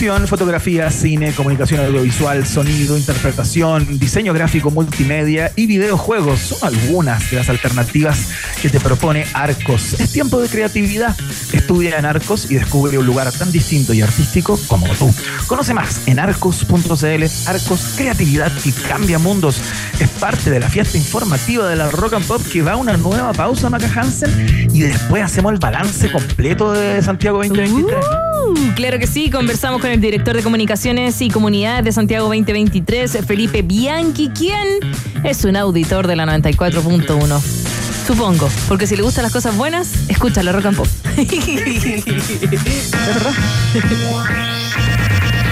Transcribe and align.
Fotografía, 0.00 0.90
cine, 0.90 1.34
comunicación 1.34 1.84
audiovisual, 1.84 2.46
sonido, 2.46 2.96
interpretación, 2.96 3.98
diseño 3.98 4.32
gráfico, 4.32 4.70
multimedia 4.70 5.52
y 5.56 5.66
videojuegos 5.66 6.40
son 6.40 6.74
algunas 6.74 7.30
de 7.30 7.36
las 7.36 7.50
alternativas 7.50 8.30
que 8.62 8.70
te 8.70 8.80
propone 8.80 9.26
Arcos. 9.34 10.00
Es 10.00 10.10
tiempo 10.10 10.40
de 10.40 10.48
creatividad. 10.48 11.14
Estudia 11.70 11.98
en 12.00 12.04
Arcos 12.04 12.50
y 12.50 12.56
descubre 12.56 12.98
un 12.98 13.06
lugar 13.06 13.30
tan 13.30 13.52
distinto 13.52 13.94
y 13.94 14.02
artístico 14.02 14.58
como 14.66 14.88
tú. 14.96 15.08
Conoce 15.46 15.72
más 15.72 16.08
en 16.08 16.18
arcos.cl. 16.18 17.24
Arcos, 17.46 17.94
creatividad 17.96 18.50
que 18.60 18.72
cambia 18.72 19.20
mundos. 19.20 19.62
Es 20.00 20.08
parte 20.08 20.50
de 20.50 20.58
la 20.58 20.68
fiesta 20.68 20.98
informativa 20.98 21.68
de 21.68 21.76
la 21.76 21.88
Rock 21.88 22.14
and 22.14 22.26
Pop 22.26 22.42
que 22.52 22.62
va 22.62 22.72
a 22.72 22.76
una 22.76 22.96
nueva 22.96 23.32
pausa, 23.34 23.70
Maca 23.70 23.88
Hansen, 23.94 24.68
y 24.74 24.80
después 24.80 25.22
hacemos 25.22 25.52
el 25.52 25.60
balance 25.60 26.10
completo 26.10 26.72
de 26.72 27.00
Santiago 27.02 27.38
2023. 27.38 28.04
Uh, 28.48 28.74
claro 28.74 28.98
que 28.98 29.06
sí, 29.06 29.30
conversamos 29.30 29.80
con 29.80 29.90
el 29.90 30.00
director 30.00 30.34
de 30.34 30.42
comunicaciones 30.42 31.22
y 31.22 31.30
comunidades 31.30 31.84
de 31.84 31.92
Santiago 31.92 32.26
2023, 32.26 33.18
Felipe 33.24 33.62
Bianchi, 33.62 34.28
quien 34.30 34.66
es 35.22 35.44
un 35.44 35.54
auditor 35.54 36.08
de 36.08 36.16
la 36.16 36.26
94.1. 36.26 37.59
Supongo, 38.10 38.50
porque 38.66 38.88
si 38.88 38.96
le 38.96 39.02
gustan 39.02 39.22
las 39.22 39.32
cosas 39.32 39.56
buenas, 39.56 39.92
escucha 40.08 40.42
la 40.42 40.50
rock 40.50 40.66
and 40.66 40.76
pop. 40.76 40.88
¿Es 41.16 42.90
verdad? 42.90 43.32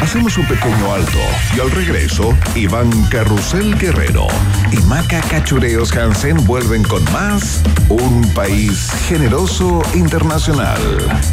Hacemos 0.02 0.36
un 0.36 0.44
pequeño 0.48 0.92
alto 0.92 1.18
y 1.56 1.60
al 1.60 1.70
regreso, 1.70 2.36
Iván 2.56 2.90
Carrusel 3.10 3.78
Guerrero 3.78 4.26
y 4.72 4.78
Maca 4.88 5.20
Cachureos 5.20 5.96
Hansen 5.96 6.44
vuelven 6.46 6.82
con 6.82 7.04
más 7.12 7.62
Un 7.90 8.28
País 8.34 8.90
Generoso 9.06 9.80
Internacional 9.94 10.80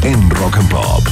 en 0.02 0.30
Rock 0.30 0.58
and 0.58 0.70
Pop. 0.70 1.08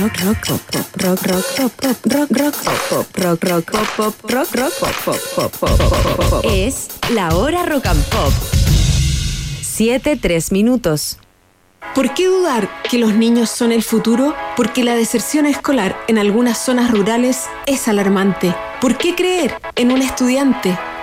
Rock, 0.00 0.16
rock, 0.24 0.38
pop, 0.48 0.60
pop, 0.72 0.86
rock, 0.96 1.22
rock, 1.26 1.44
pop, 1.56 1.72
pop, 1.80 1.96
rock, 2.06 2.30
rock, 2.30 2.54
pop, 2.64 2.80
pop, 2.90 3.06
rock, 3.16 3.44
rock, 3.44 3.70
pop, 3.70 3.86
pop, 3.96 4.30
rock, 4.30 4.54
rock, 4.54 4.72
pop, 4.80 4.94
pop, 5.04 5.20
pop, 5.36 5.52
pop, 5.60 5.78
pop, 5.78 6.16
pop, 6.16 6.30
pop. 6.30 6.44
Es 6.52 6.88
la 7.10 7.36
hora 7.36 7.64
rock 7.64 7.86
and 7.86 8.02
pop. 8.06 8.32
7, 9.62 10.16
3 10.20 10.50
minutos. 10.50 11.18
¿Por 11.94 12.12
qué 12.12 12.26
dudar 12.26 12.68
que 12.90 12.98
los 12.98 13.14
niños 13.14 13.50
son 13.50 13.70
el 13.70 13.84
futuro? 13.84 14.34
Porque 14.56 14.82
la 14.82 14.96
deserción 14.96 15.46
escolar 15.46 15.96
en 16.08 16.18
algunas 16.18 16.58
zonas 16.58 16.90
rurales 16.90 17.44
es 17.66 17.86
alarmante. 17.86 18.52
¿Por 18.80 18.98
qué 18.98 19.14
creer 19.14 19.54
en 19.76 19.92
un 19.92 20.02
estudiante? 20.02 20.76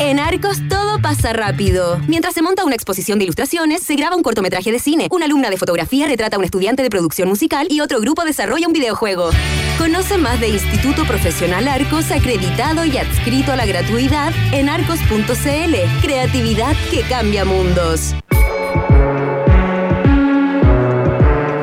En 0.00 0.18
Arcos 0.18 0.58
todo 0.68 1.00
pasa 1.00 1.32
rápido. 1.32 2.00
Mientras 2.08 2.34
se 2.34 2.42
monta 2.42 2.64
una 2.64 2.74
exposición 2.74 3.18
de 3.18 3.24
ilustraciones, 3.24 3.82
se 3.82 3.94
graba 3.94 4.16
un 4.16 4.22
cortometraje 4.22 4.72
de 4.72 4.78
cine, 4.78 5.08
una 5.10 5.26
alumna 5.26 5.48
de 5.48 5.56
fotografía 5.56 6.06
retrata 6.06 6.36
a 6.36 6.38
un 6.38 6.44
estudiante 6.44 6.82
de 6.82 6.90
producción 6.90 7.28
musical 7.28 7.66
y 7.70 7.80
otro 7.80 8.00
grupo 8.00 8.24
desarrolla 8.24 8.66
un 8.66 8.72
videojuego. 8.72 9.30
Conoce 9.78 10.18
más 10.18 10.40
de 10.40 10.48
Instituto 10.48 11.04
Profesional 11.04 11.68
Arcos 11.68 12.10
acreditado 12.10 12.84
y 12.84 12.98
adscrito 12.98 13.52
a 13.52 13.56
la 13.56 13.66
gratuidad 13.66 14.32
en 14.52 14.68
arcos.cl. 14.68 16.02
Creatividad 16.02 16.74
que 16.90 17.02
cambia 17.02 17.44
mundos. 17.44 18.14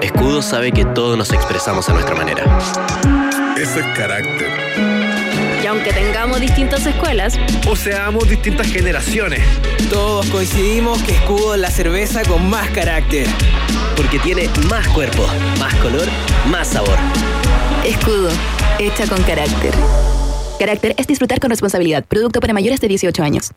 Escudo 0.01 0.41
sabe 0.41 0.71
que 0.71 0.85
todos 0.85 1.17
nos 1.17 1.31
expresamos 1.31 1.89
a 1.89 1.93
nuestra 1.93 2.15
manera. 2.15 2.43
Ese 3.57 3.81
carácter. 3.93 5.28
Aunque 5.69 5.93
tengamos 5.93 6.41
distintas 6.41 6.83
escuelas, 6.87 7.39
o 7.67 7.75
seamos 7.75 8.27
distintas 8.27 8.65
generaciones. 8.71 9.41
Todos 9.91 10.25
coincidimos 10.31 10.99
que 11.03 11.11
Escudo 11.11 11.53
es 11.53 11.61
la 11.61 11.69
cerveza 11.69 12.23
con 12.23 12.49
más 12.49 12.71
carácter. 12.71 13.27
Porque 13.95 14.17
tiene 14.17 14.49
más 14.67 14.87
cuerpo, 14.87 15.27
más 15.59 15.75
color, 15.75 16.07
más 16.47 16.69
sabor. 16.69 16.97
Escudo, 17.85 18.29
hecha 18.79 19.05
con 19.05 19.21
carácter. 19.21 19.75
Carácter 20.57 20.95
es 20.97 21.05
disfrutar 21.05 21.39
con 21.39 21.51
responsabilidad. 21.51 22.03
Producto 22.03 22.39
para 22.39 22.51
mayores 22.51 22.81
de 22.81 22.87
18 22.87 23.21
años. 23.21 23.51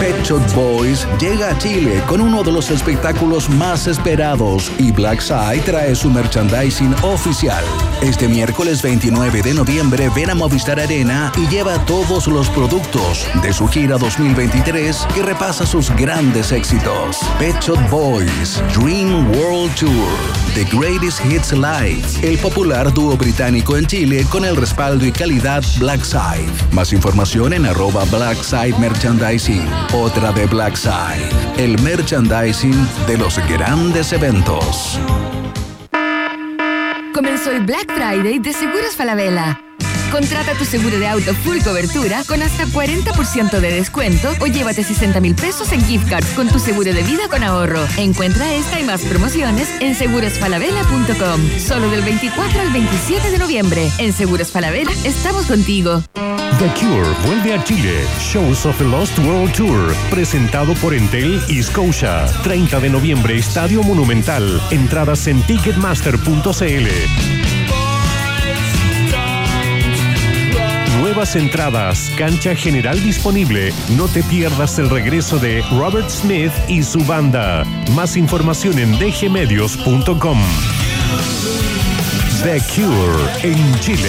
Pet 0.00 0.16
Shop 0.24 0.40
Boys 0.54 1.06
llega 1.20 1.50
a 1.50 1.58
Chile 1.58 2.02
con 2.06 2.22
uno 2.22 2.42
de 2.42 2.50
los 2.50 2.70
espectáculos 2.70 3.50
más 3.50 3.86
esperados 3.86 4.72
y 4.78 4.92
Black 4.92 5.20
Side 5.20 5.60
trae 5.66 5.94
su 5.94 6.08
merchandising 6.08 6.94
oficial. 7.02 7.62
Este 8.00 8.26
miércoles 8.26 8.80
29 8.80 9.42
de 9.42 9.52
noviembre 9.52 10.10
ven 10.16 10.30
a 10.30 10.34
Movistar 10.34 10.80
Arena 10.80 11.30
y 11.36 11.46
lleva 11.48 11.78
todos 11.84 12.28
los 12.28 12.48
productos 12.48 13.26
de 13.42 13.52
su 13.52 13.68
gira 13.68 13.98
2023 13.98 15.06
que 15.14 15.22
repasa 15.22 15.66
sus 15.66 15.90
grandes 15.90 16.50
éxitos. 16.50 17.18
Pet 17.38 17.60
Shop 17.60 17.78
Boys 17.90 18.62
Dream 18.74 19.30
World 19.32 19.74
Tour 19.74 20.40
The 20.54 20.64
Greatest 20.64 21.24
Hits 21.26 21.52
Live, 21.52 22.02
el 22.22 22.36
popular 22.38 22.92
dúo 22.92 23.16
británico 23.16 23.76
en 23.76 23.86
Chile 23.86 24.26
con 24.30 24.44
el 24.44 24.56
respaldo 24.56 25.04
y 25.04 25.12
calidad 25.12 25.62
Black 25.78 26.02
Side. 26.02 26.50
Más 26.72 26.92
información 26.92 27.52
en 27.52 27.66
arroba 27.66 28.04
Black 28.06 28.42
Side 28.42 28.74
Merchandising. 28.78 29.68
Otra 29.92 30.30
de 30.30 30.46
Black 30.46 30.76
Side, 30.76 31.28
el 31.58 31.76
merchandising 31.82 32.88
de 33.08 33.18
los 33.18 33.38
grandes 33.48 34.12
eventos. 34.12 35.00
Comenzó 37.12 37.50
el 37.50 37.64
Black 37.64 37.92
Friday 37.92 38.38
de 38.38 38.52
Seguros 38.52 38.94
Falabella. 38.94 39.69
Contrata 40.10 40.54
tu 40.54 40.64
seguro 40.64 40.98
de 40.98 41.06
auto 41.06 41.34
full 41.34 41.58
cobertura 41.62 42.24
con 42.26 42.42
hasta 42.42 42.66
40% 42.66 43.60
de 43.60 43.70
descuento 43.70 44.34
o 44.40 44.46
llévate 44.46 44.82
60 44.82 45.20
mil 45.20 45.34
pesos 45.34 45.72
en 45.72 45.84
gift 45.84 46.08
cards 46.08 46.28
con 46.34 46.48
tu 46.48 46.58
seguro 46.58 46.92
de 46.92 47.02
vida 47.02 47.28
con 47.30 47.44
ahorro. 47.44 47.86
Encuentra 47.96 48.54
esta 48.54 48.80
y 48.80 48.84
más 48.84 49.02
promociones 49.02 49.68
en 49.80 49.94
segurosfalabella.com. 49.94 51.40
Solo 51.58 51.90
del 51.90 52.02
24 52.02 52.60
al 52.60 52.70
27 52.70 53.30
de 53.30 53.38
noviembre. 53.38 53.90
En 53.98 54.12
Seguros 54.12 54.50
Falabella 54.50 54.90
estamos 55.04 55.46
contigo. 55.46 56.02
The 56.58 56.66
Cure 56.78 57.08
vuelve 57.26 57.54
a 57.54 57.64
Chile. 57.64 58.04
Shows 58.20 58.66
of 58.66 58.76
the 58.78 58.84
Lost 58.84 59.18
World 59.20 59.52
Tour. 59.52 59.94
Presentado 60.10 60.74
por 60.74 60.92
Entel 60.92 61.40
y 61.48 61.62
Scotia. 61.62 62.26
30 62.42 62.80
de 62.80 62.90
noviembre, 62.90 63.38
Estadio 63.38 63.82
Monumental. 63.82 64.60
Entradas 64.70 65.26
en 65.26 65.40
ticketmaster.cl. 65.42 67.59
Nuevas 71.10 71.34
entradas, 71.34 72.08
cancha 72.16 72.54
general 72.54 73.02
disponible. 73.02 73.72
No 73.96 74.06
te 74.06 74.22
pierdas 74.22 74.78
el 74.78 74.88
regreso 74.88 75.40
de 75.40 75.60
Robert 75.72 76.08
Smith 76.08 76.52
y 76.68 76.84
su 76.84 77.04
banda. 77.04 77.64
Más 77.96 78.16
información 78.16 78.78
en 78.78 78.92
dgmedios.com. 78.96 80.38
The 82.44 82.60
Cure 82.72 83.42
en 83.42 83.80
Chile. 83.80 84.08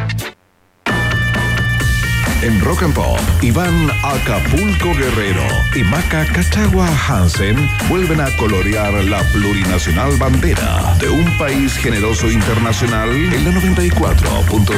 En 2.41 2.59
Rock 2.59 2.81
and 2.81 2.95
Pop, 2.95 3.19
Iván 3.43 3.91
Acapulco 4.03 4.95
Guerrero 4.95 5.43
y 5.75 5.83
Maca 5.83 6.25
Cachagua 6.25 6.89
Hansen 7.07 7.55
vuelven 7.87 8.19
a 8.19 8.35
colorear 8.35 8.91
la 9.03 9.21
plurinacional 9.31 10.17
bandera 10.17 10.95
de 10.99 11.09
un 11.09 11.37
país 11.37 11.77
generoso 11.77 12.31
internacional 12.31 13.11
en 13.11 13.45
la 13.45 13.51
94.1. 13.51 14.71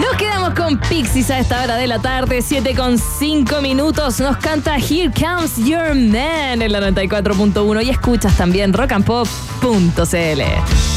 Nos 0.00 0.16
quedamos 0.18 0.52
con 0.52 0.78
Pixies 0.80 1.30
a 1.30 1.38
esta 1.38 1.64
hora 1.64 1.76
de 1.76 1.86
la 1.86 2.00
tarde, 2.00 2.42
7 2.42 2.74
con 2.74 2.98
5 2.98 3.62
minutos. 3.62 4.20
Nos 4.20 4.36
canta 4.36 4.76
Here 4.76 5.10
Comes 5.18 5.56
Your 5.56 5.94
Man 5.94 6.60
en 6.60 6.72
la 6.72 6.80
94.1 6.90 7.86
y 7.86 7.88
escuchas 7.88 8.36
también 8.36 8.74
rockandpop.cl. 8.74 10.89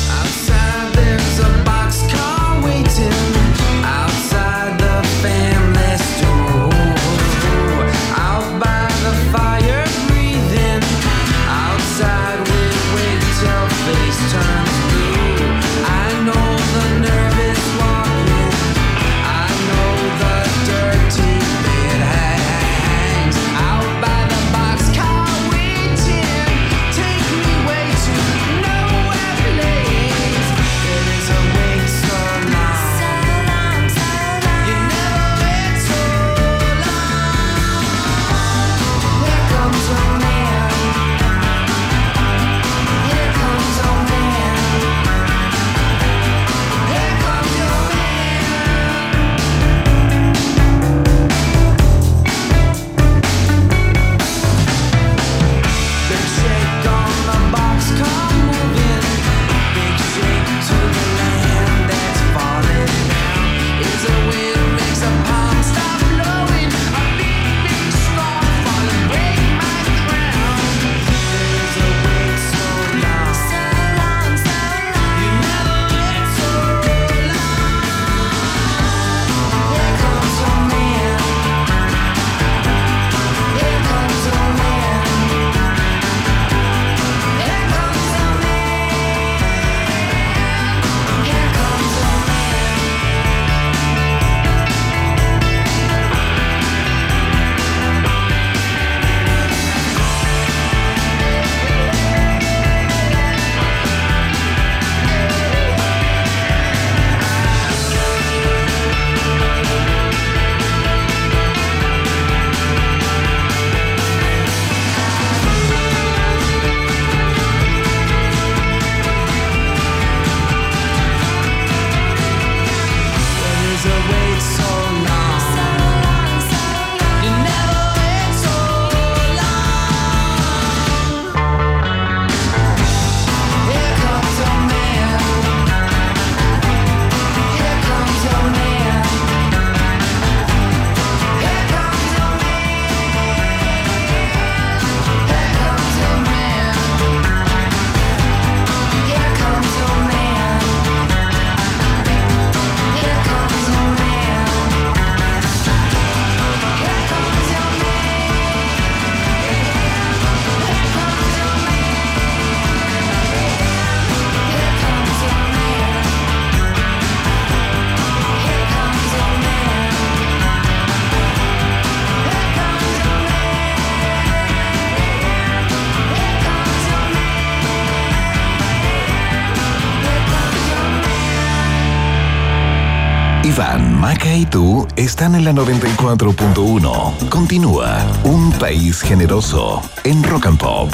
Y 184.36 184.48
tú 184.48 184.88
están 184.96 185.36
en 185.36 185.44
la 185.46 185.52
94.1. 185.52 187.30
Continúa 187.30 188.04
Un 188.24 188.52
País 188.54 189.02
Generoso 189.02 189.80
en 190.04 190.24
Rock 190.24 190.48
and 190.48 190.58
Pop. 190.58 190.92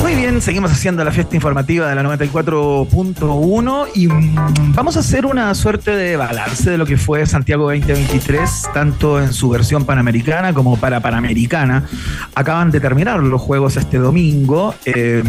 Muy 0.00 0.14
bien, 0.14 0.40
seguimos 0.40 0.70
haciendo 0.70 1.04
la 1.04 1.10
fiesta 1.10 1.34
informativa 1.34 1.88
de 1.88 1.94
la 1.94 2.02
94.1 2.02 3.88
y 3.94 4.06
mm, 4.06 4.72
vamos 4.74 4.96
a 4.96 5.00
hacer 5.00 5.26
una 5.26 5.54
suerte 5.54 5.90
de 5.90 6.16
balance 6.16 6.70
de 6.70 6.78
lo 6.78 6.86
que 6.86 6.96
fue 6.96 7.26
Santiago 7.26 7.64
2023, 7.64 8.70
tanto 8.72 9.20
en 9.20 9.32
su 9.32 9.48
versión 9.50 9.84
panamericana 9.84 10.54
como 10.54 10.76
para 10.76 11.00
panamericana. 11.00 11.84
Acaban 12.34 12.70
de 12.70 12.80
terminar 12.80 13.20
los 13.20 13.40
juegos 13.40 13.76
este 13.76 13.98
domingo, 13.98 14.74
eh, 14.86 15.22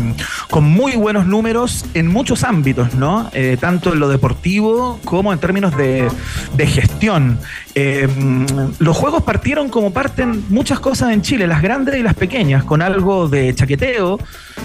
con 0.49 0.63
muy 0.63 0.93
buenos 0.93 1.25
números 1.25 1.85
en 1.93 2.07
muchos 2.07 2.43
ámbitos, 2.43 2.93
¿no? 2.93 3.29
Eh, 3.33 3.57
tanto 3.59 3.93
en 3.93 3.99
lo 3.99 4.07
deportivo 4.07 4.99
como 5.03 5.33
en 5.33 5.39
términos 5.39 5.75
de, 5.75 6.07
de 6.55 6.67
gestión. 6.67 7.39
Mm, 7.75 8.45
los 8.79 8.97
juegos 8.97 9.23
partieron 9.23 9.69
como 9.69 9.93
parten 9.93 10.43
muchas 10.49 10.79
cosas 10.79 11.11
en 11.11 11.21
Chile, 11.21 11.47
las 11.47 11.61
grandes 11.61 11.95
y 11.95 12.03
las 12.03 12.13
pequeñas, 12.13 12.63
con 12.65 12.81
algo 12.81 13.29
de 13.29 13.55
chaqueteo 13.55 14.19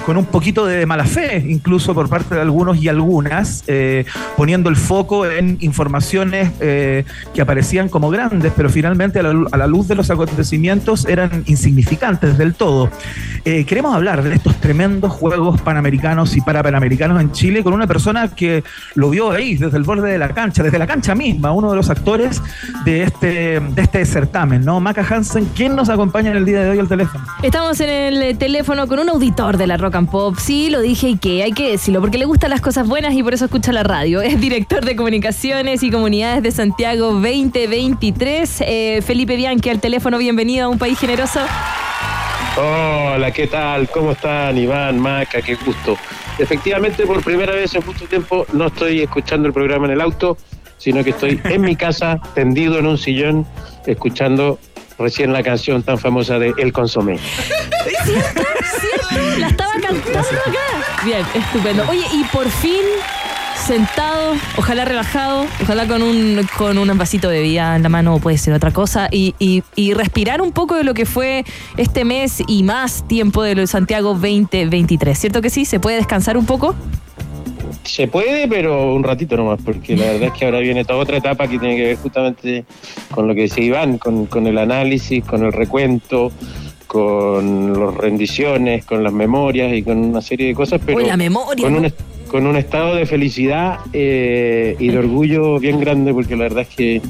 con 0.04 0.16
un 0.16 0.26
poquito 0.26 0.66
de 0.66 0.86
mala 0.86 1.04
fe, 1.04 1.44
incluso 1.48 1.94
por 1.94 2.08
parte 2.08 2.34
de 2.34 2.40
algunos 2.40 2.76
y 2.76 2.88
algunas, 2.88 3.64
eh, 3.66 4.04
poniendo 4.36 4.68
el 4.68 4.76
foco 4.76 5.26
en 5.26 5.56
informaciones 5.60 6.52
eh, 6.60 7.04
que 7.32 7.40
aparecían 7.40 7.88
como 7.88 8.10
grandes, 8.10 8.52
pero 8.56 8.68
finalmente 8.68 9.20
a 9.20 9.22
la, 9.22 9.66
luz 9.66 9.88
de 9.88 9.94
los 9.94 10.10
acontecimientos 10.10 11.06
eran 11.06 11.42
insignificantes 11.46 12.36
del 12.36 12.54
todo. 12.54 12.90
Eh, 13.44 13.64
queremos 13.64 13.94
hablar 13.94 14.22
de 14.22 14.34
estos 14.34 14.56
tremendos 14.56 15.12
juegos 15.12 15.60
panamericanos 15.60 16.36
y 16.36 16.40
parapanamericanos 16.40 17.20
en 17.20 17.32
Chile 17.32 17.62
con 17.62 17.72
una 17.72 17.86
persona 17.86 18.28
que 18.28 18.64
lo 18.94 19.10
vio 19.10 19.30
ahí, 19.30 19.56
desde 19.56 19.76
el 19.76 19.84
borde 19.84 20.10
de 20.10 20.18
la 20.18 20.28
cancha, 20.28 20.62
desde 20.62 20.78
la 20.78 20.86
cancha 20.86 21.14
misma, 21.14 21.52
uno 21.52 21.70
de 21.70 21.76
los 21.76 21.90
actores 21.90 22.42
de 22.84 23.02
este, 23.02 23.60
de 23.60 23.82
este 23.82 24.04
certamen, 24.04 24.64
¿no? 24.64 24.80
Maca 24.80 25.06
Hansen, 25.08 25.48
¿quién 25.54 25.74
nos 25.74 25.88
acompaña 25.88 26.30
en 26.30 26.36
el 26.36 26.44
día 26.44 26.60
de 26.60 26.70
hoy 26.70 26.78
al 26.78 26.88
teléfono? 26.88 27.24
Estamos 27.42 27.80
en 27.80 27.90
el 27.90 28.38
teléfono 28.38 28.86
con 28.86 28.98
un 28.98 29.08
auditor 29.08 29.56
de 29.56 29.66
la 29.66 29.76
Rock 29.84 29.96
and 29.96 30.10
Pop. 30.10 30.36
Sí, 30.38 30.70
lo 30.70 30.80
dije 30.80 31.10
y 31.10 31.18
que 31.18 31.42
hay 31.42 31.52
que 31.52 31.70
decirlo, 31.70 32.00
porque 32.00 32.16
le 32.16 32.24
gustan 32.24 32.48
las 32.48 32.62
cosas 32.62 32.88
buenas 32.88 33.12
y 33.12 33.22
por 33.22 33.34
eso 33.34 33.44
escucha 33.44 33.70
la 33.70 33.82
radio. 33.82 34.22
Es 34.24 34.40
director 34.40 34.82
de 34.82 34.96
comunicaciones 34.96 35.82
y 35.82 35.90
comunidades 35.90 36.42
de 36.42 36.50
Santiago 36.52 37.12
2023. 37.12 38.62
Eh, 38.62 39.02
Felipe 39.04 39.36
Bianchi 39.36 39.68
al 39.68 39.80
teléfono, 39.80 40.16
bienvenido 40.16 40.64
a 40.64 40.68
un 40.70 40.78
país 40.78 40.98
generoso. 40.98 41.40
Hola, 42.56 43.30
¿qué 43.30 43.46
tal? 43.46 43.90
¿Cómo 43.90 44.12
están, 44.12 44.56
Iván, 44.56 44.98
Maca? 44.98 45.42
Qué 45.42 45.54
gusto. 45.56 45.98
Efectivamente, 46.38 47.06
por 47.06 47.22
primera 47.22 47.52
vez 47.52 47.74
en 47.74 47.84
mucho 47.84 48.06
tiempo 48.06 48.46
no 48.54 48.68
estoy 48.68 49.02
escuchando 49.02 49.48
el 49.48 49.52
programa 49.52 49.84
en 49.86 49.92
el 49.92 50.00
auto, 50.00 50.38
sino 50.78 51.04
que 51.04 51.10
estoy 51.10 51.38
en 51.44 51.60
mi 51.60 51.76
casa, 51.76 52.18
tendido 52.34 52.78
en 52.78 52.86
un 52.86 52.96
sillón, 52.96 53.46
escuchando 53.86 54.58
recién 54.98 55.32
la 55.34 55.42
canción 55.42 55.82
tan 55.82 55.98
famosa 55.98 56.38
de 56.38 56.54
El 56.56 56.72
Consomé. 56.72 57.18
¿Cierto? 58.04 58.42
¿Cierto? 58.80 59.03
La 59.38 59.48
estaba 59.48 59.72
cantando 59.80 60.18
acá. 60.20 61.04
Bien, 61.04 61.24
estupendo. 61.34 61.84
Oye, 61.88 62.04
y 62.12 62.24
por 62.24 62.48
fin 62.48 62.82
sentado, 63.66 64.34
ojalá 64.56 64.84
relajado, 64.84 65.46
ojalá 65.62 65.86
con 65.86 66.02
un, 66.02 66.46
con 66.58 66.76
un 66.76 66.98
vasito 66.98 67.30
de 67.30 67.38
bebida 67.38 67.76
en 67.76 67.82
la 67.82 67.88
mano, 67.88 68.18
puede 68.18 68.36
ser 68.36 68.52
otra 68.52 68.72
cosa, 68.72 69.08
y, 69.10 69.34
y, 69.38 69.94
respirar 69.94 70.42
un 70.42 70.52
poco 70.52 70.74
de 70.74 70.84
lo 70.84 70.92
que 70.92 71.06
fue 71.06 71.44
este 71.78 72.04
mes 72.04 72.42
y 72.46 72.62
más 72.62 73.08
tiempo 73.08 73.42
de 73.42 73.54
lo 73.54 73.60
de 73.62 73.66
Santiago 73.66 74.10
2023. 74.14 75.18
¿Cierto 75.18 75.40
que 75.40 75.48
sí? 75.48 75.64
¿Se 75.64 75.80
puede 75.80 75.96
descansar 75.96 76.36
un 76.36 76.44
poco? 76.44 76.74
Se 77.84 78.08
puede, 78.08 78.48
pero 78.48 78.94
un 78.94 79.04
ratito 79.04 79.36
nomás, 79.36 79.60
porque 79.64 79.96
la 79.96 80.06
verdad 80.06 80.24
es 80.24 80.32
que 80.32 80.44
ahora 80.46 80.58
viene 80.60 80.84
toda 80.84 81.00
otra 81.00 81.18
etapa 81.18 81.46
que 81.46 81.58
tiene 81.58 81.76
que 81.76 81.82
ver 81.84 81.96
justamente 81.96 82.64
con 83.10 83.28
lo 83.28 83.34
que 83.34 83.42
decía 83.42 83.64
Iván, 83.64 83.98
con, 83.98 84.26
con 84.26 84.46
el 84.46 84.58
análisis, 84.58 85.24
con 85.24 85.44
el 85.44 85.52
recuento, 85.52 86.32
con 86.86 87.78
las 87.78 87.94
rendiciones, 87.94 88.84
con 88.84 89.02
las 89.02 89.12
memorias 89.12 89.72
y 89.74 89.82
con 89.82 89.98
una 89.98 90.22
serie 90.22 90.48
de 90.48 90.54
cosas, 90.54 90.80
pero 90.84 91.00
la 91.00 91.16
memoria, 91.16 91.64
con, 91.64 91.74
un, 91.76 91.92
con 92.28 92.46
un 92.46 92.56
estado 92.56 92.94
de 92.94 93.04
felicidad 93.04 93.80
eh, 93.92 94.76
y 94.78 94.88
de 94.88 94.98
orgullo 94.98 95.58
bien 95.58 95.80
grande, 95.80 96.14
porque 96.14 96.36
la 96.36 96.44
verdad 96.44 96.62
es 96.62 96.74
que 96.74 97.02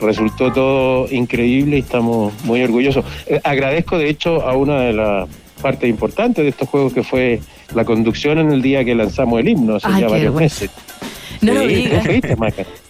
resultó 0.00 0.52
todo 0.52 1.06
increíble 1.12 1.76
y 1.76 1.80
estamos 1.80 2.32
muy 2.44 2.62
orgullosos. 2.62 3.04
Eh, 3.26 3.40
agradezco, 3.44 3.96
de 3.98 4.08
hecho, 4.08 4.42
a 4.42 4.56
una 4.56 4.80
de 4.80 4.92
las 4.92 5.28
partes 5.58 5.88
importantes 5.88 6.44
de 6.44 6.50
estos 6.50 6.68
juegos 6.68 6.92
que 6.92 7.02
fue 7.02 7.40
la 7.74 7.84
conducción 7.84 8.38
en 8.38 8.52
el 8.52 8.62
día 8.62 8.84
que 8.84 8.94
lanzamos 8.94 9.40
el 9.40 9.48
himno, 9.48 9.76
hace 9.76 9.88
ya 10.00 10.08
varios 10.08 10.34
meses. 10.34 10.70
No 11.40 11.54
lo 11.54 11.60
digas. 11.66 12.04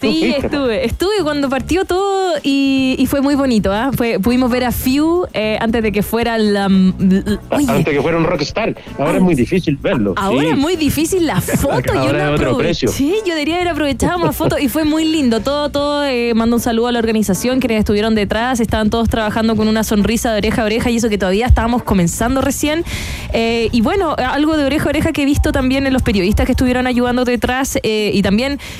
Sí, 0.00 0.34
estuve. 0.36 0.84
Estuve 0.84 1.22
cuando 1.22 1.48
partió 1.48 1.84
todo 1.84 2.34
y, 2.42 3.04
fue 3.08 3.20
muy 3.20 3.34
bonito. 3.34 3.72
¿ah? 3.72 3.90
pudimos 4.22 4.50
ver 4.50 4.64
a 4.64 4.72
Few 4.72 5.26
eh, 5.32 5.58
antes 5.60 5.82
de 5.82 5.92
que 5.92 6.02
fuera 6.02 6.38
la. 6.38 6.64
Antes 6.64 7.84
de 7.84 7.92
que 7.92 8.02
fuera 8.02 8.16
un 8.16 8.24
rockstar. 8.24 8.74
Ahora 8.98 9.16
es 9.16 9.22
muy 9.22 9.34
difícil 9.34 9.76
verlo. 9.76 10.14
Ahora 10.16 10.50
es 10.50 10.56
muy 10.56 10.76
difícil 10.76 11.26
la 11.26 11.40
foto. 11.40 11.98
ahora 11.98 12.28
yo 12.28 12.34
otro 12.34 12.56
precio. 12.56 12.88
Sí, 12.88 13.14
yo 13.26 13.34
debería 13.34 13.56
haber 13.56 13.68
aprovechado 13.68 14.18
más 14.18 14.36
fotos 14.36 14.60
y 14.60 14.68
fue 14.68 14.84
muy 14.84 15.04
lindo. 15.04 15.40
Todo, 15.40 15.70
todo. 15.70 16.04
Eh, 16.06 16.32
mando 16.34 16.56
un 16.56 16.62
saludo 16.62 16.88
a 16.88 16.92
la 16.92 16.98
organización, 16.98 17.60
quienes 17.60 17.80
estuvieron 17.80 18.14
detrás. 18.14 18.60
Estaban 18.60 18.90
todos 18.90 19.08
trabajando 19.08 19.56
con 19.56 19.68
una 19.68 19.84
sonrisa 19.84 20.32
de 20.32 20.38
oreja 20.38 20.62
a 20.62 20.64
oreja 20.66 20.90
y 20.90 20.96
eso 20.96 21.08
que 21.08 21.18
todavía 21.18 21.46
estábamos 21.46 21.82
comenzando 21.82 22.40
recién. 22.40 22.84
Eh, 23.32 23.68
y 23.72 23.80
bueno, 23.80 24.14
algo 24.16 24.56
de 24.56 24.64
oreja 24.64 24.86
a 24.86 24.88
oreja 24.90 25.12
que 25.12 25.22
he 25.22 25.26
visto 25.26 25.52
también 25.52 25.86
en 25.86 25.92
los 25.92 26.02
periodistas 26.02 26.46
que 26.46 26.52
estuvieron 26.52 26.86
ayudando 26.86 27.24
detrás 27.24 27.78
y 27.82 28.22
también 28.22 28.37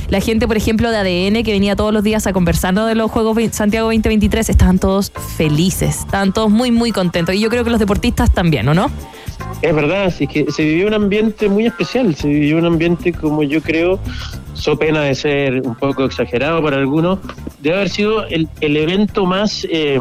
la 0.09 0.21
gente, 0.21 0.47
por 0.47 0.57
ejemplo, 0.57 0.91
de 0.91 0.97
ADN, 0.97 1.43
que 1.43 1.53
venía 1.53 1.77
todos 1.77 1.93
los 1.93 2.03
días 2.03 2.27
a 2.27 2.33
conversarnos 2.33 2.87
de 2.89 2.95
los 2.95 3.11
Juegos 3.11 3.37
Santiago 3.53 3.89
2023, 3.89 4.49
estaban 4.49 4.79
todos 4.79 5.13
felices, 5.37 6.01
estaban 6.01 6.33
todos 6.33 6.51
muy, 6.51 6.71
muy 6.71 6.93
contentos. 6.93 7.35
Y 7.35 7.41
yo 7.41 7.49
creo 7.49 7.65
que 7.65 7.71
los 7.71 7.81
deportistas 7.81 8.33
también, 8.33 8.69
¿o 8.69 8.75
no? 8.75 8.91
Es 9.63 9.75
verdad, 9.75 10.13
sí, 10.17 10.27
que 10.27 10.51
se 10.51 10.63
vivió 10.63 10.87
un 10.87 10.95
ambiente 10.95 11.49
muy 11.49 11.67
especial, 11.67 12.15
se 12.15 12.29
vivió 12.29 12.59
un 12.59 12.67
ambiente 12.67 13.13
como 13.13 13.43
yo 13.43 13.61
creo, 13.61 13.99
so 14.55 14.79
pena 14.79 15.03
de 15.03 15.15
ser 15.15 15.63
un 15.63 15.75
poco 15.75 16.05
exagerado 16.05 16.63
para 16.63 16.77
algunos, 16.77 17.19
debe 17.61 17.77
haber 17.77 17.89
sido 17.89 18.25
el, 18.27 18.49
evento 18.61 19.27
más 19.27 19.67
eh, 19.71 20.01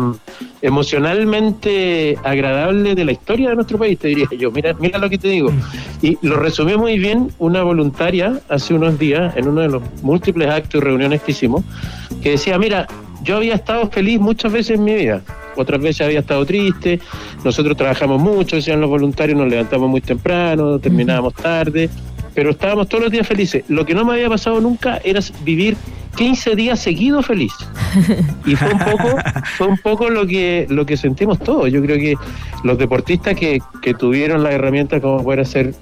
emocionalmente 0.67 2.17
agradable 2.25 2.93
de 2.93 3.05
la 3.05 3.13
historia 3.13 3.49
de 3.49 3.55
nuestro 3.55 3.77
país, 3.77 3.97
te 3.97 4.09
diría 4.09 4.27
yo. 4.37 4.51
Mira, 4.51 4.73
mira 4.73 4.99
lo 4.99 5.09
que 5.09 5.17
te 5.17 5.29
digo. 5.29 5.49
Y 6.01 6.17
lo 6.21 6.35
resumió 6.35 6.77
muy 6.77 6.99
bien 6.99 7.31
una 7.39 7.63
voluntaria 7.63 8.41
hace 8.49 8.73
unos 8.73 8.99
días 8.99 9.35
en 9.37 9.47
uno 9.47 9.61
de 9.61 9.69
los 9.69 9.81
múltiples 10.01 10.49
actos 10.49 10.81
y 10.81 10.83
reuniones 10.83 11.21
que 11.21 11.31
hicimos, 11.31 11.63
que 12.21 12.31
decía, 12.31 12.59
mira, 12.59 12.85
yo 13.23 13.37
había 13.37 13.55
estado 13.55 13.89
feliz 13.89 14.19
muchas 14.19 14.51
veces 14.51 14.77
en 14.77 14.83
mi 14.83 14.93
vida, 14.93 15.21
otras 15.55 15.79
veces 15.79 16.05
había 16.05 16.19
estado 16.19 16.45
triste, 16.45 16.99
nosotros 17.45 17.77
trabajamos 17.77 18.21
mucho, 18.21 18.57
decían 18.57 18.81
los 18.81 18.89
voluntarios, 18.89 19.37
nos 19.37 19.47
levantamos 19.47 19.89
muy 19.89 20.01
temprano, 20.01 20.79
terminábamos 20.79 21.33
tarde, 21.33 21.89
pero 22.35 22.49
estábamos 22.49 22.89
todos 22.89 23.05
los 23.05 23.11
días 23.11 23.25
felices. 23.25 23.63
Lo 23.69 23.85
que 23.85 23.95
no 23.95 24.03
me 24.03 24.13
había 24.13 24.27
pasado 24.27 24.59
nunca 24.59 24.99
era 25.03 25.21
vivir 25.45 25.77
15 26.17 26.55
días 26.55 26.79
seguidos 26.79 27.25
feliz. 27.25 27.53
Y 28.45 28.55
fue 28.55 28.73
un 28.73 28.79
poco, 28.79 29.17
fue 29.57 29.67
un 29.67 29.77
poco 29.77 30.09
lo 30.09 30.25
que, 30.27 30.65
lo 30.69 30.85
que 30.85 30.97
sentimos 30.97 31.39
todos. 31.39 31.71
Yo 31.71 31.81
creo 31.81 31.97
que 31.97 32.15
los 32.63 32.77
deportistas 32.77 33.35
que, 33.35 33.59
que 33.81 33.93
tuvieron 33.93 34.43
la 34.43 34.51
herramienta 34.51 34.99
como 34.99 35.23
poder 35.23 35.41
hacer 35.41 35.73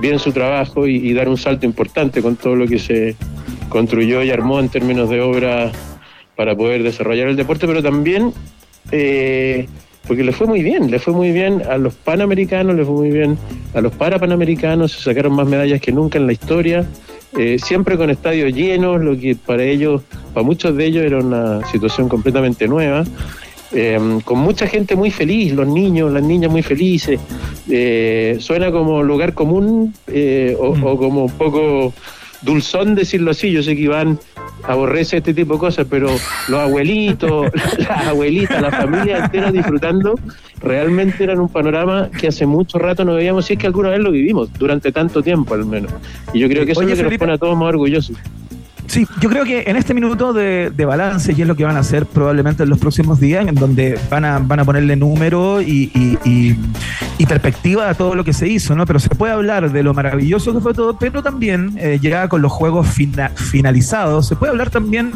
bien 0.00 0.18
su 0.18 0.32
trabajo 0.32 0.86
y, 0.86 1.12
dar 1.12 1.28
un 1.28 1.36
salto 1.36 1.66
importante 1.66 2.20
con 2.22 2.36
todo 2.36 2.56
lo 2.56 2.66
que 2.66 2.78
se 2.78 3.16
construyó 3.68 4.22
y 4.22 4.30
armó 4.30 4.60
en 4.60 4.68
términos 4.68 5.08
de 5.08 5.20
obra 5.20 5.70
para 6.36 6.56
poder 6.56 6.82
desarrollar 6.82 7.28
el 7.28 7.36
deporte, 7.36 7.66
pero 7.66 7.82
también 7.82 8.32
eh, 8.90 9.68
porque 10.06 10.24
le 10.24 10.32
fue 10.32 10.46
muy 10.46 10.62
bien, 10.62 10.90
le 10.90 10.98
fue 10.98 11.12
muy 11.14 11.30
bien 11.30 11.62
a 11.70 11.78
los 11.78 11.94
panamericanos, 11.94 12.74
le 12.74 12.84
fue 12.84 12.94
muy 12.94 13.10
bien 13.10 13.38
a 13.74 13.80
los 13.80 13.92
parapanamericanos, 13.94 14.92
se 14.92 15.02
sacaron 15.02 15.34
más 15.34 15.46
medallas 15.46 15.80
que 15.80 15.92
nunca 15.92 16.18
en 16.18 16.26
la 16.26 16.32
historia, 16.32 16.84
eh, 17.36 17.56
siempre 17.58 17.96
con 17.96 18.10
estadios 18.10 18.52
llenos, 18.52 19.00
lo 19.00 19.18
que 19.18 19.36
para 19.36 19.62
ellos, 19.62 20.02
para 20.32 20.44
muchos 20.44 20.76
de 20.76 20.86
ellos 20.86 21.04
era 21.04 21.18
una 21.18 21.64
situación 21.66 22.08
completamente 22.08 22.68
nueva. 22.68 23.04
Eh, 23.72 23.98
con 24.24 24.38
mucha 24.38 24.68
gente 24.68 24.94
muy 24.94 25.10
feliz, 25.10 25.52
los 25.52 25.66
niños, 25.66 26.12
las 26.12 26.22
niñas 26.22 26.50
muy 26.50 26.62
felices. 26.62 27.18
suena 28.38 28.70
como 28.70 29.02
lugar 29.02 29.34
común 29.34 29.94
o, 30.06 30.74
mm. 30.76 30.84
o, 30.84 30.96
como 30.96 31.24
un 31.24 31.32
poco 31.32 31.92
dulzón 32.42 32.94
decirlo 32.94 33.32
así. 33.32 33.50
Yo 33.50 33.62
sé 33.62 33.74
que 33.74 33.82
Iván 33.82 34.18
aborrece 34.66 35.18
este 35.18 35.34
tipo 35.34 35.54
de 35.54 35.60
cosas, 35.60 35.86
pero 35.88 36.08
los 36.48 36.60
abuelitos, 36.60 37.50
las 37.78 38.06
abuelitas, 38.06 38.60
la 38.60 38.70
familia 38.70 39.24
entera 39.24 39.52
disfrutando, 39.52 40.14
realmente 40.62 41.24
eran 41.24 41.40
un 41.40 41.48
panorama 41.48 42.10
que 42.10 42.28
hace 42.28 42.46
mucho 42.46 42.78
rato 42.78 43.04
no 43.04 43.14
veíamos, 43.14 43.46
si 43.46 43.54
es 43.54 43.58
que 43.58 43.66
alguna 43.66 43.90
vez 43.90 44.00
lo 44.00 44.10
vivimos, 44.10 44.52
durante 44.58 44.92
tanto 44.92 45.22
tiempo 45.22 45.54
al 45.54 45.66
menos. 45.66 45.92
Y 46.32 46.38
yo 46.40 46.48
creo 46.48 46.64
que 46.64 46.72
eso 46.72 46.82
es 46.82 46.88
lo 46.90 46.96
que 46.96 47.02
nos 47.10 47.18
pone 47.18 47.32
a 47.34 47.38
todos 47.38 47.56
más 47.56 47.68
orgullosos. 47.68 48.16
Sí, 48.86 49.06
yo 49.20 49.30
creo 49.30 49.44
que 49.44 49.64
en 49.66 49.76
este 49.76 49.94
minuto 49.94 50.32
de, 50.32 50.70
balance, 50.84 51.32
y 51.36 51.40
es 51.40 51.48
lo 51.48 51.56
que 51.56 51.64
van 51.64 51.76
a 51.76 51.80
hacer 51.80 52.06
probablemente 52.06 52.64
en 52.64 52.68
los 52.68 52.78
próximos 52.78 53.18
días, 53.18 53.46
en 53.46 53.54
donde 53.54 53.98
van 54.10 54.24
a, 54.24 54.38
van 54.38 54.60
a 54.60 54.64
ponerle 54.64 54.94
número 54.96 55.60
y, 55.62 55.90
perspectiva 57.26 57.88
a 57.88 57.94
todo 57.94 58.14
lo 58.14 58.22
que 58.22 58.34
se 58.34 58.46
hizo, 58.46 58.76
¿no? 58.76 58.84
Pero 58.84 58.98
se 58.98 59.08
puede 59.08 59.32
hablar 59.32 59.72
de 59.72 59.82
lo 59.82 59.94
maravilloso 59.94 60.52
que 60.52 60.60
fue 60.60 60.74
todo, 60.74 60.98
pero 60.98 61.22
también 61.22 61.74
eh, 61.78 61.98
con 62.28 62.42
los 62.42 62.52
juegos 62.52 62.86
finalizados, 63.34 64.28
se 64.28 64.36
puede 64.36 64.50
hablar 64.52 64.68
también 64.68 65.12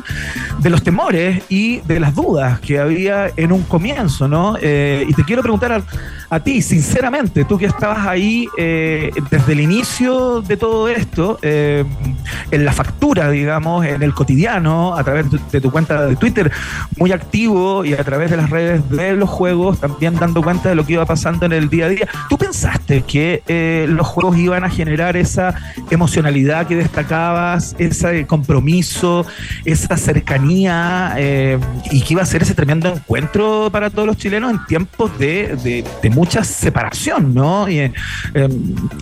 de 0.58 0.70
los 0.70 0.82
temores 0.82 1.42
y 1.50 1.80
de 1.80 2.00
las 2.00 2.14
dudas 2.14 2.60
que 2.60 2.78
había 2.78 3.30
en 3.36 3.52
un 3.52 3.62
comienzo, 3.64 4.26
¿no? 4.26 4.56
Eh, 4.62 5.04
y 5.06 5.12
te 5.12 5.22
quiero 5.22 5.42
preguntar 5.42 5.82
a, 6.30 6.40
ti, 6.40 6.62
sinceramente, 6.62 7.44
tú 7.44 7.58
que 7.58 7.66
estabas 7.66 8.06
ahí 8.06 8.48
eh, 8.56 9.10
desde 9.30 9.52
el 9.52 9.60
inicio 9.60 10.40
de 10.40 10.56
todo 10.56 10.88
esto, 10.88 11.38
en 11.42 12.64
la 12.64 12.72
factura, 12.72 13.30
digamos, 13.30 13.47
en 13.56 14.02
el 14.02 14.14
cotidiano, 14.14 14.94
a 14.94 15.02
través 15.02 15.26
de 15.50 15.60
tu 15.60 15.70
cuenta 15.70 16.06
de 16.06 16.16
Twitter, 16.16 16.50
muy 16.96 17.12
activo 17.12 17.84
y 17.84 17.94
a 17.94 18.04
través 18.04 18.30
de 18.30 18.36
las 18.36 18.50
redes 18.50 18.88
de 18.90 19.14
los 19.14 19.28
juegos, 19.28 19.80
también 19.80 20.14
dando 20.14 20.42
cuenta 20.42 20.68
de 20.68 20.74
lo 20.74 20.84
que 20.84 20.94
iba 20.94 21.06
pasando 21.06 21.46
en 21.46 21.52
el 21.52 21.68
día 21.68 21.86
a 21.86 21.88
día. 21.88 22.08
¿Tú 22.28 22.36
pensaste 22.36 23.02
que 23.02 23.42
eh, 23.48 23.86
los 23.88 24.06
juegos 24.06 24.36
iban 24.36 24.64
a 24.64 24.70
generar 24.70 25.16
esa 25.16 25.54
emocionalidad 25.90 26.66
que 26.66 26.76
destacabas, 26.76 27.74
ese 27.78 28.26
compromiso, 28.26 29.26
esa 29.64 29.96
cercanía 29.96 31.14
eh, 31.16 31.58
y 31.90 32.02
que 32.02 32.14
iba 32.14 32.22
a 32.22 32.26
ser 32.26 32.42
ese 32.42 32.54
tremendo 32.54 32.88
encuentro 32.88 33.68
para 33.70 33.90
todos 33.90 34.06
los 34.06 34.16
chilenos 34.16 34.50
en 34.50 34.64
tiempos 34.66 35.18
de, 35.18 35.84
de, 36.02 36.10
mucha 36.10 36.42
separación, 36.42 37.34
¿no? 37.34 37.68
Y, 37.68 37.80
eh, 37.80 37.92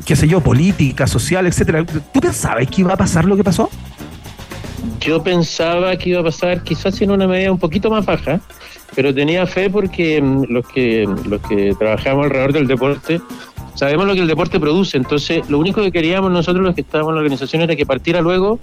qué 0.05 0.17
sé 0.17 0.27
yo, 0.27 0.41
política, 0.41 1.07
social, 1.07 1.47
etcétera. 1.47 1.85
¿Tú 1.85 2.21
pensabas 2.21 2.67
que 2.67 2.81
iba 2.81 2.93
a 2.93 2.97
pasar 2.97 3.25
lo 3.25 3.37
que 3.37 3.45
pasó? 3.45 3.71
Yo 5.01 5.23
pensaba 5.23 5.97
que 5.97 6.11
iba 6.11 6.21
a 6.21 6.25
pasar 6.25 6.63
quizás 6.63 7.01
en 7.01 7.11
una 7.11 7.27
medida 7.27 7.53
un 7.53 7.59
poquito 7.59 7.91
más 7.91 8.05
baja, 8.05 8.41
pero 8.95 9.15
tenía 9.15 9.47
fe 9.47 9.71
porque 9.71 10.21
mm, 10.21 10.45
los 10.49 10.67
que, 10.69 11.09
los 11.29 11.41
que 11.43 11.75
trabajamos 11.79 12.25
alrededor 12.27 12.53
del 12.53 12.67
deporte 12.67 13.21
sabemos 13.75 14.07
lo 14.07 14.15
que 14.15 14.21
el 14.21 14.27
deporte 14.27 14.59
produce, 14.59 14.97
entonces 14.97 15.49
lo 15.51 15.59
único 15.59 15.83
que 15.83 15.93
queríamos 15.93 16.33
nosotros 16.33 16.65
los 16.65 16.75
que 16.75 16.81
estábamos 16.81 17.11
en 17.11 17.17
la 17.17 17.21
organización 17.21 17.63
era 17.63 17.77
que 17.77 17.85
partiera 17.85 18.23
luego 18.23 18.59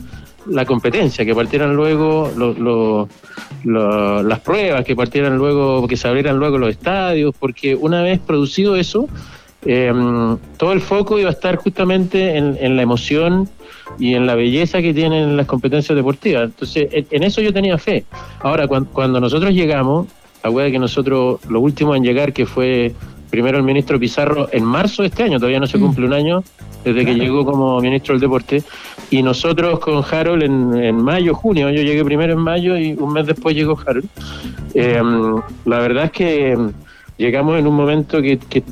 la 0.48 0.66
competencia, 0.66 1.24
que 1.24 1.36
partieran 1.36 1.76
luego 1.76 2.32
las 3.64 4.40
pruebas, 4.42 4.84
que 4.84 4.96
partieran 4.96 5.38
luego, 5.38 5.88
que 5.88 5.96
se 5.96 6.08
abrieran 6.08 6.38
luego 6.38 6.58
los 6.58 6.70
estadios, 6.70 7.34
porque 7.40 7.76
una 7.76 8.02
vez 8.02 8.20
producido 8.20 8.76
eso, 8.76 9.08
em, 9.66 10.38
todo 10.58 10.74
el 10.74 10.82
foco 10.82 11.20
iba 11.20 11.30
a 11.30 11.34
estar 11.34 11.56
justamente 11.58 12.38
en, 12.38 12.58
en 12.60 12.76
la 12.76 12.82
emoción 12.82 13.50
y 14.00 14.14
en 14.16 14.26
la 14.26 14.36
belleza 14.36 14.82
que 14.82 14.94
tienen 14.94 15.38
las 15.38 15.46
competencias 15.46 15.96
deportivas. 15.96 16.46
Entonces, 16.46 16.88
en, 16.92 17.24
eso 17.24 17.42
yo 17.42 17.54
tenía 17.54 17.78
fe. 17.78 18.06
Ahora, 18.40 18.68
cuando, 18.68 19.20
nosotros 19.20 19.54
llegamos, 19.54 20.08
la 20.44 20.72
que 20.72 20.80
nosotros, 20.80 21.40
lo 21.50 21.60
último 21.60 21.96
en 21.96 22.04
llegar, 22.04 22.34
que 22.34 22.46
fue 22.46 22.94
primero 23.30 23.58
el 23.58 23.64
ministro 23.64 24.00
Pizarro 24.00 24.48
en 24.52 24.64
marzo 24.64 25.02
de 25.02 25.10
este 25.10 25.24
año, 25.24 25.40
todavía 25.40 25.60
no 25.60 25.68
se 25.68 25.78
mm. 25.78 25.82
cumple 25.82 26.06
un 26.06 26.14
año 26.14 26.44
desde 26.84 27.06
que 27.06 27.16
llegó 27.16 27.46
como 27.46 27.80
ministro 27.80 28.14
del 28.14 28.20
deporte, 28.20 28.62
y 29.10 29.24
nosotros 29.24 29.80
con 29.80 30.04
Harold 30.04 30.44
en, 30.44 30.96
mayo, 30.98 31.34
junio, 31.34 31.70
yo 31.70 31.82
llegué 31.82 32.04
primero 32.04 32.34
en 32.34 32.40
mayo 32.40 32.78
y 32.78 32.92
un 32.94 33.14
mes 33.14 33.26
después 33.26 33.56
llegó 33.56 33.80
Harold. 33.86 34.10
Em, 34.74 35.36
la 35.64 35.80
verdad 35.80 36.06
es 36.06 36.12
que 36.12 36.58
llegamos 37.18 37.58
en 37.58 37.68
un 37.68 37.76
momento 37.76 38.22
que, 38.22 38.38
que, 38.38 38.64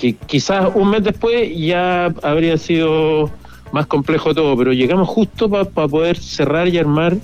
que 0.00 0.14
quizás 0.14 0.70
un 0.74 0.90
mes 0.90 1.04
después 1.04 1.54
ya 1.54 2.06
habría 2.22 2.56
sido 2.56 3.30
más 3.70 3.86
complejo 3.86 4.34
todo, 4.34 4.56
pero 4.56 4.72
llegamos 4.72 5.08
justo 5.08 5.48
para 5.48 5.64
poder 5.64 6.16
cerrar 6.16 6.68
y 6.68 6.78
armar 6.78 7.16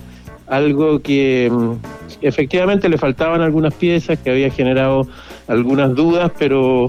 algo 0.47 1.01
que 1.01 1.51
mm, 1.51 1.73
efectivamente 2.21 2.89
le 2.89 2.99
faltaban 2.99 3.41
algunas 3.41 3.75
piezas, 3.75 4.19
que 4.19 4.31
había 4.31 4.51
generado 4.51 5.09
algunas 5.49 5.95
dudas, 5.95 6.31
pero, 6.39 6.89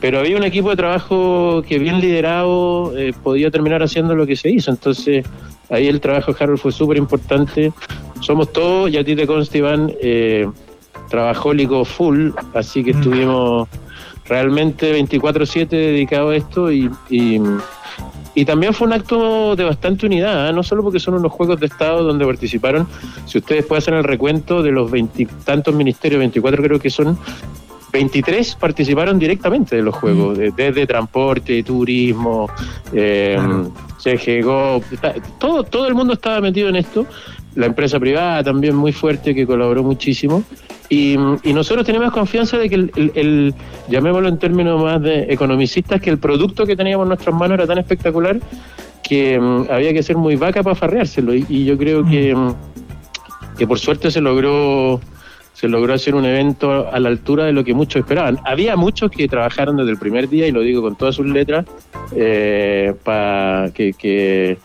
pero 0.00 0.20
había 0.20 0.36
un 0.36 0.44
equipo 0.44 0.70
de 0.70 0.76
trabajo 0.76 1.62
que 1.68 1.78
bien 1.78 2.00
liderado 2.00 2.96
eh, 2.96 3.12
podía 3.22 3.50
terminar 3.50 3.82
haciendo 3.82 4.14
lo 4.14 4.26
que 4.26 4.36
se 4.36 4.48
hizo. 4.50 4.70
Entonces 4.70 5.26
ahí 5.70 5.88
el 5.88 6.00
trabajo 6.00 6.32
de 6.32 6.42
Harold 6.42 6.60
fue 6.60 6.72
súper 6.72 6.96
importante. 6.96 7.72
Somos 8.20 8.52
todos, 8.52 8.90
y 8.90 8.96
a 8.96 9.04
ti 9.04 9.16
te 9.16 9.26
consta 9.26 9.58
Iván, 9.58 9.92
eh, 10.00 10.48
trabajólico 11.10 11.84
full, 11.84 12.30
así 12.54 12.82
que 12.82 12.94
mm. 12.94 12.96
estuvimos 12.96 13.68
realmente 14.28 14.92
24/7 14.92 15.68
dedicados 15.68 16.32
a 16.32 16.36
esto 16.36 16.72
y 16.72 16.90
y 18.36 18.44
también 18.44 18.74
fue 18.74 18.86
un 18.86 18.92
acto 18.92 19.56
de 19.56 19.64
bastante 19.64 20.04
unidad, 20.04 20.50
¿eh? 20.50 20.52
no 20.52 20.62
solo 20.62 20.82
porque 20.82 21.00
son 21.00 21.14
unos 21.14 21.32
juegos 21.32 21.58
de 21.58 21.66
Estado 21.66 22.02
donde 22.02 22.26
participaron, 22.26 22.86
si 23.24 23.38
ustedes 23.38 23.64
pueden 23.64 23.82
hacer 23.82 23.94
el 23.94 24.04
recuento 24.04 24.62
de 24.62 24.72
los 24.72 24.90
veintitantos 24.90 25.74
ministerios, 25.74 26.18
24 26.18 26.62
creo 26.62 26.78
que 26.78 26.90
son, 26.90 27.18
23 27.94 28.56
participaron 28.56 29.18
directamente 29.18 29.76
de 29.76 29.80
los 29.80 29.94
juegos, 29.94 30.36
mm. 30.36 30.54
desde 30.54 30.86
transporte, 30.86 31.62
turismo, 31.62 32.46
eh, 32.92 33.38
CGGO, 34.02 34.82
todo, 35.38 35.64
todo 35.64 35.88
el 35.88 35.94
mundo 35.94 36.12
estaba 36.12 36.42
metido 36.42 36.68
en 36.68 36.76
esto, 36.76 37.06
la 37.56 37.66
empresa 37.66 37.98
privada 37.98 38.44
también 38.44 38.76
muy 38.76 38.92
fuerte 38.92 39.34
que 39.34 39.46
colaboró 39.46 39.82
muchísimo. 39.82 40.44
Y, 40.88 41.16
nosotros 41.44 41.84
tenemos 41.84 42.12
confianza 42.12 42.58
de 42.58 42.68
que 42.68 42.74
el, 42.76 43.54
llamémoslo 43.88 44.28
en 44.28 44.38
términos 44.38 44.80
más 44.80 45.02
de 45.02 45.24
economicistas, 45.32 46.00
que 46.00 46.10
el 46.10 46.18
producto 46.18 46.64
que 46.64 46.76
teníamos 46.76 47.06
en 47.06 47.08
nuestras 47.08 47.34
manos 47.34 47.56
era 47.58 47.66
tan 47.66 47.78
espectacular 47.78 48.38
que 49.02 49.40
mm, 49.40 49.66
había 49.70 49.92
que 49.92 50.02
ser 50.02 50.16
muy 50.16 50.36
vaca 50.36 50.62
para 50.62 50.76
farreárselo. 50.76 51.34
Y, 51.34 51.64
yo 51.64 51.76
creo 51.76 52.04
que, 52.04 52.34
mm. 52.34 52.48
Mm, 52.48 52.54
que 53.58 53.66
por 53.66 53.78
suerte 53.78 54.10
se 54.10 54.20
logró 54.20 55.00
se 55.54 55.68
logró 55.68 55.94
hacer 55.94 56.14
un 56.14 56.26
evento 56.26 56.86
a 56.92 57.00
la 57.00 57.08
altura 57.08 57.46
de 57.46 57.52
lo 57.54 57.64
que 57.64 57.72
muchos 57.72 58.00
esperaban. 58.00 58.38
Había 58.44 58.76
muchos 58.76 59.10
que 59.10 59.26
trabajaron 59.26 59.78
desde 59.78 59.90
el 59.90 59.96
primer 59.98 60.28
día, 60.28 60.46
y 60.46 60.52
lo 60.52 60.60
digo 60.60 60.82
con 60.82 60.96
todas 60.96 61.14
sus 61.14 61.24
letras, 61.24 61.64
eh, 62.14 62.94
para 63.02 63.70
que, 63.72 63.94
que 63.94 64.58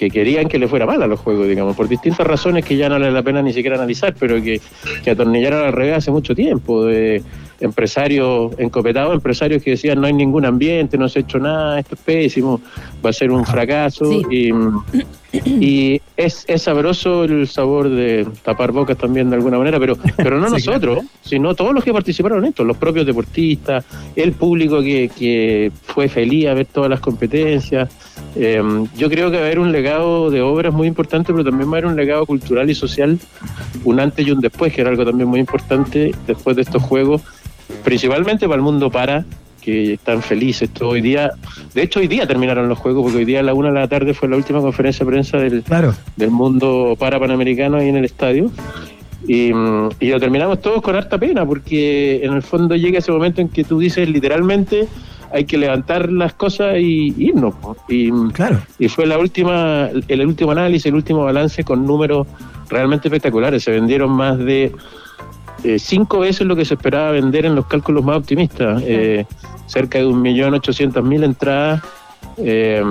que 0.00 0.08
querían 0.08 0.48
que 0.48 0.58
le 0.58 0.66
fuera 0.66 0.86
mal 0.86 1.02
a 1.02 1.06
los 1.06 1.20
juegos, 1.20 1.46
digamos, 1.46 1.76
por 1.76 1.86
distintas 1.86 2.26
razones 2.26 2.64
que 2.64 2.74
ya 2.74 2.88
no 2.88 2.94
vale 2.94 3.10
la 3.10 3.22
pena 3.22 3.42
ni 3.42 3.52
siquiera 3.52 3.76
analizar, 3.76 4.14
pero 4.18 4.40
que, 4.42 4.58
que 5.04 5.10
atornillaron 5.10 5.62
al 5.62 5.74
revés 5.74 5.98
hace 5.98 6.10
mucho 6.10 6.34
tiempo, 6.34 6.86
de 6.86 7.22
empresarios 7.60 8.52
encopetados, 8.56 9.12
empresarios 9.12 9.62
que 9.62 9.72
decían 9.72 10.00
no 10.00 10.06
hay 10.06 10.14
ningún 10.14 10.46
ambiente, 10.46 10.96
no 10.96 11.06
se 11.06 11.18
ha 11.18 11.22
hecho 11.22 11.38
nada, 11.38 11.80
esto 11.80 11.96
es 11.96 12.00
pésimo, 12.00 12.62
va 13.04 13.10
a 13.10 13.12
ser 13.12 13.30
un 13.30 13.44
fracaso 13.44 14.10
y, 14.30 14.50
y 15.32 16.00
es, 16.16 16.44
es, 16.48 16.62
sabroso 16.62 17.24
el 17.24 17.46
sabor 17.46 17.88
de 17.88 18.26
tapar 18.42 18.72
bocas 18.72 18.98
también 18.98 19.30
de 19.30 19.36
alguna 19.36 19.58
manera, 19.58 19.78
pero, 19.78 19.96
pero 20.16 20.40
no 20.40 20.48
nosotros, 20.50 21.04
sino 21.22 21.54
todos 21.54 21.72
los 21.72 21.84
que 21.84 21.92
participaron 21.92 22.40
en 22.40 22.50
esto, 22.50 22.64
los 22.64 22.76
propios 22.76 23.06
deportistas, 23.06 23.84
el 24.16 24.32
público 24.32 24.80
que, 24.82 25.10
que 25.16 25.70
fue 25.84 26.08
feliz 26.08 26.48
a 26.48 26.54
ver 26.54 26.66
todas 26.66 26.90
las 26.90 27.00
competencias. 27.00 27.88
Em, 28.34 28.86
yo 28.96 29.08
creo 29.08 29.30
que 29.30 29.36
va 29.36 29.42
a 29.42 29.46
haber 29.46 29.58
un 29.58 29.72
legado 29.72 30.30
de 30.30 30.40
obras 30.42 30.72
muy 30.72 30.88
importante, 30.88 31.32
pero 31.32 31.44
también 31.44 31.68
va 31.68 31.74
a 31.74 31.78
haber 31.78 31.86
un 31.86 31.96
legado 31.96 32.26
cultural 32.26 32.68
y 32.68 32.74
social, 32.74 33.18
un 33.84 34.00
antes 34.00 34.26
y 34.26 34.30
un 34.30 34.40
después, 34.40 34.72
que 34.72 34.80
era 34.80 34.90
algo 34.90 35.04
también 35.04 35.28
muy 35.28 35.40
importante 35.40 36.12
después 36.26 36.56
de 36.56 36.62
estos 36.62 36.82
juegos, 36.82 37.22
principalmente 37.84 38.46
para 38.46 38.56
el 38.56 38.62
mundo 38.62 38.90
para, 38.90 39.24
que 39.60 39.94
están 39.94 40.22
felices 40.22 40.70
todo 40.70 40.90
hoy 40.90 41.00
día. 41.00 41.30
De 41.74 41.82
hecho, 41.82 42.00
hoy 42.00 42.08
día 42.08 42.26
terminaron 42.26 42.68
los 42.68 42.78
juegos, 42.78 43.04
porque 43.04 43.18
hoy 43.18 43.24
día 43.24 43.40
a 43.40 43.42
la 43.42 43.54
una 43.54 43.68
de 43.68 43.74
la 43.74 43.88
tarde 43.88 44.14
fue 44.14 44.28
la 44.28 44.36
última 44.36 44.60
conferencia 44.60 45.04
de 45.04 45.10
prensa 45.10 45.38
del, 45.38 45.64
del 46.16 46.30
mundo 46.30 46.96
para 46.98 47.18
panamericano 47.20 47.76
ahí 47.76 47.88
en 47.88 47.96
el 47.96 48.04
estadio. 48.04 48.50
Y, 49.26 49.52
y, 50.00 50.08
lo 50.08 50.18
terminamos 50.18 50.62
todos 50.62 50.80
con 50.80 50.96
harta 50.96 51.18
pena, 51.18 51.44
porque 51.44 52.24
en 52.24 52.32
el 52.32 52.42
fondo 52.42 52.74
llega 52.74 52.98
ese 52.98 53.12
momento 53.12 53.40
en 53.42 53.48
que 53.48 53.64
tú 53.64 53.78
dices 53.78 54.08
literalmente 54.08 54.88
hay 55.32 55.44
que 55.44 55.56
levantar 55.58 56.10
las 56.10 56.34
cosas 56.34 56.76
y 56.78 57.14
irnos. 57.18 57.54
Y, 57.88 58.10
claro. 58.32 58.60
y 58.78 58.88
fue 58.88 59.06
la 59.06 59.18
última, 59.18 59.88
el 60.08 60.26
último 60.26 60.50
análisis, 60.50 60.86
el 60.86 60.94
último 60.94 61.24
balance 61.24 61.62
con 61.64 61.86
números 61.86 62.26
realmente 62.68 63.08
espectaculares. 63.08 63.62
Se 63.62 63.70
vendieron 63.70 64.10
más 64.10 64.38
de 64.38 64.72
eh, 65.64 65.78
cinco 65.78 66.20
veces 66.20 66.46
lo 66.46 66.56
que 66.56 66.64
se 66.64 66.74
esperaba 66.74 67.10
vender 67.12 67.46
en 67.46 67.54
los 67.54 67.66
cálculos 67.66 68.04
más 68.04 68.18
optimistas. 68.18 68.82
Eh, 68.84 69.26
cerca 69.66 69.98
de 69.98 70.06
un 70.06 70.20
millón 70.20 70.54
ochocientos 70.54 71.04
mil 71.04 71.24
entradas. 71.24 71.82
Eh, 72.36 72.82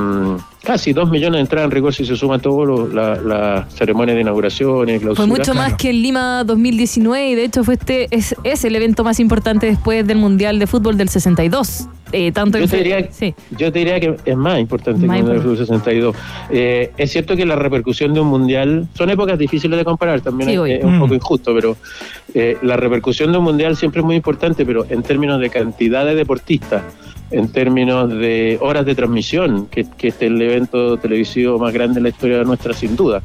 casi 0.63 0.93
dos 0.93 1.09
millones 1.09 1.37
de 1.37 1.41
entradas 1.41 1.65
en 1.65 1.71
rigor 1.71 1.93
si 1.93 2.05
se 2.05 2.15
suma 2.15 2.39
todo 2.39 2.87
la, 2.87 3.67
ceremonia 3.69 4.13
de 4.13 4.21
inauguración 4.21 4.89
y 4.89 4.99
clausura. 4.99 5.27
Fue 5.27 5.37
mucho 5.37 5.53
más 5.53 5.75
que 5.75 5.89
el 5.89 6.01
Lima 6.01 6.43
2019 6.43 7.29
y 7.29 7.35
de 7.35 7.45
hecho 7.45 7.63
fue 7.63 7.75
este 7.75 8.07
es, 8.11 8.35
es 8.43 8.63
el 8.65 8.75
evento 8.75 9.03
más 9.03 9.19
importante 9.19 9.67
después 9.67 10.05
del 10.05 10.17
Mundial 10.17 10.59
de 10.59 10.67
Fútbol 10.67 10.97
del 10.97 11.09
62. 11.09 11.87
Eh, 12.11 12.31
tanto 12.31 12.57
Yo 12.57 12.67
te, 12.67 12.77
diría, 12.77 13.07
sí. 13.11 13.33
yo 13.51 13.71
te 13.71 13.79
diría 13.79 13.99
que 13.99 14.15
es 14.25 14.37
más 14.37 14.59
importante 14.59 15.05
Más 15.05 15.17
que 15.17 15.19
importante. 15.21 15.63
F62. 15.63 16.13
Eh, 16.49 16.91
es 16.97 17.11
cierto 17.11 17.35
que 17.35 17.45
la 17.45 17.55
repercusión 17.55 18.13
de 18.13 18.19
un 18.19 18.27
mundial 18.27 18.87
son 18.93 19.09
épocas 19.09 19.37
difíciles 19.37 19.77
de 19.77 19.85
comparar, 19.85 20.21
también 20.21 20.49
Sí, 20.49 20.71
es, 20.71 20.83
un 20.83 20.97
Mm. 20.97 20.99
poco 20.99 21.13
injusto, 21.15 21.53
pero 21.53 21.77
eh, 22.33 22.57
la 22.61 22.77
repercusión 22.77 23.31
de 23.31 23.37
un 23.37 23.43
mundial 23.43 23.75
siempre 23.75 24.01
es 24.01 24.05
muy 24.05 24.15
importante, 24.15 24.65
pero 24.65 24.85
en 24.89 25.03
términos 25.03 25.39
de 25.39 25.49
cantidad 25.49 26.05
de 26.05 26.15
deportistas, 26.15 26.83
en 27.31 27.51
términos 27.51 28.09
de 28.09 28.57
horas 28.59 28.85
de 28.85 28.95
transmisión, 28.95 29.67
que, 29.67 29.85
que 29.97 30.07
este 30.07 30.25
es 30.25 30.31
el 30.31 30.41
evento 30.41 30.97
televisivo 30.97 31.59
más 31.59 31.71
grande 31.73 31.99
en 31.99 32.03
la 32.03 32.09
historia 32.09 32.43
nuestra, 32.43 32.73
sin 32.73 32.95
duda. 32.95 33.21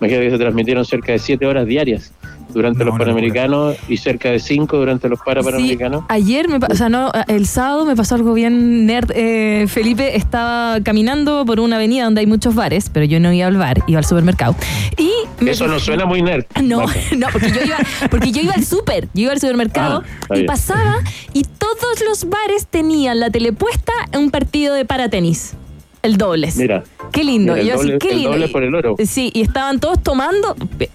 Imagínate 0.00 0.26
que 0.26 0.30
se 0.30 0.38
transmitieron 0.38 0.84
cerca 0.84 1.12
de 1.12 1.18
siete 1.18 1.44
horas 1.44 1.66
diarias 1.66 2.12
durante 2.52 2.80
No, 2.80 2.86
los 2.90 2.98
Panamericanos 2.98 3.76
y 3.88 3.96
cerca 3.96 4.30
de 4.30 4.38
cinco 4.38 4.78
durante 4.78 5.08
los 5.08 5.20
Parapanamericanos. 5.20 6.00
Sí, 6.00 6.06
ayer, 6.08 6.48
me, 6.48 6.56
o 6.56 6.74
sea, 6.74 6.88
no, 6.88 7.10
el 7.28 7.46
sábado 7.46 7.84
me 7.84 7.94
pasó 7.96 8.14
algo 8.14 8.32
bien 8.34 8.86
nerd. 8.86 9.10
Eh, 9.14 9.66
Felipe 9.68 10.16
estaba 10.16 10.80
caminando 10.82 11.44
por 11.46 11.60
una 11.60 11.76
avenida 11.76 12.04
donde 12.04 12.20
hay 12.20 12.26
muchos 12.26 12.54
bares, 12.54 12.90
pero 12.92 13.04
yo 13.04 13.20
no 13.20 13.32
iba 13.32 13.46
al 13.46 13.56
bar, 13.56 13.82
iba 13.86 13.98
al 13.98 14.04
supermercado. 14.04 14.54
Y 14.96 15.10
me 15.42 15.50
Eso 15.52 15.66
no 15.66 15.78
suena 15.78 16.06
muy 16.06 16.22
nerd. 16.22 16.44
No, 16.62 16.84
no, 17.16 17.26
porque 17.32 17.50
yo 17.50 17.64
iba, 17.64 17.76
porque 18.10 18.32
yo 18.32 18.42
iba 18.42 18.54
al 18.54 18.64
súper, 18.64 19.08
yo 19.14 19.22
iba 19.22 19.32
al 19.32 19.40
supermercado 19.40 20.02
Ah, 20.30 20.38
y 20.38 20.44
pasaba 20.44 20.96
y 21.32 21.44
todos 21.44 22.02
los 22.06 22.28
bares 22.28 22.66
tenían 22.66 23.20
la 23.20 23.30
telepuesta 23.30 23.92
en 24.12 24.20
un 24.20 24.30
partido 24.30 24.74
de 24.74 24.84
paratenis. 24.84 25.54
El 26.02 26.16
dobles. 26.16 26.56
Mira. 26.56 26.84
Qué 27.12 27.24
lindo. 27.24 27.54
Mira, 27.54 27.62
el 27.62 27.68
yo 27.68 27.74
así, 27.80 27.98
qué 27.98 28.10
el 28.10 28.16
lindo. 28.16 28.30
doble 28.32 28.48
por 28.48 28.62
el 28.62 28.74
oro. 28.74 28.96
Sí, 29.04 29.30
y 29.34 29.42
estaban 29.42 29.80
todos 29.80 30.02
tomando 30.02 30.54
eh, 30.78 30.88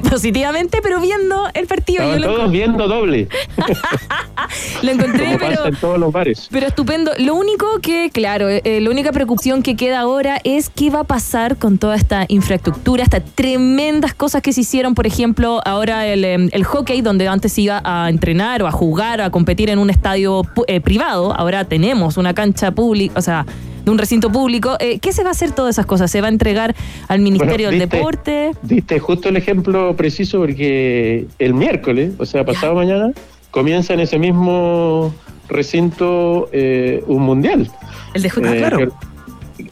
positivamente, 0.10 0.80
pero 0.82 1.00
viendo 1.00 1.48
el 1.54 1.66
partido. 1.66 2.02
Estaban 2.02 2.20
yo 2.22 2.28
lo, 2.28 2.36
todos 2.36 2.50
viendo 2.50 2.88
doble, 2.88 3.28
lo 4.82 4.90
encontré, 4.90 5.24
como 5.26 5.38
pero. 5.38 5.66
en 5.66 5.76
todos 5.76 5.98
los 5.98 6.12
bares. 6.12 6.48
Pero 6.50 6.66
estupendo. 6.66 7.12
Lo 7.18 7.34
único 7.34 7.66
que, 7.80 8.10
claro, 8.10 8.48
eh, 8.48 8.80
la 8.80 8.90
única 8.90 9.12
preocupación 9.12 9.62
que 9.62 9.76
queda 9.76 10.00
ahora 10.00 10.40
es 10.44 10.70
qué 10.70 10.90
va 10.90 11.00
a 11.00 11.04
pasar 11.04 11.56
con 11.56 11.78
toda 11.78 11.94
esta 11.96 12.24
infraestructura, 12.28 13.02
estas 13.02 13.24
tremendas 13.34 14.14
cosas 14.14 14.42
que 14.42 14.52
se 14.52 14.62
hicieron, 14.62 14.94
por 14.94 15.06
ejemplo, 15.06 15.60
ahora 15.64 16.06
el, 16.06 16.24
em, 16.24 16.48
el 16.52 16.64
hockey, 16.64 17.02
donde 17.02 17.28
antes 17.28 17.56
iba 17.58 17.80
a 17.84 18.08
entrenar 18.08 18.62
o 18.62 18.66
a 18.66 18.72
jugar 18.72 19.20
o 19.20 19.24
a 19.24 19.30
competir 19.30 19.70
en 19.70 19.78
un 19.78 19.90
estadio 19.90 20.42
eh, 20.66 20.80
privado, 20.80 21.32
ahora 21.34 21.64
tenemos 21.64 22.16
una 22.16 22.34
cancha 22.34 22.70
pública, 22.72 23.18
o 23.18 23.22
sea, 23.22 23.46
de 23.84 23.90
un 23.90 23.98
recinto 23.98 24.30
público. 24.30 24.76
Eh, 24.80 24.98
¿Qué 24.98 25.12
se 25.12 25.22
va 25.22 25.28
a 25.30 25.32
hacer 25.32 25.52
todas 25.52 25.74
esas 25.76 25.86
cosas? 25.86 26.10
¿Se 26.10 26.20
va 26.20 26.26
a 26.28 26.30
entregar 26.30 26.74
al 27.08 27.20
Ministerio 27.20 27.68
Bueno, 27.68 27.70
del. 27.78 27.88
Deporte? 27.88 28.50
Diste 28.62 28.98
justo 28.98 29.28
el 29.28 29.36
ejemplo 29.36 29.94
preciso 29.96 30.38
porque 30.38 31.26
el 31.38 31.54
miércoles, 31.54 32.12
o 32.18 32.26
sea, 32.26 32.44
pasado 32.44 32.74
mañana, 32.74 33.12
comienza 33.50 33.94
en 33.94 34.00
ese 34.00 34.18
mismo 34.18 35.14
recinto 35.48 36.48
eh, 36.52 37.02
un 37.06 37.22
mundial. 37.22 37.70
El 38.14 38.22
de 38.22 38.28
Ah, 38.28 38.32
hockey. 38.34 38.52
Eh, 38.52 38.58
claro. 38.58 38.78
que- 38.78 38.88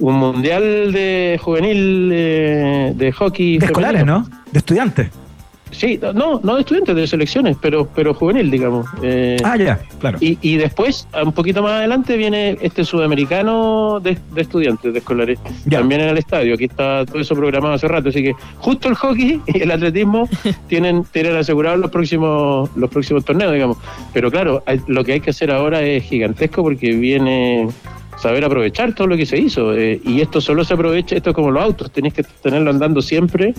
Un 0.01 0.15
mundial 0.17 0.93
de 0.93 1.41
juvenil 1.43 2.11
eh, 2.13 2.93
de 2.95 3.13
hockey. 3.13 3.59
De 3.59 3.67
escolares, 3.67 4.03
femenino. 4.03 4.27
¿no? 4.31 4.39
De 4.53 4.59
estudiantes. 4.59 5.09
Sí, 5.71 5.99
no, 6.15 6.41
no 6.43 6.55
de 6.55 6.61
estudiantes, 6.61 6.97
de 6.97 7.07
selecciones, 7.07 7.57
pero, 7.61 7.89
pero 7.95 8.15
juvenil, 8.15 8.51
digamos. 8.51 8.87
Eh, 9.03 9.37
Ah, 9.45 9.57
ya, 9.57 9.79
claro. 10.01 10.19
Y, 10.21 10.39
y 10.43 10.57
después, 10.57 11.07
un 11.25 11.33
poquito 11.33 11.63
más 11.63 11.73
adelante, 11.73 12.17
viene 12.17 12.57
este 12.61 12.85
sudamericano 12.85 14.01
de, 14.01 14.19
de 14.35 14.41
estudiantes, 14.41 14.93
de 14.93 14.99
escolares, 14.99 15.39
Ya. 15.67 15.79
también 15.79 16.01
en 16.01 16.09
el 16.09 16.19
estadio. 16.19 16.55
Aquí 16.55 16.65
está 16.65 17.05
todo 17.07 17.21
eso 17.21 17.35
programado 17.35 17.75
hace 17.75 17.87
rato. 17.89 18.09
Así 18.09 18.23
que 18.23 18.33
justo 18.59 18.89
el 18.89 18.95
hockey 18.95 19.41
y 19.47 19.63
el 19.63 19.71
atletismo 19.71 20.29
tienen, 20.69 21.05
tienen 21.13 21.37
asegurados 21.37 21.79
los 21.79 21.91
próximos, 21.91 22.71
los 22.77 22.91
próximos 22.91 23.25
torneos, 23.25 23.53
digamos. 23.53 23.77
Pero 24.13 24.31
claro, 24.31 24.63
hay- 24.67 24.81
lo 24.87 25.05
que 25.05 25.13
hay 25.15 25.21
que 25.21 25.31
hacer 25.31 25.51
ahora 25.51 25.83
es 25.83 26.05
gigantesco 26.05 26.63
porque 26.63 26.93
viene 26.93 27.69
saber 28.21 28.45
aprovechar 28.45 28.95
todo 28.95 29.07
lo 29.07 29.17
que 29.17 29.27
se 29.27 29.39
hizo. 29.39 29.75
eh, 29.77 30.01
y 30.05 30.21
esto 30.21 30.41
solo 30.41 30.65
se 30.65 30.75
aprovecha, 30.75 31.17
esto 31.17 31.31
es 31.31 31.37
como 31.37 31.51
los 31.51 31.63
autos, 31.63 31.91
tenés 31.91 32.15
que 32.15 32.23
tenerlo 32.43 32.71
andando 32.71 33.01
siempre, 33.01 33.55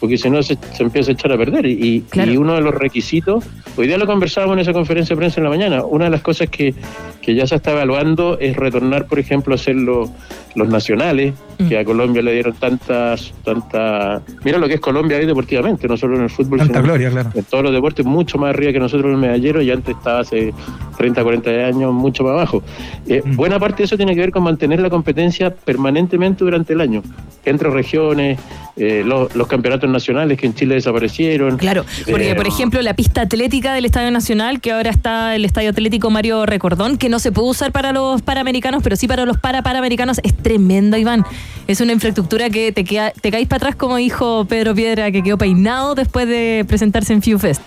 porque 0.00 0.16
si 0.18 0.30
no 0.30 0.42
se, 0.42 0.56
se 0.74 0.82
empieza 0.82 1.10
a 1.10 1.14
echar 1.14 1.32
a 1.32 1.36
perder. 1.38 1.66
Y, 1.66 2.02
Claro. 2.10 2.32
y 2.32 2.36
uno 2.36 2.54
de 2.54 2.60
los 2.60 2.74
requisitos, 2.74 3.44
hoy 3.76 3.86
día 3.86 3.98
lo 3.98 4.06
conversábamos 4.06 4.54
en 4.54 4.60
esa 4.60 4.72
conferencia 4.72 5.14
de 5.14 5.18
prensa 5.18 5.40
en 5.40 5.44
la 5.44 5.50
mañana, 5.50 5.84
una 5.84 6.04
de 6.04 6.10
las 6.10 6.22
cosas 6.22 6.48
que, 6.50 6.74
que 7.22 7.34
ya 7.34 7.46
se 7.46 7.56
está 7.56 7.72
evaluando 7.72 8.38
es 8.38 8.54
retornar, 8.56 9.06
por 9.06 9.18
ejemplo, 9.18 9.54
a 9.54 9.56
hacer 9.56 9.74
los, 9.76 10.10
los 10.54 10.68
nacionales, 10.68 11.34
Mm. 11.58 11.68
que 11.70 11.78
a 11.78 11.84
Colombia 11.86 12.20
le 12.20 12.34
dieron 12.34 12.52
tantas, 12.52 13.32
tanta 13.42 14.20
Mira 14.44 14.58
lo 14.58 14.68
que 14.68 14.74
es 14.74 14.80
Colombia 14.80 15.16
ahí 15.16 15.24
deportivamente, 15.24 15.88
no 15.88 15.96
solo 15.96 16.16
en 16.16 16.24
el 16.24 16.28
fútbol, 16.28 16.58
Tanta 16.58 16.74
sino 16.74 16.84
gloria, 16.84 17.10
claro. 17.10 17.30
en 17.34 17.44
todos 17.44 17.64
los 17.64 17.72
deportes, 17.72 18.04
mucho 18.04 18.36
más 18.36 18.50
arriba 18.50 18.72
que 18.74 18.78
nosotros 18.78 19.06
en 19.06 19.12
el 19.12 19.16
medallero 19.16 19.62
y 19.62 19.70
antes 19.70 19.96
estaba 19.96 20.20
hace 20.20 20.52
30, 20.98 21.22
40 21.22 21.50
años 21.50 21.94
mucho 21.94 22.24
más 22.24 22.32
abajo. 22.32 22.62
Eh, 23.08 23.22
Mm. 23.24 23.36
Buena 23.36 23.58
parte 23.58 23.78
de 23.78 23.84
eso 23.84 23.95
tiene 23.96 24.14
que 24.14 24.20
ver 24.20 24.30
con 24.30 24.42
mantener 24.42 24.80
la 24.80 24.90
competencia 24.90 25.54
permanentemente 25.54 26.44
durante 26.44 26.72
el 26.72 26.80
año, 26.80 27.02
entre 27.44 27.70
regiones, 27.70 28.38
eh, 28.76 29.02
los, 29.04 29.34
los 29.34 29.46
campeonatos 29.46 29.88
nacionales 29.88 30.38
que 30.38 30.46
en 30.46 30.54
Chile 30.54 30.74
desaparecieron. 30.74 31.56
Claro, 31.56 31.84
porque 32.10 32.30
Eh, 32.30 32.34
por 32.34 32.46
ejemplo 32.46 32.80
la 32.82 32.94
pista 32.94 33.22
atlética 33.22 33.74
del 33.74 33.84
Estadio 33.84 34.10
Nacional, 34.10 34.60
que 34.60 34.72
ahora 34.72 34.90
está 34.90 35.34
el 35.34 35.44
Estadio 35.44 35.70
Atlético 35.70 36.10
Mario 36.10 36.46
Recordón, 36.46 36.98
que 36.98 37.08
no 37.08 37.18
se 37.18 37.32
puede 37.32 37.48
usar 37.48 37.72
para 37.72 37.92
los 37.92 38.22
paramericanos, 38.22 38.82
pero 38.82 38.96
sí 38.96 39.08
para 39.08 39.24
los 39.24 39.38
para 39.38 39.62
paramericanos, 39.62 40.20
es 40.22 40.36
tremendo, 40.36 40.96
Iván. 40.96 41.24
Es 41.66 41.80
una 41.80 41.92
infraestructura 41.92 42.50
que 42.50 42.72
te 42.72 42.84
queda, 42.84 43.10
te 43.12 43.30
caes 43.30 43.46
para 43.48 43.56
atrás, 43.58 43.76
como 43.76 43.96
dijo 43.96 44.44
Pedro 44.44 44.74
Piedra, 44.74 45.10
que 45.10 45.22
quedó 45.22 45.38
peinado 45.38 45.94
después 45.94 46.28
de 46.28 46.64
presentarse 46.68 47.12
en 47.12 47.22
FewFest. 47.22 47.62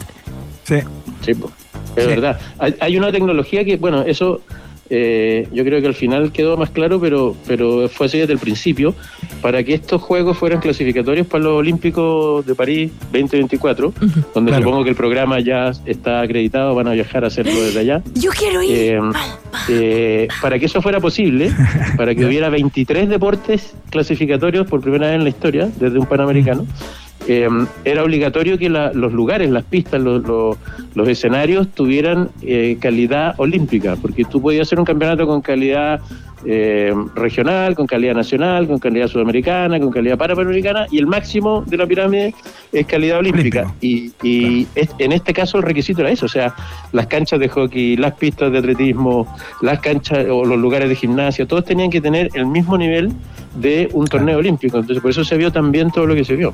Sí. 0.63 0.75
Sí, 1.25 1.31
es 1.31 1.37
Sí. 2.03 2.09
verdad. 2.09 2.39
Hay, 2.59 2.75
hay 2.79 2.97
una 2.97 3.11
tecnología 3.11 3.65
que, 3.65 3.75
bueno, 3.77 4.03
eso 4.03 4.41
eh, 4.89 5.47
yo 5.53 5.63
creo 5.63 5.81
que 5.81 5.87
al 5.87 5.93
final 5.93 6.31
quedó 6.31 6.57
más 6.57 6.69
claro, 6.71 6.99
pero, 6.99 7.35
pero 7.47 7.87
fue 7.89 8.07
así 8.07 8.17
desde 8.17 8.33
el 8.33 8.39
principio, 8.39 8.95
para 9.41 9.63
que 9.63 9.73
estos 9.75 10.01
Juegos 10.01 10.37
fueran 10.37 10.59
clasificatorios 10.59 11.27
para 11.27 11.43
los 11.43 11.53
Olímpicos 11.53 12.45
de 12.45 12.55
París 12.55 12.91
2024, 13.11 13.93
donde 14.33 14.51
Claro. 14.51 14.63
supongo 14.63 14.83
que 14.83 14.89
el 14.89 14.95
programa 14.95 15.39
ya 15.39 15.71
está 15.85 16.21
acreditado, 16.21 16.73
van 16.75 16.87
a 16.87 16.93
viajar 16.93 17.23
a 17.23 17.27
hacerlo 17.27 17.53
desde 17.61 17.79
allá. 17.81 18.01
Yo 18.15 18.31
quiero 18.31 18.61
ir. 18.63 18.71
Eh, 18.71 18.99
eh, 19.69 20.27
para 20.41 20.57
que 20.59 20.65
eso 20.65 20.81
fuera 20.81 20.99
posible, 20.99 21.51
para 21.97 22.15
que 22.15 22.25
hubiera 22.25 22.49
23 22.49 23.07
deportes 23.09 23.73
clasificatorios 23.89 24.67
por 24.67 24.81
primera 24.81 25.07
vez 25.07 25.15
en 25.15 25.23
la 25.23 25.29
historia, 25.29 25.69
desde 25.79 25.99
un 25.99 26.05
Panamericano, 26.05 26.65
eh, 27.27 27.47
era 27.85 28.03
obligatorio 28.03 28.57
que 28.57 28.69
la- 28.69 28.91
los 28.93 29.13
lugares, 29.13 29.49
las 29.49 29.63
pistas, 29.63 30.01
los, 30.01 30.23
los- 30.25 30.57
los 30.95 31.07
escenarios 31.07 31.67
tuvieran 31.69 32.29
eh, 32.41 32.77
calidad 32.79 33.35
olímpica, 33.37 33.95
porque 34.01 34.25
tú 34.25 34.41
podías 34.41 34.67
hacer 34.67 34.79
un 34.79 34.85
campeonato 34.85 35.27
con 35.27 35.41
calidad 35.41 35.99
eh, 36.45 36.93
regional, 37.15 37.75
con 37.75 37.85
calidad 37.85 38.13
nacional, 38.15 38.65
con 38.65 38.79
calidad 38.79 39.09
sudamericana, 39.09 39.77
con 39.77 39.91
calidad 39.91 40.17
parapanamericana, 40.17 40.85
y 40.89 40.97
el 40.97 41.05
máximo 41.05 41.65
de 41.67 41.75
la 41.75 41.85
pirámide 41.85 42.33
es 42.71 42.85
calidad 42.87 43.19
olímpica. 43.19 43.73
Y, 43.81 44.13
y 44.23 44.65
es- 44.73 44.89
en 44.99 45.11
este 45.11 45.33
caso 45.33 45.57
el 45.57 45.63
requisito 45.63 45.99
era 45.99 46.11
eso, 46.11 46.27
o 46.27 46.29
sea, 46.29 46.55
las 46.93 47.07
canchas 47.07 47.41
de 47.41 47.49
hockey, 47.49 47.97
las 47.97 48.13
pistas 48.13 48.53
de 48.53 48.57
atletismo, 48.59 49.27
las 49.61 49.81
canchas 49.81 50.27
o 50.31 50.45
los 50.45 50.57
lugares 50.57 50.87
de 50.87 50.95
gimnasia, 50.95 51.45
todos 51.45 51.65
tenían 51.65 51.89
que 51.89 51.99
tener 51.99 52.29
el 52.33 52.45
mismo 52.45 52.77
nivel 52.77 53.11
de 53.55 53.89
un 53.91 54.07
torneo 54.07 54.37
olímpico. 54.37 54.77
Entonces, 54.77 55.01
por 55.01 55.11
eso 55.11 55.25
se 55.25 55.35
vio 55.35 55.51
también 55.51 55.91
todo 55.91 56.05
lo 56.05 56.15
que 56.15 56.23
se 56.23 56.35
vio. 56.37 56.53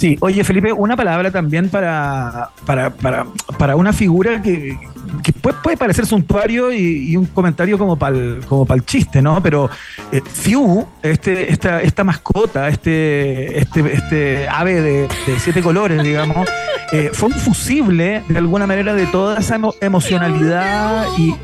Sí, 0.00 0.16
oye 0.20 0.42
Felipe, 0.44 0.72
una 0.72 0.96
palabra 0.96 1.30
también 1.30 1.68
para, 1.68 2.48
para, 2.64 2.88
para, 2.88 3.26
para 3.58 3.76
una 3.76 3.92
figura 3.92 4.40
que, 4.40 4.78
que 5.22 5.30
puede, 5.30 5.76
parecer 5.76 6.06
suntuario 6.06 6.72
y, 6.72 7.14
un 7.18 7.26
comentario 7.26 7.76
como 7.76 7.98
para 7.98 8.16
el 8.16 8.40
como 8.48 8.64
chiste, 8.80 9.20
¿no? 9.20 9.42
Pero 9.42 9.68
eh, 10.10 10.22
Fiu, 10.24 10.86
este, 11.02 11.52
esta, 11.52 11.82
esta 11.82 12.02
mascota, 12.02 12.68
este, 12.68 13.58
este, 13.58 13.92
este 13.92 14.48
ave 14.48 14.80
de, 14.80 15.08
siete 15.38 15.60
colores, 15.60 16.02
digamos, 16.02 16.48
eh, 16.92 17.10
fue 17.12 17.28
un 17.28 17.34
fusible 17.34 18.22
de 18.26 18.38
alguna 18.38 18.66
manera 18.66 18.94
de 18.94 19.04
toda 19.04 19.38
esa 19.38 19.58
emo- 19.58 19.74
emocionalidad 19.82 21.04
y- 21.18 21.34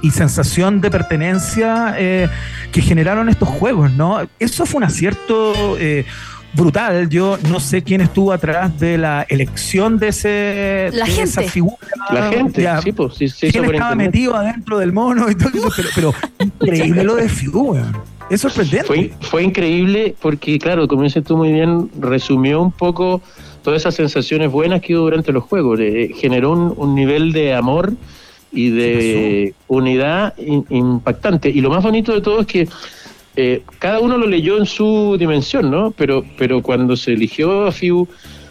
y 0.00 0.10
sensación 0.10 0.80
de 0.80 0.90
pertenencia 0.90 1.94
eh, 1.98 2.30
que 2.72 2.80
generaron 2.80 3.28
estos 3.28 3.50
juegos, 3.50 3.92
¿no? 3.92 4.26
Eso 4.38 4.64
fue 4.64 4.78
un 4.78 4.84
acierto. 4.84 5.76
Brutal. 6.56 7.08
Yo 7.08 7.38
no 7.50 7.60
sé 7.60 7.82
quién 7.82 8.00
estuvo 8.00 8.32
atrás 8.32 8.78
de 8.80 8.98
la 8.98 9.26
elección 9.28 9.98
de 9.98 10.08
ese 10.08 10.90
La 10.92 11.04
de 11.04 11.22
esa 11.22 11.40
gente. 11.40 11.50
figura. 11.52 11.76
La 12.10 12.28
gente, 12.30 12.62
Ya, 12.62 12.80
sí, 12.82 12.92
pues, 12.92 13.14
sí, 13.14 13.24
hizo 13.26 13.36
quién 13.40 13.64
estaba 13.64 13.92
internet. 13.92 14.06
metido 14.06 14.34
adentro 14.34 14.78
del 14.78 14.92
mono 14.92 15.30
y 15.30 15.34
todo 15.34 15.50
eso, 15.50 15.68
pero, 15.76 15.88
pero 15.94 16.14
increíble 16.40 17.04
lo 17.04 17.16
de 17.16 17.28
weón. 17.52 17.96
Es 18.28 18.40
sorprendente. 18.40 18.84
Fue, 18.86 19.12
fue 19.20 19.42
increíble 19.44 20.14
porque, 20.20 20.58
claro, 20.58 20.88
como 20.88 21.02
dices 21.04 21.22
tú 21.22 21.36
muy 21.36 21.52
bien, 21.52 21.88
resumió 22.00 22.60
un 22.60 22.72
poco 22.72 23.22
todas 23.62 23.82
esas 23.82 23.94
sensaciones 23.94 24.50
buenas 24.50 24.80
que 24.80 24.96
hubo 24.96 25.04
durante 25.04 25.30
los 25.32 25.44
juegos. 25.44 25.78
Eh, 25.80 26.10
generó 26.16 26.50
un, 26.52 26.74
un 26.76 26.94
nivel 26.96 27.32
de 27.32 27.54
amor 27.54 27.92
y 28.52 28.70
de 28.70 29.54
unidad 29.68 30.34
in- 30.38 30.64
impactante. 30.70 31.50
Y 31.50 31.60
lo 31.60 31.70
más 31.70 31.82
bonito 31.84 32.12
de 32.14 32.20
todo 32.20 32.40
es 32.40 32.46
que 32.46 32.68
eh, 33.36 33.62
cada 33.78 34.00
uno 34.00 34.16
lo 34.18 34.26
leyó 34.26 34.56
en 34.58 34.66
su 34.66 35.16
dimensión, 35.18 35.70
¿no? 35.70 35.90
Pero, 35.92 36.24
pero 36.38 36.62
cuando 36.62 36.96
se 36.96 37.12
eligió 37.12 37.66
a 37.66 37.72
FIU 37.72 38.08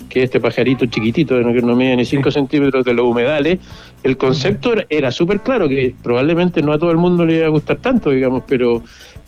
que 0.09 0.19
es 0.19 0.25
este 0.25 0.39
pajarito 0.39 0.85
chiquitito, 0.85 1.35
que 1.37 1.61
no 1.61 1.75
mide 1.75 1.95
ni 1.97 2.05
5 2.05 2.29
centímetros 2.31 2.85
de 2.85 2.93
los 2.93 3.05
humedales, 3.05 3.59
el 4.03 4.15
concepto 4.17 4.73
era, 4.87 5.11
súper 5.11 5.41
claro, 5.41 5.67
que 5.67 5.95
probablemente 6.03 6.61
no 6.61 6.71
a 6.73 6.79
todo 6.79 6.91
el 6.91 6.97
mundo 6.97 7.25
le 7.25 7.37
iba 7.37 7.47
a 7.47 7.49
gustar 7.49 7.77
tanto, 7.77 8.11
digamos, 8.11 8.43
pero 8.47 8.83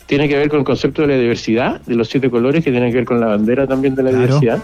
tiene 0.06 0.30
que 0.30 0.38
ver 0.38 0.48
con 0.50 0.60
el 0.60 0.65
concepto 0.65 1.02
de 1.02 1.10
la 1.10 1.17
diversidad, 1.17 1.82
de 1.82 1.96
los 1.96 2.08
siete 2.08 2.30
colores, 2.30 2.63
que 2.63 2.72
tiene 2.72 2.89
que 2.91 2.98
ver 2.98 3.06
con 3.06 3.20
la 3.20 3.26
bandera 3.28 3.65
también 3.67 3.96
de 3.96 4.04
la 4.04 4.12
Claro. 4.12 4.26
diversidad. 4.39 4.63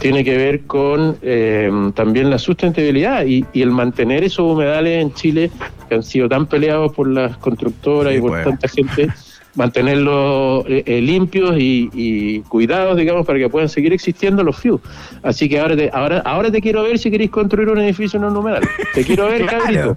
Tiene 0.00 0.24
que 0.24 0.36
ver 0.36 0.62
con 0.62 1.16
eh, 1.22 1.70
también 1.94 2.30
la 2.30 2.38
sustentabilidad 2.38 3.24
y, 3.26 3.44
y 3.52 3.62
el 3.62 3.70
mantener 3.70 4.24
esos 4.24 4.50
humedales 4.50 5.02
en 5.02 5.12
Chile 5.14 5.50
que 5.88 5.94
han 5.94 6.02
sido 6.02 6.28
tan 6.28 6.46
peleados 6.46 6.92
por 6.94 7.06
las 7.06 7.36
constructoras 7.36 8.12
Sí, 8.12 8.18
y 8.18 8.20
por 8.20 8.30
pues. 8.30 8.44
tanta 8.44 8.66
gente, 8.68 9.08
mantenerlos 9.54 10.64
eh, 10.68 10.82
eh, 10.86 11.00
limpios 11.00 11.56
y, 11.58 11.88
y 11.92 12.40
cuidados, 12.40 12.96
digamos, 12.96 13.26
para 13.26 13.38
que 13.38 13.48
puedan 13.48 13.68
seguir 13.68 13.92
existiendo 13.92 14.42
los 14.42 14.56
FIU. 14.56 14.80
Así 15.22 15.48
que 15.48 15.60
ahora 15.60 15.76
te, 15.76 15.90
ahora, 15.92 16.18
ahora 16.24 16.50
te 16.50 16.60
quiero 16.60 16.82
ver 16.82 16.98
si 16.98 17.10
queréis 17.10 17.30
construir 17.30 17.68
un 17.68 17.78
edificio 17.80 18.18
en 18.18 18.24
un 18.24 18.36
humedal. 18.36 18.62
Te 18.94 19.04
quiero 19.04 19.26
ver, 19.26 19.46
Claro. 19.46 19.96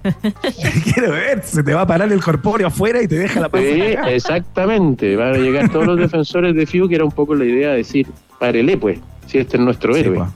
Quiero 0.94 1.12
ver, 1.12 1.42
se 1.42 1.62
te 1.62 1.74
va 1.74 1.82
a 1.82 1.86
parar 1.86 2.12
el 2.12 2.20
corpóreo 2.22 2.66
afuera 2.68 3.02
y 3.02 3.08
te 3.08 3.16
deja 3.18 3.40
la 3.40 3.50
Sí, 3.58 3.92
acá. 3.96 4.10
exactamente. 4.12 5.16
Van 5.16 5.34
a 5.34 5.38
llegar 5.38 5.70
todos 5.70 5.86
los 5.86 5.98
defensores 6.00 6.54
de 6.54 6.66
FIU, 6.66 6.88
que 6.88 6.94
era 6.94 7.04
un 7.04 7.12
poco 7.12 7.34
la 7.34 7.44
idea 7.44 7.70
de 7.70 7.78
decir, 7.78 8.06
párele 8.38 8.76
pues, 8.76 8.98
si 9.26 9.38
este 9.38 9.56
es 9.56 9.62
nuestro 9.62 9.94
Sí, 9.94 10.00
héroe. 10.00 10.16
pues. 10.18 10.28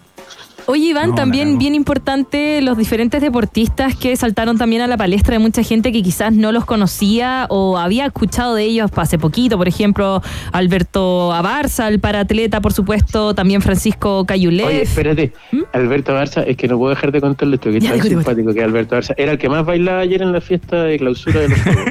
Oye, 0.66 0.87
Iván, 0.87 1.11
No, 1.11 1.14
también 1.16 1.59
bien 1.59 1.75
importante 1.75 2.62
los 2.62 2.79
diferentes 2.79 3.20
deportistas 3.20 3.96
que 3.96 4.14
saltaron 4.16 4.59
también 4.59 4.83
a 4.83 4.87
la 4.87 4.96
palestra 4.96 5.35
de 5.35 5.38
mucha 5.38 5.62
gente 5.62 5.92
que 5.92 6.03
quizás 6.03 6.33
no 6.33 6.53
los 6.53 6.64
conocía 6.64 7.46
o 7.51 7.77
había 7.79 8.07
escuchado 8.07 8.55
de 8.55 8.64
ellos 8.64 8.90
hace 8.96 9.18
poquito. 9.18 9.59
Por 9.59 9.68
ejemplo, 9.68 10.22
Alberto 10.53 11.33
Abarza, 11.33 11.88
el 11.88 11.98
paratleta, 12.01 12.61
por 12.61 12.72
supuesto, 12.72 13.35
también 13.35 13.61
Francisco 13.61 14.25
Cayulev. 14.25 14.66
Oye, 14.66 14.83
espérate, 14.83 15.33
Alberto 15.72 16.12
Barça, 16.14 16.44
es 16.46 16.57
que 16.57 16.68
no 16.68 16.79
puedo 16.79 16.90
dejar 16.90 17.12
de 17.12 17.20
contarle 17.20 17.57
esto, 17.57 17.70
que 17.70 17.79
es 17.79 17.83
¿Mm? 17.83 17.87
Ya, 17.87 17.90
tan 17.90 17.96
digo, 18.01 18.09
digo. 18.09 18.20
simpático 18.22 18.55
que 18.55 18.62
Alberto 18.62 18.96
Barça 18.96 19.14
era 19.16 19.33
el 19.33 19.38
que 19.38 19.48
más 19.48 19.66
bailaba 19.66 19.98
ayer 20.01 20.22
en 20.22 20.33
la 20.33 20.40
fiesta 20.40 20.85
de 20.85 20.98
clausura 20.98 21.40
de 21.40 21.48
los 21.48 21.59
Juegos. 21.62 21.85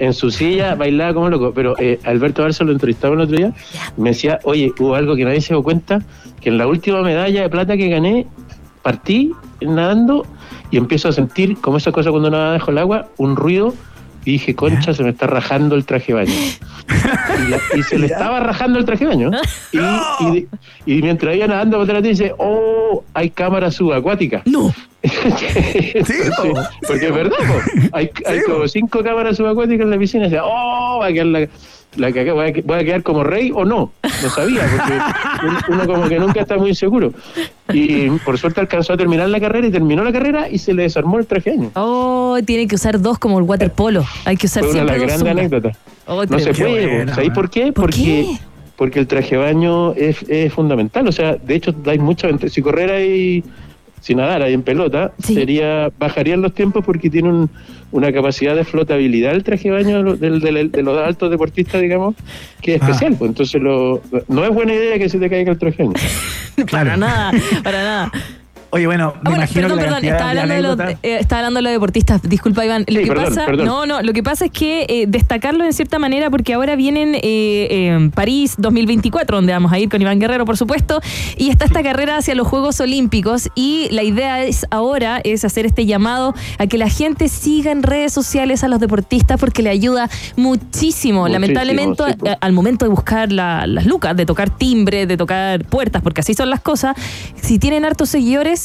En 0.00 0.12
su 0.12 0.30
silla 0.30 0.74
bailaba 0.74 1.14
como 1.14 1.30
loco, 1.30 1.52
pero 1.54 1.74
eh, 1.78 1.98
Alberto 2.04 2.46
Barça 2.46 2.64
lo 2.64 2.72
entrevistaba 2.72 3.14
el 3.14 3.20
otro 3.22 3.36
día, 3.36 3.52
me 3.96 4.10
decía, 4.10 4.38
oye, 4.44 4.72
hubo 4.78 4.94
algo 4.94 5.16
que 5.16 5.24
nadie 5.24 5.40
se 5.40 5.54
dio 5.54 5.62
cuenta, 5.62 6.00
que 6.44 6.50
en 6.50 6.58
la 6.58 6.66
última 6.68 7.02
medalla 7.02 7.40
de 7.42 7.48
plata 7.48 7.76
que 7.76 7.88
gané, 7.88 8.26
partí 8.82 9.32
nadando 9.62 10.26
y 10.70 10.76
empiezo 10.76 11.08
a 11.08 11.12
sentir, 11.12 11.56
como 11.60 11.78
esa 11.78 11.90
cosa 11.90 12.10
cuando 12.10 12.30
nada 12.30 12.52
dejo 12.52 12.70
el 12.70 12.78
agua, 12.78 13.08
un 13.16 13.34
ruido 13.34 13.72
y 14.26 14.32
dije, 14.32 14.54
concha, 14.54 14.92
se 14.94 15.02
me 15.02 15.10
está 15.10 15.26
rajando 15.26 15.74
el 15.74 15.84
traje 15.84 16.12
de 16.12 16.14
baño. 16.14 16.32
Y, 16.32 17.50
la- 17.50 17.58
y 17.78 17.82
se 17.82 17.98
le 17.98 18.06
estaba 18.12 18.40
rajando 18.40 18.78
el 18.78 18.84
traje 18.84 19.04
de 19.06 19.10
baño. 19.10 19.30
Y, 19.72 19.78
y, 20.38 20.48
y 20.98 21.02
mientras 21.02 21.34
iba 21.36 21.46
nadando, 21.46 21.76
por 21.78 21.84
atrás 21.84 22.02
dice, 22.02 22.32
oh, 22.38 23.04
hay 23.14 23.30
cámaras 23.30 23.74
subacuáticas. 23.74 24.46
No. 24.46 24.72
Sí, 25.04 26.14
po, 26.36 26.54
porque 26.88 27.06
es 27.08 27.14
verdad, 27.14 27.36
po. 27.36 27.88
hay, 27.92 28.10
hay 28.26 28.38
Sí, 28.38 28.44
como 28.50 28.66
cinco 28.68 29.02
cámaras 29.02 29.36
subacuáticas 29.36 29.84
en 29.84 29.90
la 29.90 29.98
piscina. 29.98 30.24
Y 30.26 30.30
dice, 30.30 30.40
oh, 30.42 30.98
va 31.00 31.06
a 31.06 31.12
quedar 31.12 31.26
la, 31.26 31.48
la 31.96 32.10
caga- 32.12 32.32
voy, 32.34 32.48
a, 32.48 32.52
que- 32.52 32.62
voy 32.62 32.78
a 32.78 32.84
quedar 32.84 33.02
como 33.02 33.24
rey 33.24 33.50
o 33.54 33.64
no. 33.64 33.92
No 34.22 34.30
sabía, 34.30 34.62
porque 34.76 35.46
un- 35.46 35.74
uno 35.74 35.86
como 35.86 36.08
que 36.08 36.18
nunca 36.18 36.40
está 36.40 36.56
muy 36.56 36.74
seguro. 36.74 37.12
Y 37.72 38.10
por 38.24 38.38
suerte 38.38 38.60
alcanzó 38.60 38.92
a 38.92 38.96
terminar 38.96 39.28
la 39.28 39.40
carrera 39.40 39.66
y 39.66 39.70
terminó 39.70 40.04
la 40.04 40.12
carrera 40.12 40.48
y 40.50 40.58
se 40.58 40.74
le 40.74 40.82
desarmó 40.82 41.18
el 41.18 41.26
traje 41.26 41.50
de 41.50 41.56
baño. 41.56 41.70
Oh, 41.74 42.36
tiene 42.44 42.66
que 42.66 42.74
usar 42.74 43.00
dos 43.00 43.18
como 43.18 43.38
el 43.38 43.44
waterpolo. 43.44 44.04
Hay 44.24 44.36
que 44.36 44.46
usar 44.46 44.62
Fue 44.64 44.72
una 44.72 44.80
siempre 44.80 44.96
dos 44.98 45.06
grandes 45.06 45.18
zumba. 45.18 45.30
anécdotas. 45.40 45.78
Oh, 46.06 46.24
No 46.26 46.38
se 46.38 46.52
puede. 46.54 47.08
¿sabéis 47.08 47.32
por 47.32 47.48
qué? 47.50 47.72
¿Por 47.72 47.84
porque, 47.84 47.96
qué? 48.02 48.38
porque 48.76 48.98
el 48.98 49.06
traje 49.06 49.36
de 49.36 49.42
baño 49.42 49.92
es, 49.94 50.22
es 50.28 50.52
fundamental. 50.52 51.08
O 51.08 51.12
sea, 51.12 51.36
de 51.36 51.54
hecho, 51.54 51.74
hay 51.86 51.98
mucha 51.98 52.26
ventaja. 52.26 52.52
Si 52.52 52.60
correr 52.60 52.90
ahí, 52.90 53.42
si 54.04 54.14
nadar 54.14 54.42
ahí 54.42 54.52
en 54.52 54.62
pelota, 54.62 55.12
Sí. 55.18 55.34
sería 55.34 55.90
bajarían 55.98 56.42
los 56.42 56.52
tiempos 56.52 56.84
porque 56.84 57.08
tiene 57.08 57.30
un- 57.30 57.50
una 57.90 58.12
capacidad 58.12 58.54
de 58.54 58.64
flotabilidad 58.64 59.32
el 59.32 59.42
traje 59.44 59.70
de 59.70 59.74
baño 59.76 60.14
del- 60.16 60.40
de 60.70 60.82
los 60.82 60.98
altos 60.98 61.30
deportistas, 61.30 61.80
digamos, 61.80 62.14
que 62.60 62.74
es 62.74 62.82
Ah. 62.82 62.86
especial. 62.86 63.14
Pues 63.18 63.30
entonces, 63.30 63.62
lo, 63.62 64.02
no 64.28 64.44
es 64.44 64.50
buena 64.50 64.74
idea 64.74 64.98
que 64.98 65.08
se 65.08 65.18
te 65.18 65.30
caiga 65.30 65.52
el 65.52 65.58
traje 65.58 65.84
de 65.84 65.88
baño. 65.88 65.98
Para 66.70 66.96
nada, 66.98 67.32
para 67.62 67.82
nada. 67.82 68.12
Oye, 68.74 68.86
bueno, 68.86 69.12
me 69.14 69.18
Ah, 69.18 69.20
bueno, 69.22 69.36
imagino 69.36 69.60
perdón, 69.62 69.78
que 69.78 69.84
la 69.84 69.90
perdón, 70.00 70.04
estaba 70.12 70.30
hablando, 70.30 70.54
de 70.54 70.62
los, 70.62 70.78
eh, 71.04 71.18
estaba 71.20 71.38
hablando 71.40 71.58
de 71.58 71.62
los 71.62 71.72
deportistas. 71.72 72.22
Disculpa, 72.22 72.64
Iván. 72.64 72.84
Lo 72.88 72.98
Sí, 72.98 73.02
que 73.04 73.06
perdón, 73.06 73.24
pasa, 73.26 73.46
perdón. 73.46 73.66
no, 73.66 73.86
no, 73.86 74.02
lo 74.02 74.12
que 74.12 74.22
pasa 74.24 74.46
es 74.46 74.50
que 74.50 74.84
eh, 74.88 75.04
destacarlo 75.06 75.64
en 75.64 75.72
cierta 75.72 76.00
manera 76.00 76.28
porque 76.28 76.54
ahora 76.54 76.74
vienen 76.74 77.14
eh, 77.14 77.20
eh, 77.22 78.10
París 78.14 78.54
2024, 78.58 79.36
donde 79.36 79.52
vamos 79.52 79.72
a 79.72 79.78
ir 79.78 79.88
con 79.88 80.02
Iván 80.02 80.18
Guerrero, 80.18 80.44
por 80.44 80.56
supuesto, 80.56 81.00
y 81.36 81.50
está 81.50 81.66
esta 81.66 81.82
carrera 81.84 82.16
hacia 82.16 82.34
los 82.34 82.48
Juegos 82.48 82.80
Olímpicos 82.80 83.48
y 83.54 83.86
la 83.92 84.02
idea 84.02 84.42
es 84.42 84.66
ahora 84.70 85.20
es 85.22 85.44
hacer 85.44 85.66
este 85.66 85.86
llamado 85.86 86.34
a 86.58 86.66
que 86.66 86.76
la 86.76 86.88
gente 86.88 87.28
siga 87.28 87.70
en 87.70 87.82
redes 87.84 88.12
sociales 88.12 88.64
a 88.64 88.68
los 88.68 88.80
deportistas 88.80 89.38
porque 89.38 89.62
le 89.62 89.70
ayuda 89.70 90.10
muchísimo. 90.36 90.64
Muchísimo, 90.64 91.28
Lamentablemente, 91.28 92.04
sí, 92.06 92.12
pues. 92.18 92.36
al 92.40 92.52
momento 92.52 92.84
de 92.84 92.88
buscar 92.90 93.30
la- 93.32 93.66
las 93.66 93.86
lucas, 93.86 94.16
de 94.16 94.24
tocar 94.26 94.50
timbre, 94.50 95.06
de 95.06 95.16
tocar 95.16 95.64
puertas, 95.64 96.02
porque 96.02 96.20
así 96.20 96.34
son 96.34 96.48
las 96.50 96.60
cosas, 96.60 96.96
si 97.40 97.58
tienen 97.58 97.84
hartos 97.84 98.08
seguidores, 98.08 98.63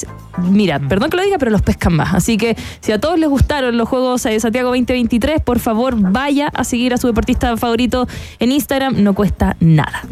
mira, 0.50 0.80
perdón 0.80 1.10
que 1.10 1.18
lo 1.18 1.24
diga, 1.24 1.38
pero 1.38 1.52
los 1.52 1.62
pescan 1.62 1.94
más. 1.94 2.14
Así 2.14 2.38
que 2.38 2.56
si 2.80 2.92
a 2.92 3.00
todos 3.00 3.20
les 3.20 3.30
gustaron 3.30 3.78
los 3.78 3.88
Juegos 3.88 4.24
de 4.24 4.40
Santiago 4.40 4.70
2023, 4.70 5.42
por 5.42 5.60
favor 5.60 5.96
vaya 5.98 6.48
a 6.54 6.64
seguir 6.64 6.94
a 6.94 6.98
su 6.98 7.08
deportista 7.08 7.56
favorito 7.58 8.08
en 8.40 8.52
Instagram, 8.52 9.04
no 9.04 9.14
cuesta 9.14 9.56
nada. 9.60 10.04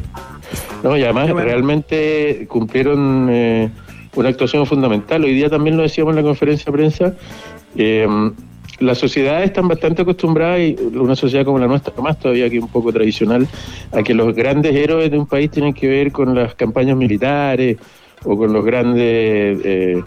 No, 0.84 0.97
y 0.97 1.04
además 1.04 1.32
bueno. 1.32 1.47
realmente 1.47 2.45
cumplieron 2.47 3.28
eh, 3.30 3.69
una 4.15 4.30
actuación 4.30 4.65
fundamental. 4.65 5.23
Hoy 5.23 5.34
día 5.34 5.50
también 5.50 5.78
lo 5.78 5.84
decíamos 5.84 6.12
en 6.12 6.17
la 6.17 6.23
conferencia 6.23 6.65
de 6.65 6.71
prensa. 6.71 7.13
eh, 7.76 8.08
las 8.80 8.97
sociedades 9.00 9.45
están 9.45 9.67
bastante 9.67 10.04
acostumbradas, 10.04 10.60
y 10.60 10.76
una 10.93 11.15
sociedad 11.15 11.45
como 11.45 11.60
la 11.60 11.67
nuestra, 11.67 11.93
más 12.02 12.19
todavía 12.19 12.50
que 12.50 12.60
un 12.60 12.67
poco 12.67 12.93
tradicional, 12.93 13.47
a 13.91 14.04
que 14.04 14.13
los 14.13 14.36
grandes 14.36 14.76
héroes 14.76 15.10
de 15.10 15.17
un 15.17 15.26
país 15.26 15.50
tienen 15.50 15.73
que 15.73 15.88
ver 15.88 16.12
con 16.12 16.36
las 16.36 16.54
campañas 16.56 16.95
militares 16.95 17.78
o 18.23 18.38
con 18.38 18.53
los 18.53 18.65
grandes 18.65 19.60
eh, 19.63 20.03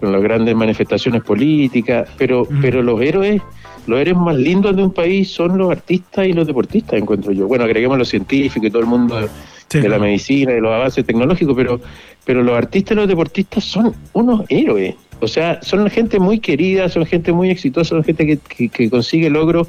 con 0.00 0.12
las 0.12 0.22
grandes 0.22 0.56
manifestaciones 0.56 1.22
políticas, 1.22 2.08
pero, 2.18 2.46
pero 2.60 2.82
los 2.82 3.00
héroes 3.00 3.40
los 3.86 4.00
héroes 4.00 4.16
más 4.16 4.36
lindos 4.36 4.76
de 4.76 4.82
un 4.82 4.92
país 4.92 5.30
son 5.30 5.58
los 5.58 5.70
artistas 5.70 6.26
y 6.26 6.32
los 6.32 6.46
deportistas, 6.46 7.00
encuentro 7.00 7.32
yo. 7.32 7.48
Bueno, 7.48 7.64
agreguemos 7.64 7.98
los 7.98 8.08
científicos 8.08 8.68
y 8.68 8.70
todo 8.70 8.82
el 8.82 8.88
mundo 8.88 9.20
de, 9.20 9.28
Sí, 9.68 9.80
de 9.80 9.88
la 9.88 9.98
medicina, 9.98 10.52
de 10.52 10.60
los 10.60 10.70
avances 10.70 11.04
tecnológicos, 11.04 11.56
pero, 11.56 11.80
pero 12.24 12.42
los 12.42 12.56
artistas 12.56 12.92
y 12.92 12.96
los 12.96 13.08
deportistas 13.08 13.64
son 13.64 13.94
unos 14.12 14.42
héroes. 14.50 14.94
O 15.20 15.26
sea, 15.26 15.62
son 15.62 15.88
gente 15.88 16.18
muy 16.18 16.40
querida, 16.40 16.88
son 16.88 17.06
gente 17.06 17.32
muy 17.32 17.48
exitosa, 17.48 17.90
son 17.90 18.04
gente 18.04 18.26
que, 18.26 18.36
que, 18.36 18.68
que 18.68 18.90
consigue 18.90 19.30
logros 19.30 19.68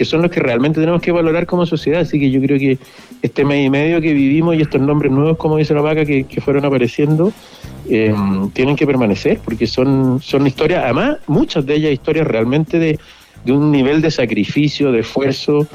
que 0.00 0.06
son 0.06 0.22
los 0.22 0.30
que 0.30 0.40
realmente 0.40 0.80
tenemos 0.80 1.02
que 1.02 1.12
valorar 1.12 1.44
como 1.44 1.66
sociedad. 1.66 2.00
Así 2.00 2.18
que 2.18 2.30
yo 2.30 2.40
creo 2.40 2.58
que 2.58 2.78
este 3.20 3.44
mes 3.44 3.66
y 3.66 3.68
medio 3.68 4.00
que 4.00 4.14
vivimos 4.14 4.56
y 4.56 4.62
estos 4.62 4.80
nombres 4.80 5.12
nuevos, 5.12 5.36
como 5.36 5.58
dice 5.58 5.74
la 5.74 5.82
vaca, 5.82 6.06
que, 6.06 6.24
que 6.24 6.40
fueron 6.40 6.64
apareciendo, 6.64 7.34
eh, 7.86 8.14
tienen 8.54 8.76
que 8.76 8.86
permanecer 8.86 9.40
porque 9.44 9.66
son, 9.66 10.18
son 10.22 10.46
historias, 10.46 10.84
además, 10.84 11.18
muchas 11.26 11.66
de 11.66 11.74
ellas 11.74 11.92
historias 11.92 12.26
realmente 12.26 12.78
de, 12.78 12.98
de 13.44 13.52
un 13.52 13.70
nivel 13.70 14.00
de 14.00 14.10
sacrificio, 14.10 14.90
de 14.90 15.00
esfuerzo 15.00 15.66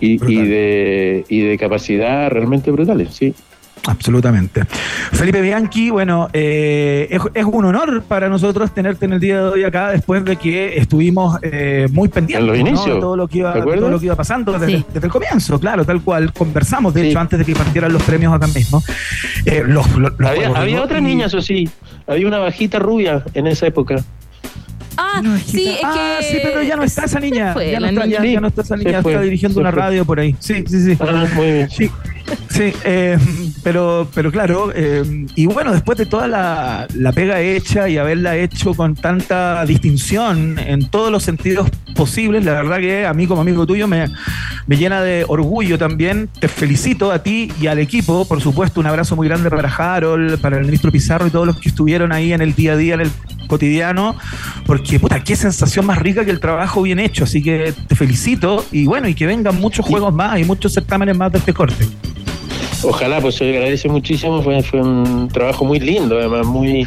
y, 0.00 0.14
y 0.28 0.42
de, 0.42 1.24
y 1.28 1.42
de 1.42 1.56
capacidad 1.56 2.30
realmente 2.30 2.72
brutales, 2.72 3.14
sí. 3.14 3.32
Absolutamente. 3.86 4.64
Felipe 5.12 5.40
Bianchi, 5.40 5.90
bueno, 5.90 6.28
eh, 6.32 7.08
es, 7.10 7.20
es 7.34 7.44
un 7.44 7.64
honor 7.64 8.02
para 8.02 8.28
nosotros 8.28 8.72
tenerte 8.74 9.06
en 9.06 9.14
el 9.14 9.20
día 9.20 9.38
de 9.38 9.48
hoy 9.48 9.64
acá 9.64 9.90
después 9.90 10.24
de 10.24 10.36
que 10.36 10.76
estuvimos 10.78 11.38
eh, 11.42 11.86
muy 11.92 12.08
pendientes 12.08 12.58
En 12.58 12.64
los 12.74 12.84
de 12.84 12.90
todo 13.00 13.16
lo 13.16 13.28
que 13.28 13.38
iba, 13.38 13.52
todo 13.54 13.88
lo 13.88 13.98
que 13.98 14.06
iba 14.06 14.16
pasando 14.16 14.52
desde, 14.52 14.66
Sí. 14.78 14.84
desde 14.92 15.06
el 15.06 15.12
comienzo, 15.12 15.58
claro, 15.58 15.84
tal 15.84 16.02
cual. 16.02 16.32
Conversamos, 16.32 16.92
de 16.94 17.02
Sí. 17.02 17.08
hecho, 17.08 17.20
antes 17.20 17.38
de 17.38 17.44
que 17.44 17.54
partieran 17.54 17.92
los 17.92 18.02
premios 18.02 18.32
acá 18.34 18.46
mismo. 18.48 18.82
Eh, 19.46 19.64
los, 19.66 19.88
los- 19.96 20.12
los 20.18 20.30
Había, 20.30 20.48
había 20.48 21.00
niñas, 21.00 21.28
eso 21.28 21.40
sí. 21.40 21.68
Había 22.06 22.26
una 22.26 22.38
bajita 22.38 22.78
rubia 22.78 23.22
en 23.34 23.46
esa 23.46 23.66
época. 23.66 23.96
Ah, 24.96 25.20
No, 25.22 25.38
sí, 25.38 25.68
es 25.68 25.78
ah, 25.84 26.16
que. 26.20 26.26
sí, 26.26 26.38
pero 26.42 26.60
ya 26.62 26.74
no 26.76 26.82
está 26.82 27.04
esa 27.04 27.20
niña. 27.20 27.52
fue 27.52 27.70
ya, 27.70 27.78
no 27.78 27.86
está, 27.86 28.04
ya- 28.06 28.18
niña. 28.20 28.32
ya 28.34 28.40
no 28.40 28.48
está 28.48 28.62
esa 28.62 28.76
niña, 28.76 28.98
está 28.98 29.20
dirigiendo 29.20 29.60
una 29.60 29.70
radio 29.70 30.04
por 30.04 30.18
ahí. 30.18 30.34
Sí, 30.40 30.64
sí, 30.66 30.82
sí. 30.84 30.96
Ah, 31.00 31.24
muy 31.34 31.46
bien. 31.52 31.70
Sí, 31.70 31.88
sí, 32.48 32.72
eh, 32.84 33.18
pero, 33.62 34.08
pero 34.14 34.30
claro, 34.30 34.72
eh, 34.74 35.26
y 35.34 35.46
bueno, 35.46 35.72
después 35.72 35.98
de 35.98 36.06
toda 36.06 36.28
la, 36.28 36.86
la 36.94 37.12
pega 37.12 37.40
hecha 37.40 37.88
y 37.88 37.98
haberla 37.98 38.36
hecho 38.36 38.74
con 38.74 38.94
tanta 38.94 39.64
distinción 39.64 40.58
en 40.58 40.88
todos 40.88 41.10
los 41.10 41.22
sentidos 41.22 41.68
posibles, 41.94 42.44
la 42.44 42.54
verdad 42.54 42.78
que 42.78 43.06
a 43.06 43.14
mí 43.14 43.26
como 43.26 43.40
amigo 43.40 43.66
tuyo 43.66 43.86
me, 43.86 44.06
me 44.66 44.76
llena 44.76 45.02
de 45.02 45.24
orgullo 45.26 45.78
también. 45.78 46.28
Te 46.40 46.48
felicito 46.48 47.10
a 47.10 47.22
ti 47.22 47.52
y 47.60 47.66
al 47.66 47.78
equipo, 47.78 48.26
por 48.26 48.40
supuesto, 48.40 48.80
un 48.80 48.86
abrazo 48.86 49.16
muy 49.16 49.28
grande 49.28 49.50
para 49.50 49.68
Harold, 49.68 50.40
para 50.40 50.58
el 50.58 50.64
ministro 50.64 50.92
Pizarro 50.92 51.26
y 51.26 51.30
todos 51.30 51.46
los 51.46 51.58
que 51.58 51.68
estuvieron 51.68 52.12
ahí 52.12 52.32
en 52.32 52.40
el 52.40 52.54
día 52.54 52.72
a 52.72 52.76
día, 52.76 52.94
en 52.94 53.00
el 53.02 53.10
cotidiano, 53.48 54.14
porque 54.64 55.00
puta, 55.00 55.24
qué 55.24 55.34
sensación 55.34 55.84
más 55.86 55.98
rica 55.98 56.24
que 56.24 56.30
el 56.30 56.38
trabajo 56.38 56.82
bien 56.82 57.00
hecho, 57.00 57.24
así 57.24 57.42
que 57.42 57.74
te 57.88 57.96
felicito 57.96 58.64
y 58.70 58.86
bueno, 58.86 59.08
y 59.08 59.14
que 59.14 59.26
vengan 59.26 59.58
muchos 59.60 59.84
juegos 59.84 60.14
más 60.14 60.38
y 60.38 60.44
muchos 60.44 60.72
certámenes 60.72 61.16
más 61.16 61.32
de 61.32 61.38
este 61.38 61.52
corte. 61.52 61.84
Ojalá, 62.84 63.20
pues 63.20 63.34
se 63.34 63.48
agradece 63.50 63.88
muchísimo, 63.88 64.40
fue, 64.40 64.62
fue 64.62 64.80
un 64.80 65.28
trabajo 65.32 65.64
muy 65.64 65.80
lindo, 65.80 66.16
además, 66.16 66.46
muy... 66.46 66.86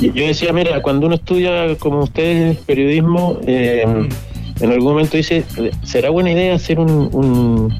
Yo 0.00 0.26
decía, 0.26 0.52
mira, 0.52 0.82
cuando 0.82 1.06
uno 1.06 1.14
estudia 1.14 1.76
como 1.78 2.00
ustedes 2.00 2.58
periodismo, 2.58 3.38
eh, 3.46 3.84
en 4.60 4.72
algún 4.72 4.92
momento 4.92 5.16
dice, 5.16 5.44
¿será 5.84 6.10
buena 6.10 6.32
idea 6.32 6.56
hacer 6.56 6.80
un, 6.80 7.08
un, 7.12 7.72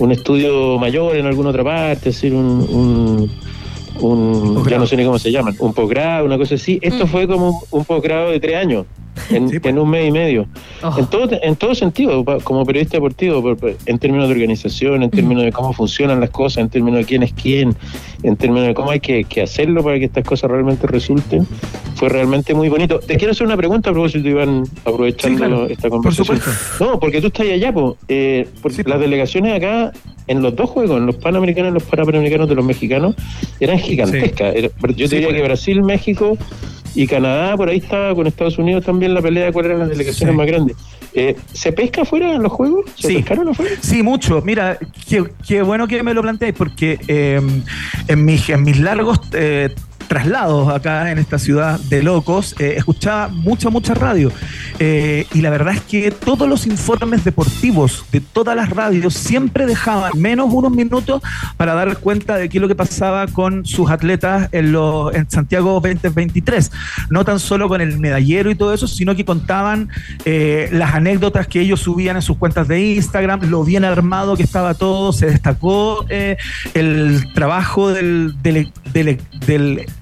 un 0.00 0.12
estudio 0.12 0.78
mayor 0.78 1.14
en 1.16 1.26
alguna 1.26 1.50
otra 1.50 1.62
parte, 1.62 2.08
hacer 2.08 2.34
un... 2.34 2.66
un 2.70 3.55
un, 4.00 4.64
ya 4.68 4.78
no 4.78 4.86
sé 4.86 4.96
ni 4.96 5.04
cómo 5.04 5.18
se 5.18 5.30
llaman, 5.30 5.54
un 5.58 5.72
posgrado, 5.72 6.24
una 6.24 6.38
cosa 6.38 6.56
así. 6.56 6.78
Esto 6.82 7.06
fue 7.06 7.26
como 7.26 7.62
un 7.70 7.84
posgrado 7.84 8.30
de 8.30 8.40
tres 8.40 8.56
años 8.56 8.86
en, 9.30 9.48
Sí, 9.48 9.58
pues. 9.60 9.72
en 9.72 9.78
un 9.78 9.90
mes 9.90 10.08
y 10.08 10.10
medio. 10.10 10.46
Oh. 10.82 10.94
En, 10.98 11.06
todo, 11.06 11.28
en 11.42 11.56
todo 11.56 11.74
sentido, 11.74 12.24
pa- 12.24 12.38
como 12.40 12.64
periodista 12.64 12.96
deportivo, 12.98 13.42
por- 13.42 13.56
por- 13.56 13.76
en 13.86 13.98
términos 13.98 14.28
de 14.28 14.34
organización, 14.34 15.02
en 15.02 15.10
términos 15.10 15.44
de 15.44 15.52
cómo 15.52 15.72
funcionan 15.72 16.20
las 16.20 16.30
cosas, 16.30 16.58
en 16.58 16.68
términos 16.68 16.98
de 17.00 17.04
quién 17.06 17.22
es 17.22 17.32
quién, 17.32 17.74
en 18.22 18.36
términos 18.36 18.66
de 18.68 18.74
cómo 18.74 18.90
hay 18.90 19.00
que, 19.00 19.24
que 19.24 19.42
hacerlo 19.42 19.82
para 19.82 19.98
que 19.98 20.04
estas 20.06 20.24
cosas 20.24 20.50
realmente 20.50 20.86
resulten, 20.86 21.46
fue 21.94 22.08
realmente 22.08 22.54
muy 22.54 22.68
bonito. 22.68 22.98
Te 22.98 23.16
quiero 23.16 23.32
hacer 23.32 23.46
una 23.46 23.56
pregunta 23.56 23.90
a 23.90 23.92
propósito, 23.92 24.28
Iván, 24.28 24.64
aprovechando 24.84 25.36
Sí, 25.38 25.44
claro. 25.44 25.66
esta 25.66 25.82
Por 25.82 25.90
conversación. 25.90 26.38
supuesto. 26.38 26.84
No, 26.84 27.00
porque 27.00 27.20
tú 27.20 27.28
estás 27.28 27.46
allá, 27.46 27.72
po. 27.72 27.96
Eh, 28.08 28.48
porque 28.62 28.82
las 28.86 29.00
delegaciones 29.00 29.54
acá, 29.56 29.92
en 30.28 30.42
los 30.42 30.54
dos 30.56 30.68
juegos, 30.70 30.98
en 30.98 31.06
los 31.06 31.16
panamericanos 31.16 31.70
y 31.70 31.74
los 31.74 31.82
parapanamericanos 31.84 32.48
de 32.48 32.54
los 32.54 32.64
mexicanos, 32.64 33.14
eran 33.60 33.78
gigantescas. 33.78 34.54
Yo 34.54 34.68
te 34.72 35.08
Sí, 35.08 35.14
diría 35.16 35.28
pues. 35.28 35.36
que 35.36 35.42
Brasil, 35.42 35.82
México 35.82 36.36
y 36.96 37.06
Canadá, 37.06 37.56
por 37.56 37.68
ahí 37.68 37.78
estaba 37.78 38.14
con 38.14 38.26
Estados 38.26 38.58
Unidos 38.58 38.84
también 38.84 39.14
la 39.14 39.20
pelea 39.22 39.44
de 39.46 39.52
cuáles 39.52 39.68
eran 39.70 39.80
las 39.80 39.88
delegaciones 39.90 40.32
Sí. 40.32 40.36
más 40.36 40.46
grandes. 40.46 40.76
Eh, 41.14 41.36
¿Se 41.52 41.72
pesca 41.72 42.02
afuera 42.02 42.34
en 42.34 42.42
los 42.42 42.52
juegos? 42.52 42.86
¿Se 42.96 43.08
Sí. 43.08 43.14
pescaron 43.16 43.48
afuera? 43.48 43.72
Sí, 43.80 44.02
mucho. 44.02 44.42
Mira, 44.42 44.78
qué, 45.08 45.24
qué 45.46 45.62
bueno 45.62 45.86
que 45.86 46.02
me 46.02 46.12
lo 46.14 46.22
planteáis, 46.22 46.54
porque 46.54 46.98
eh, 47.08 47.40
en, 48.08 48.24
mis, 48.24 48.48
en 48.50 48.62
mis 48.64 48.78
largos 48.80 49.20
eh, 49.32 49.74
traslados 50.06 50.68
acá 50.68 51.10
en 51.10 51.18
esta 51.18 51.38
ciudad 51.38 51.78
de 51.80 52.02
locos, 52.02 52.54
eh, 52.58 52.74
escuchaba 52.76 53.28
mucha, 53.28 53.70
mucha 53.70 53.94
radio. 53.94 54.32
Eh, 54.78 55.26
y 55.32 55.40
la 55.40 55.50
verdad 55.50 55.74
es 55.74 55.80
que 55.80 56.10
todos 56.10 56.48
los 56.48 56.66
informes 56.66 57.24
deportivos 57.24 58.04
de 58.12 58.20
todas 58.20 58.54
las 58.54 58.70
radios 58.70 59.14
siempre 59.14 59.64
dejaban 59.66 60.12
menos 60.16 60.48
unos 60.52 60.70
minutos 60.70 61.22
para 61.56 61.74
dar 61.74 61.96
cuenta 61.98 62.36
de 62.36 62.48
qué 62.48 62.58
es 62.58 62.62
lo 62.62 62.68
que 62.68 62.74
pasaba 62.74 63.26
con 63.26 63.64
sus 63.64 63.90
atletas 63.90 64.48
en, 64.52 64.72
los 64.72 65.14
en 65.14 65.30
Santiago 65.30 65.80
2023. 65.80 66.70
No 67.10 67.24
tan 67.24 67.40
solo 67.40 67.68
con 67.68 67.80
el 67.80 67.98
medallero 67.98 68.50
y 68.50 68.54
todo 68.54 68.74
eso, 68.74 68.86
sino 68.86 69.14
que 69.16 69.24
contaban 69.24 69.88
eh, 70.24 70.68
las 70.72 70.94
anécdotas 70.94 71.46
que 71.46 71.60
ellos 71.60 71.80
subían 71.80 72.16
en 72.16 72.22
sus 72.22 72.36
cuentas 72.36 72.68
de 72.68 72.94
Instagram, 72.94 73.48
lo 73.50 73.64
bien 73.64 73.84
armado 73.84 74.36
que 74.36 74.42
estaba 74.42 74.74
todo, 74.74 75.12
se 75.12 75.26
destacó 75.26 76.04
eh, 76.08 76.36
el 76.74 77.32
trabajo 77.34 77.92
del, 77.92 78.34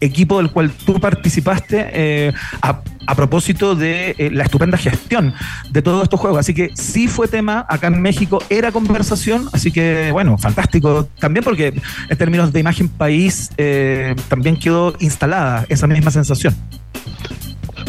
equipo 0.01 0.39
del 0.39 0.51
cual 0.51 0.71
tú 0.71 1.01
participaste 1.01 1.87
eh, 1.93 2.33
a, 2.63 2.81
a 3.07 3.15
propósito 3.15 3.75
de 3.75 4.15
eh, 4.19 4.31
la 4.33 4.45
estupenda 4.45 4.77
gestión 4.79 5.33
de 5.71 5.83
todos 5.83 6.03
estos 6.05 6.21
juegos. 6.21 6.41
Así 6.41 6.55
que 6.55 6.71
sí 6.75 7.09
fue 7.09 7.29
tema, 7.29 7.65
acá 7.69 7.87
en 7.89 8.01
México 8.03 8.43
era 8.51 8.73
conversación, 8.73 9.49
así 9.53 9.71
que 9.71 10.11
bueno, 10.13 10.37
fantástico 10.39 11.09
también 11.19 11.45
porque 11.45 11.75
en 12.09 12.17
términos 12.19 12.53
de 12.53 12.61
imagen 12.61 12.89
país 12.89 13.51
eh, 13.57 14.15
también 14.29 14.57
quedó 14.59 14.95
instalada 15.01 15.67
esa 15.69 15.87
misma 15.87 16.11
sensación. 16.11 16.55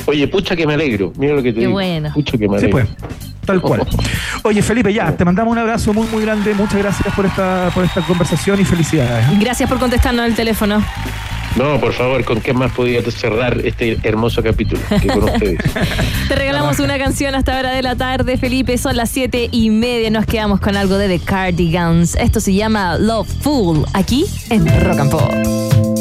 Oye, 0.08 0.28
pucha 0.28 0.56
que 0.56 0.68
me 0.68 0.76
alegro. 0.76 1.12
Mira 1.18 1.34
lo 1.34 1.42
que 1.42 1.50
te 1.50 1.56
Qué 1.56 1.60
digo. 1.62 1.72
bueno. 1.74 2.12
Pucha 2.14 2.38
que 2.38 2.48
me 2.48 2.60
Sí, 2.60 2.66
alegro. 2.66 2.86
pues. 2.86 3.10
Tal 3.46 3.62
cual. 3.62 3.86
Oye, 4.44 4.62
Felipe, 4.64 4.92
ya, 4.92 5.16
te 5.16 5.24
mandamos 5.24 5.52
un 5.52 5.60
abrazo 5.60 5.94
muy, 5.94 6.08
muy 6.08 6.24
grande. 6.24 6.54
Muchas 6.56 6.80
gracias 6.80 7.14
por 7.16 7.26
esta, 7.28 7.70
por 7.76 7.86
esta 7.86 8.02
conversación 8.02 8.60
y 8.60 8.66
felicidades. 8.66 9.40
Gracias 9.40 9.70
por 9.70 9.78
contestarnos 9.80 10.26
el 10.26 10.34
teléfono. 10.36 10.84
No, 11.56 11.80
por 11.80 11.94
favor, 11.94 12.24
¿con 12.26 12.42
qué 12.42 12.54
más 12.54 12.72
podía 12.74 13.02
cerrar 13.10 13.62
este 13.64 13.98
hermoso 14.04 14.44
capítulo 14.44 14.82
que? 14.90 15.58
Te 16.28 16.36
regalamos 16.36 16.80
una 16.80 16.98
canción 16.98 17.34
hasta 17.34 17.58
hora 17.58 17.72
de 17.72 17.82
la 17.82 17.96
tarde, 17.96 18.38
Felipe. 18.38 18.78
Son 18.78 18.98
las 18.98 19.10
siete 19.10 19.48
y 19.52 19.70
media. 19.70 20.10
Nos 20.10 20.26
quedamos 20.26 20.60
con 20.60 20.76
algo 20.76 20.98
de 20.98 21.08
The 21.08 21.24
Cardigans. 21.24 22.16
Esto 22.16 22.42
se 22.42 22.54
llama 22.54 22.98
Love 22.98 23.30
Fool, 23.42 23.86
aquí 23.94 24.26
en 24.50 24.66
Rock 24.84 25.00
and 25.00 25.12
Pop. 25.12 25.95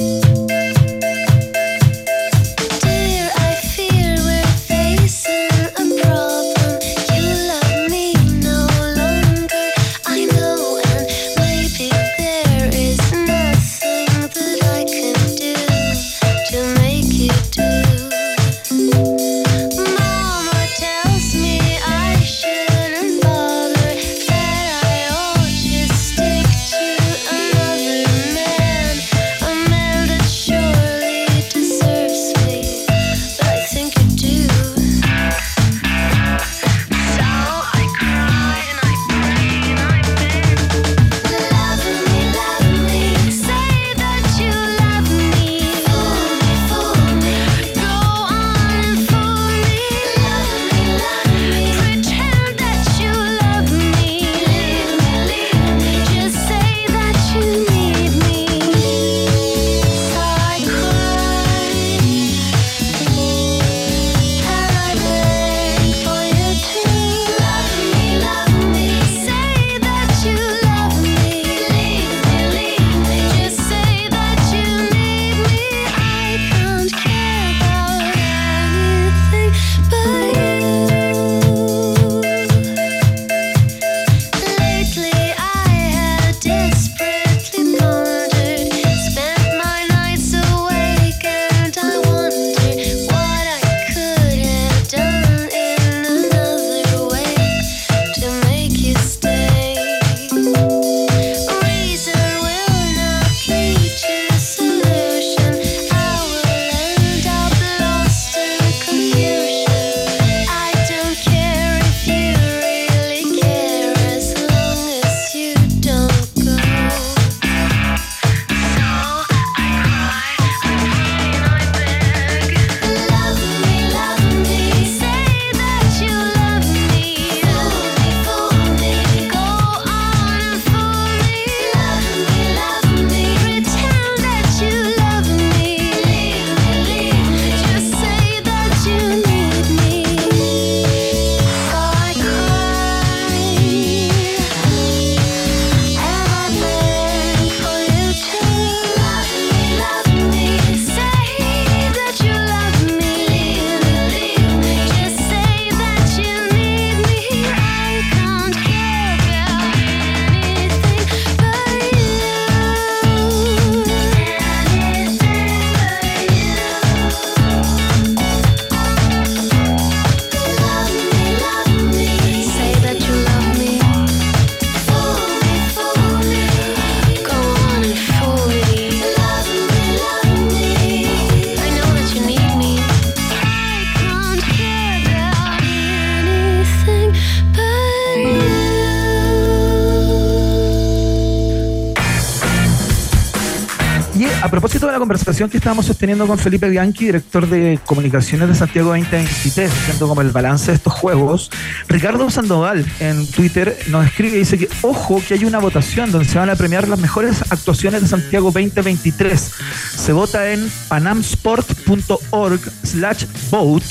Conversación 195.04 195.50
que 195.50 195.58
estábamos 195.58 195.84
sosteniendo 195.84 196.26
con 196.26 196.38
Felipe 196.38 196.66
Bianchi, 196.66 197.04
director 197.04 197.46
de 197.46 197.78
comunicaciones 197.84 198.48
de 198.48 198.54
Santiago 198.54 198.88
2023, 198.88 199.70
haciendo 199.70 200.08
como 200.08 200.22
el 200.22 200.30
balance 200.30 200.70
de 200.70 200.78
estos 200.78 200.94
juegos, 200.94 201.50
Ricardo 201.88 202.30
Sandoval 202.30 202.86
en 203.00 203.26
Twitter 203.26 203.76
nos 203.88 204.06
escribe 204.06 204.36
y 204.36 204.38
dice 204.38 204.56
que, 204.56 204.66
ojo, 204.80 205.22
que 205.28 205.34
hay 205.34 205.44
una 205.44 205.58
votación 205.58 206.10
donde 206.10 206.26
se 206.26 206.38
van 206.38 206.48
a 206.48 206.56
premiar 206.56 206.88
las 206.88 206.98
mejores 206.98 207.42
actuaciones 207.52 208.00
de 208.00 208.08
Santiago 208.08 208.50
2023. 208.50 209.52
Se 209.94 210.12
vota 210.14 210.50
en 210.50 210.72
panamsport.org 210.88 212.60
slash 212.82 213.26
vote 213.50 213.84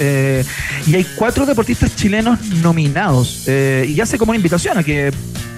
eh, 0.00 0.44
y 0.86 0.96
hay 0.96 1.06
cuatro 1.16 1.46
deportistas 1.46 1.96
chilenos 1.96 2.38
nominados. 2.62 3.44
Eh, 3.46 3.86
y 3.88 3.98
hace 4.02 4.18
como 4.18 4.32
una 4.32 4.36
invitación 4.36 4.76
a 4.76 4.84
que 4.84 5.12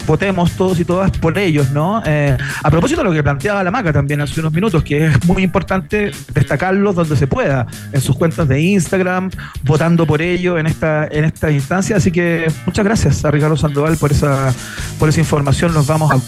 votemos 0.06 0.52
todos 0.52 0.78
y 0.80 0.84
todas 0.84 1.10
por 1.10 1.38
ellos, 1.38 1.70
¿no? 1.70 2.02
Eh, 2.04 2.36
a 2.62 2.70
propósito 2.70 3.00
de 3.00 3.08
lo 3.08 3.12
que 3.12 3.22
planteaba 3.22 3.62
la 3.62 3.70
Maca 3.70 3.92
también 3.92 4.20
hace 4.20 4.40
unos 4.40 4.52
minutos, 4.52 4.82
que 4.82 5.06
es 5.06 5.24
muy 5.24 5.42
importante 5.42 6.10
destacarlos 6.34 6.94
donde 6.94 7.16
se 7.16 7.26
pueda, 7.26 7.66
en 7.92 8.00
sus 8.00 8.16
cuentas 8.16 8.48
de 8.48 8.60
Instagram, 8.60 9.30
votando 9.62 10.06
por 10.06 10.22
ellos 10.22 10.58
en 10.58 10.66
esta, 10.66 11.06
en 11.06 11.24
esta 11.24 11.50
instancia. 11.50 11.96
Así 11.96 12.10
que 12.10 12.50
muchas 12.66 12.84
gracias 12.84 13.24
a 13.24 13.30
Ricardo 13.30 13.56
Sandoval 13.56 13.96
por 13.96 14.12
esa, 14.12 14.52
por 14.98 15.08
esa 15.08 15.20
información. 15.20 15.72
Nos 15.74 15.86
vamos 15.86 16.12
a 16.12 16.18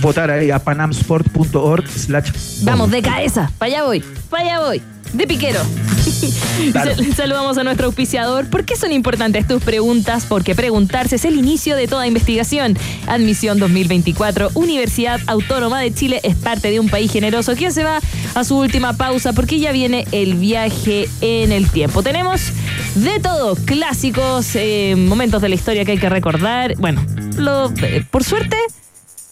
votar 0.00 0.30
ahí 0.30 0.50
a 0.50 0.58
panamsport.org 0.58 1.88
slash 1.88 2.62
Vamos, 2.62 2.90
de 2.90 3.02
cabeza. 3.02 3.50
Para 3.58 3.72
allá 3.72 3.84
voy. 3.84 4.04
Para 4.30 4.42
allá 4.44 4.60
voy. 4.60 4.82
De 5.12 5.26
piquero. 5.26 5.60
Saludamos 7.16 7.58
a 7.58 7.64
nuestro 7.64 7.86
auspiciador. 7.86 8.48
¿Por 8.48 8.64
qué 8.64 8.76
son 8.76 8.92
importantes 8.92 9.46
tus 9.46 9.62
preguntas? 9.62 10.26
Porque 10.28 10.54
preguntarse 10.54 11.16
es 11.16 11.24
el 11.24 11.36
inicio 11.36 11.76
de 11.76 11.88
toda 11.88 12.06
investigación. 12.06 12.76
Admisión 13.06 13.58
2024. 13.58 14.50
Universidad 14.54 15.20
Autónoma 15.26 15.80
de 15.80 15.92
Chile 15.92 16.20
es 16.22 16.36
parte 16.36 16.70
de 16.70 16.80
un 16.80 16.88
país 16.88 17.12
generoso 17.12 17.54
que 17.54 17.70
se 17.70 17.84
va 17.84 18.00
a 18.34 18.44
su 18.44 18.56
última 18.56 18.94
pausa 18.94 19.32
porque 19.32 19.58
ya 19.58 19.72
viene 19.72 20.06
el 20.12 20.34
viaje 20.34 21.08
en 21.20 21.52
el 21.52 21.68
tiempo. 21.70 22.02
Tenemos 22.02 22.52
de 22.94 23.20
todo. 23.20 23.56
Clásicos, 23.56 24.50
eh, 24.54 24.94
momentos 24.96 25.42
de 25.42 25.48
la 25.48 25.54
historia 25.54 25.84
que 25.84 25.92
hay 25.92 25.98
que 25.98 26.08
recordar. 26.08 26.74
Bueno, 26.78 27.04
lo, 27.36 27.72
eh, 27.82 28.04
por 28.10 28.24
suerte 28.24 28.56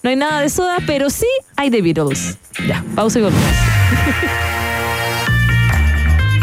no 0.03 0.11
hay 0.11 0.17
nada 0.17 0.41
de 0.41 0.49
soda, 0.49 0.79
pero 0.87 1.11
sí 1.11 1.27
hay 1.57 1.71
The 1.71 1.83
Beatles. 1.83 2.39
Ya, 2.67 2.85
pausa 2.95 3.19
y 3.19 3.23
volvemos. 3.23 3.47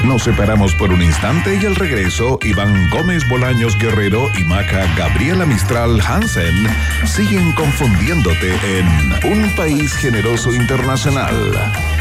Nos 0.07 0.23
separamos 0.23 0.73
por 0.75 0.93
un 0.93 1.01
instante 1.01 1.59
y 1.61 1.65
al 1.65 1.75
regreso, 1.75 2.39
Iván 2.41 2.89
Gómez 2.89 3.27
Bolaños 3.27 3.77
Guerrero 3.77 4.31
y 4.37 4.43
Maca 4.45 4.85
Gabriela 4.95 5.45
Mistral 5.45 5.99
Hansen 5.99 6.65
siguen 7.05 7.51
confundiéndote 7.51 8.53
en 8.79 8.87
Un 9.33 9.53
País 9.57 9.93
Generoso 9.97 10.53
Internacional 10.53 11.35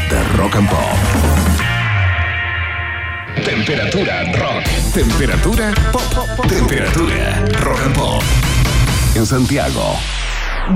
de 0.09 0.23
Rock 0.37 0.55
and 0.55 0.69
Pop. 0.69 0.79
Temperatura 3.43 4.23
rock. 4.33 4.63
Temperatura 4.93 5.73
pop. 5.91 6.47
Temperatura 6.47 7.45
rock 7.59 7.79
and 7.83 7.95
pop. 7.95 8.23
En 9.15 9.25
Santiago. 9.25 9.97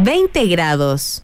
20 0.03 0.47
grados. 0.47 1.23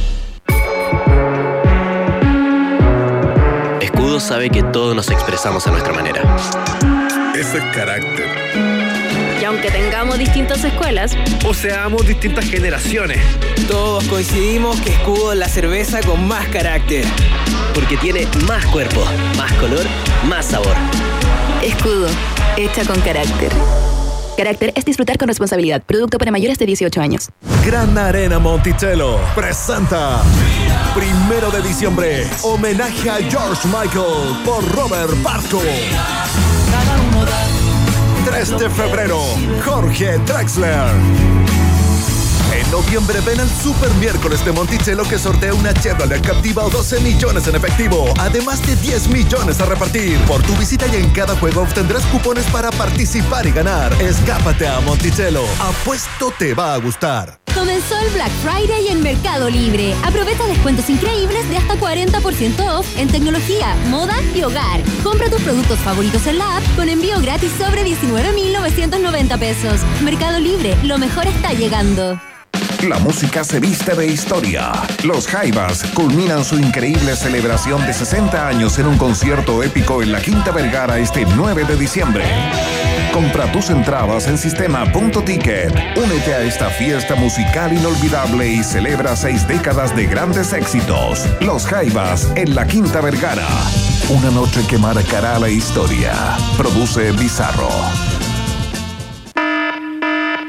Sabe 4.19 4.49
que 4.49 4.61
todos 4.61 4.95
nos 4.95 5.09
expresamos 5.09 5.65
a 5.67 5.71
nuestra 5.71 5.93
manera. 5.93 6.21
Ese 7.33 7.57
es 7.57 7.63
carácter. 7.73 8.27
Y 9.41 9.45
aunque 9.45 9.71
tengamos 9.71 10.19
distintas 10.19 10.63
escuelas, 10.63 11.17
O 11.45 11.53
seamos 11.53 12.05
distintas 12.05 12.45
generaciones. 12.45 13.19
Todos 13.67 14.03
coincidimos 14.05 14.79
que 14.81 14.91
Escudo 14.91 15.31
es 15.31 15.39
la 15.39 15.47
cerveza 15.47 16.01
con 16.01 16.27
más 16.27 16.47
carácter. 16.49 17.05
Porque 17.73 17.97
tiene 17.97 18.27
más 18.45 18.65
cuerpo, 18.67 19.03
más 19.37 19.51
color, 19.53 19.85
más 20.27 20.45
sabor. 20.45 20.75
Escudo, 21.63 22.07
hecha 22.57 22.85
con 22.85 22.99
carácter. 23.01 23.51
Carácter 24.41 24.73
es 24.75 24.85
disfrutar 24.85 25.19
con 25.19 25.27
responsabilidad. 25.27 25.83
Producto 25.83 26.17
para 26.17 26.31
mayores 26.31 26.57
de 26.57 26.65
18 26.65 26.99
años. 26.99 27.29
Gran 27.63 27.95
Arena 27.95 28.39
Monticello 28.39 29.19
presenta 29.35 30.23
Primero 30.95 31.51
de 31.51 31.61
diciembre, 31.61 32.25
homenaje 32.41 33.07
a 33.07 33.17
George 33.17 33.67
Michael 33.67 34.35
por 34.43 34.67
Robert 34.75 35.13
Barco. 35.21 35.61
3 38.25 38.57
de 38.57 38.69
febrero, 38.71 39.19
Jorge 39.63 40.17
Drexler. 40.25 40.89
En 42.51 42.69
noviembre 42.69 43.21
ven 43.21 43.39
al 43.39 43.49
Super 43.49 43.89
Miércoles 43.95 44.43
de 44.43 44.51
Monticello 44.51 45.03
que 45.03 45.17
sortea 45.17 45.53
una 45.53 45.73
Chevrolet 45.73 46.21
Captiva 46.21 46.65
o 46.65 46.69
12 46.69 46.99
millones 46.99 47.47
en 47.47 47.55
efectivo, 47.55 48.13
además 48.19 48.65
de 48.67 48.75
10 48.75 49.07
millones 49.07 49.61
a 49.61 49.65
repartir. 49.65 50.19
Por 50.25 50.41
tu 50.43 50.53
visita 50.57 50.85
y 50.87 50.97
en 50.97 51.09
cada 51.11 51.35
juego 51.37 51.61
obtendrás 51.61 52.05
cupones 52.07 52.45
para 52.47 52.69
participar 52.71 53.45
y 53.45 53.51
ganar. 53.51 53.93
Escápate 54.01 54.67
a 54.67 54.81
Monticello. 54.81 55.43
Apuesto 55.59 56.33
te 56.37 56.53
va 56.53 56.73
a 56.73 56.77
gustar. 56.77 57.39
Comenzó 57.55 57.97
el 57.99 58.09
Black 58.11 58.31
Friday 58.43 58.89
en 58.89 59.01
Mercado 59.01 59.49
Libre. 59.49 59.93
Aprovecha 60.03 60.45
descuentos 60.47 60.89
increíbles 60.89 61.47
de 61.49 61.57
hasta 61.57 61.75
40% 61.75 62.79
off 62.79 62.87
en 62.97 63.07
tecnología, 63.09 63.75
moda 63.89 64.15
y 64.33 64.43
hogar. 64.43 64.81
Compra 65.03 65.29
tus 65.29 65.41
productos 65.41 65.79
favoritos 65.79 66.27
en 66.27 66.37
la 66.37 66.57
app 66.57 66.63
con 66.75 66.89
envío 66.89 67.19
gratis 67.21 67.51
sobre 67.57 67.83
19,990 67.83 69.37
pesos. 69.37 69.81
Mercado 70.01 70.39
Libre, 70.39 70.75
lo 70.83 70.97
mejor 70.97 71.27
está 71.27 71.53
llegando. 71.53 72.19
La 72.87 72.97
música 72.97 73.43
se 73.43 73.59
viste 73.59 73.93
de 73.93 74.07
historia. 74.07 74.71
Los 75.03 75.27
Jaivas 75.27 75.83
culminan 75.93 76.43
su 76.43 76.57
increíble 76.57 77.15
celebración 77.15 77.85
de 77.85 77.93
60 77.93 78.47
años 78.47 78.79
en 78.79 78.87
un 78.87 78.97
concierto 78.97 79.61
épico 79.61 80.01
en 80.01 80.11
la 80.11 80.19
Quinta 80.19 80.49
Vergara 80.51 80.97
este 80.97 81.25
9 81.35 81.65
de 81.65 81.75
diciembre. 81.75 82.23
Compra 83.13 83.51
tus 83.51 83.69
entradas 83.69 84.27
en 84.27 84.37
sistema.ticket. 84.37 85.71
Únete 85.95 86.33
a 86.33 86.41
esta 86.41 86.71
fiesta 86.71 87.13
musical 87.13 87.71
inolvidable 87.71 88.47
y 88.47 88.63
celebra 88.63 89.15
seis 89.15 89.47
décadas 89.47 89.95
de 89.95 90.07
grandes 90.07 90.51
éxitos. 90.51 91.27
Los 91.39 91.67
Jaivas 91.67 92.31
en 92.35 92.55
la 92.55 92.65
Quinta 92.65 92.99
Vergara. 92.99 93.47
Una 94.09 94.31
noche 94.31 94.65
que 94.67 94.79
marcará 94.79 95.37
la 95.37 95.49
historia. 95.49 96.13
Produce 96.57 97.11
Bizarro. 97.11 97.69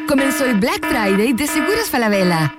Comenzó 0.09 0.45
el 0.45 0.59
Black 0.59 0.87
Friday 0.87 1.33
de 1.33 1.47
Seguros 1.47 1.89
Falabella. 1.91 2.55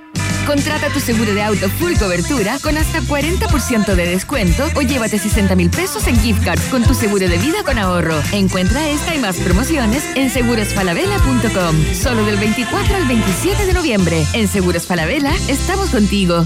Contrata 0.46 0.90
tu 0.90 1.00
seguro 1.00 1.34
de 1.34 1.42
auto 1.42 1.70
full 1.70 1.94
cobertura 1.98 2.58
con 2.60 2.78
hasta 2.78 3.02
40% 3.02 3.96
de 3.96 4.06
descuento 4.08 4.66
o 4.76 4.82
llévate 4.82 5.18
60 5.18 5.56
mil 5.56 5.70
pesos 5.70 6.08
en 6.08 6.20
gift 6.20 6.44
cards 6.44 6.64
con 6.70 6.84
tu 6.84 6.94
seguro 6.94 7.28
de 7.28 7.38
vida 7.38 7.64
con 7.64 7.78
ahorro. 7.78 8.22
Encuentra 8.32 8.90
esta 8.90 9.16
y 9.16 9.20
más 9.20 9.38
promociones 9.38 10.04
en 10.16 10.30
segurosfalabella.com. 10.30 11.76
Solo 11.94 12.26
del 12.26 12.38
24 12.38 12.96
al 12.96 13.08
27 13.08 13.66
de 13.66 13.74
noviembre. 13.74 14.26
En 14.34 14.48
Seguros 14.48 14.86
Falabella 14.86 15.34
estamos 15.48 15.90
contigo. 15.92 16.46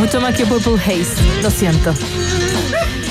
Mucho 0.00 0.18
más 0.18 0.34
que 0.34 0.46
Purple 0.46 0.76
Haze, 0.76 1.42
lo 1.42 1.50
siento. 1.50 1.92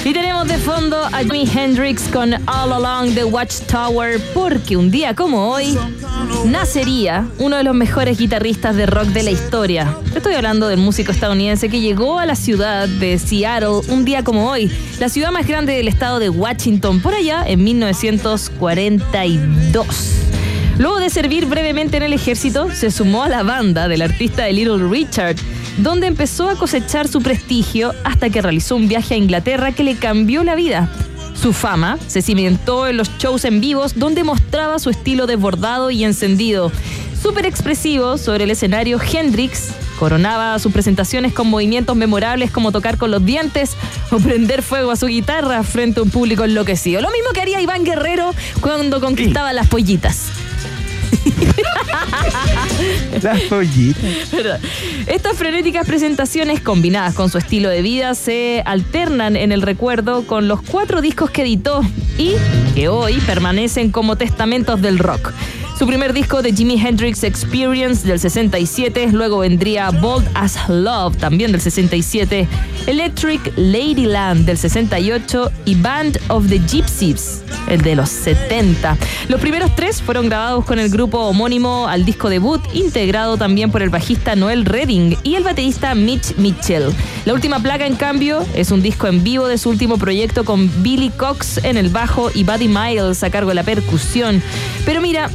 Y 0.03 0.11
tenemos 0.11 0.47
de 0.47 0.57
fondo 0.57 0.99
a 0.99 1.19
Jimi 1.19 1.47
Hendrix 1.47 2.07
con 2.07 2.33
All 2.33 2.73
Along 2.73 3.13
the 3.13 3.25
Watchtower, 3.25 4.19
porque 4.33 4.75
un 4.75 4.89
día 4.89 5.13
como 5.13 5.51
hoy 5.51 5.77
nacería 6.45 7.27
uno 7.37 7.57
de 7.57 7.63
los 7.63 7.75
mejores 7.75 8.17
guitarristas 8.17 8.75
de 8.75 8.87
rock 8.87 9.09
de 9.09 9.21
la 9.21 9.29
historia. 9.29 9.95
Estoy 10.15 10.33
hablando 10.33 10.67
del 10.67 10.79
músico 10.79 11.11
estadounidense 11.11 11.69
que 11.69 11.79
llegó 11.79 12.17
a 12.17 12.25
la 12.25 12.35
ciudad 12.35 12.87
de 12.87 13.19
Seattle 13.19 13.81
un 13.89 14.03
día 14.03 14.23
como 14.23 14.49
hoy, 14.49 14.71
la 14.99 15.09
ciudad 15.09 15.31
más 15.31 15.45
grande 15.45 15.73
del 15.73 15.87
estado 15.87 16.17
de 16.17 16.31
Washington, 16.31 17.01
por 17.01 17.13
allá 17.13 17.43
en 17.45 17.63
1942. 17.63 20.15
Luego 20.79 20.99
de 20.99 21.11
servir 21.11 21.45
brevemente 21.45 21.97
en 21.97 22.03
el 22.03 22.13
ejército, 22.13 22.71
se 22.71 22.89
sumó 22.89 23.25
a 23.25 23.29
la 23.29 23.43
banda 23.43 23.87
del 23.87 24.01
artista 24.01 24.45
de 24.45 24.53
Little 24.53 24.89
Richard, 24.89 25.35
donde 25.79 26.07
empezó 26.07 26.49
a 26.49 26.55
cosechar 26.55 27.07
su 27.07 27.21
prestigio 27.21 27.93
hasta 28.03 28.29
que 28.29 28.41
realizó 28.41 28.75
un 28.75 28.87
viaje 28.87 29.13
a 29.13 29.17
Inglaterra 29.17 29.71
que 29.71 29.83
le 29.83 29.95
cambió 29.95 30.43
la 30.43 30.55
vida. 30.55 30.91
Su 31.41 31.53
fama 31.53 31.97
se 32.07 32.21
cimentó 32.21 32.87
en 32.87 32.97
los 32.97 33.09
shows 33.17 33.45
en 33.45 33.61
vivos 33.61 33.97
donde 33.97 34.23
mostraba 34.23 34.77
su 34.79 34.89
estilo 34.89 35.25
desbordado 35.25 35.89
y 35.89 36.03
encendido. 36.03 36.71
Súper 37.21 37.45
expresivo 37.45 38.17
sobre 38.17 38.43
el 38.43 38.51
escenario, 38.51 38.99
Hendrix 39.01 39.69
coronaba 39.99 40.57
sus 40.59 40.71
presentaciones 40.71 41.33
con 41.33 41.49
movimientos 41.49 41.95
memorables 41.95 42.51
como 42.51 42.71
tocar 42.71 42.97
con 42.97 43.11
los 43.11 43.25
dientes 43.25 43.75
o 44.11 44.17
prender 44.17 44.61
fuego 44.63 44.91
a 44.91 44.95
su 44.95 45.07
guitarra 45.07 45.63
frente 45.63 45.99
a 45.99 46.03
un 46.03 46.09
público 46.09 46.45
enloquecido. 46.45 47.01
Lo 47.01 47.11
mismo 47.11 47.31
que 47.33 47.41
haría 47.41 47.61
Iván 47.61 47.83
Guerrero 47.83 48.33
cuando 48.61 49.01
conquistaba 49.01 49.51
las 49.53 49.67
pollitas. 49.67 50.31
Las 53.21 53.41
pollitas. 53.41 54.03
Estas 55.07 55.37
frenéticas 55.37 55.85
presentaciones 55.85 56.61
combinadas 56.61 57.13
con 57.13 57.29
su 57.29 57.37
estilo 57.37 57.69
de 57.69 57.81
vida 57.81 58.15
se 58.15 58.63
alternan 58.65 59.35
en 59.35 59.51
el 59.51 59.61
recuerdo 59.61 60.25
con 60.25 60.47
los 60.47 60.61
cuatro 60.61 61.01
discos 61.01 61.29
que 61.29 61.41
editó 61.41 61.81
y 62.17 62.33
que 62.75 62.87
hoy 62.87 63.19
permanecen 63.21 63.91
como 63.91 64.15
testamentos 64.15 64.81
del 64.81 64.99
rock. 64.99 65.33
Su 65.79 65.87
primer 65.87 66.11
disco 66.11 66.41
de 66.41 66.51
Jimi 66.51 66.77
Hendrix 66.77 67.23
Experience 67.23 68.05
del 68.05 68.19
67, 68.19 69.13
luego 69.13 69.37
vendría 69.37 69.91
Bold 69.91 70.27
as 70.33 70.67
Love 70.67 71.15
también 71.15 71.53
del 71.53 71.61
67, 71.61 72.49
Electric 72.85 73.53
Ladyland 73.55 74.45
del 74.45 74.57
68 74.57 75.49
y 75.63 75.75
Band 75.75 76.19
of 76.27 76.49
the 76.49 76.59
Gypsies, 76.59 77.43
el 77.69 77.79
de 77.79 77.95
los 77.95 78.09
70. 78.09 78.97
Los 79.29 79.39
primeros 79.39 79.73
tres 79.73 80.01
fueron 80.01 80.27
grabados 80.27 80.65
con 80.65 80.79
el 80.79 80.89
grupo 80.89 81.19
homónimo 81.19 81.87
al 81.87 82.03
disco 82.03 82.27
debut, 82.27 82.61
integrado 82.73 83.37
también 83.37 83.71
por 83.71 83.81
el 83.81 83.89
bajista 83.89 84.35
Noel 84.35 84.65
Redding 84.65 85.15
y 85.23 85.35
el 85.35 85.45
baterista 85.45 85.95
Mitch 85.95 86.35
Mitchell. 86.35 86.91
La 87.23 87.33
última 87.33 87.61
placa, 87.61 87.87
en 87.87 87.95
cambio, 87.95 88.45
es 88.53 88.71
un 88.71 88.81
disco 88.81 89.07
en 89.07 89.23
vivo 89.23 89.47
de 89.47 89.57
su 89.57 89.69
último 89.69 89.97
proyecto 89.97 90.43
con 90.43 90.69
Billy 90.83 91.09
Cox 91.09 91.63
en 91.63 91.77
el 91.77 91.87
bajo 91.87 92.31
y 92.33 92.43
Buddy 92.43 92.67
Miles 92.67 93.23
a 93.23 93.29
cargo 93.29 93.47
de 93.51 93.55
la 93.55 93.63
percusión. 93.63 94.43
Pero 94.85 94.99
mira, 94.99 95.29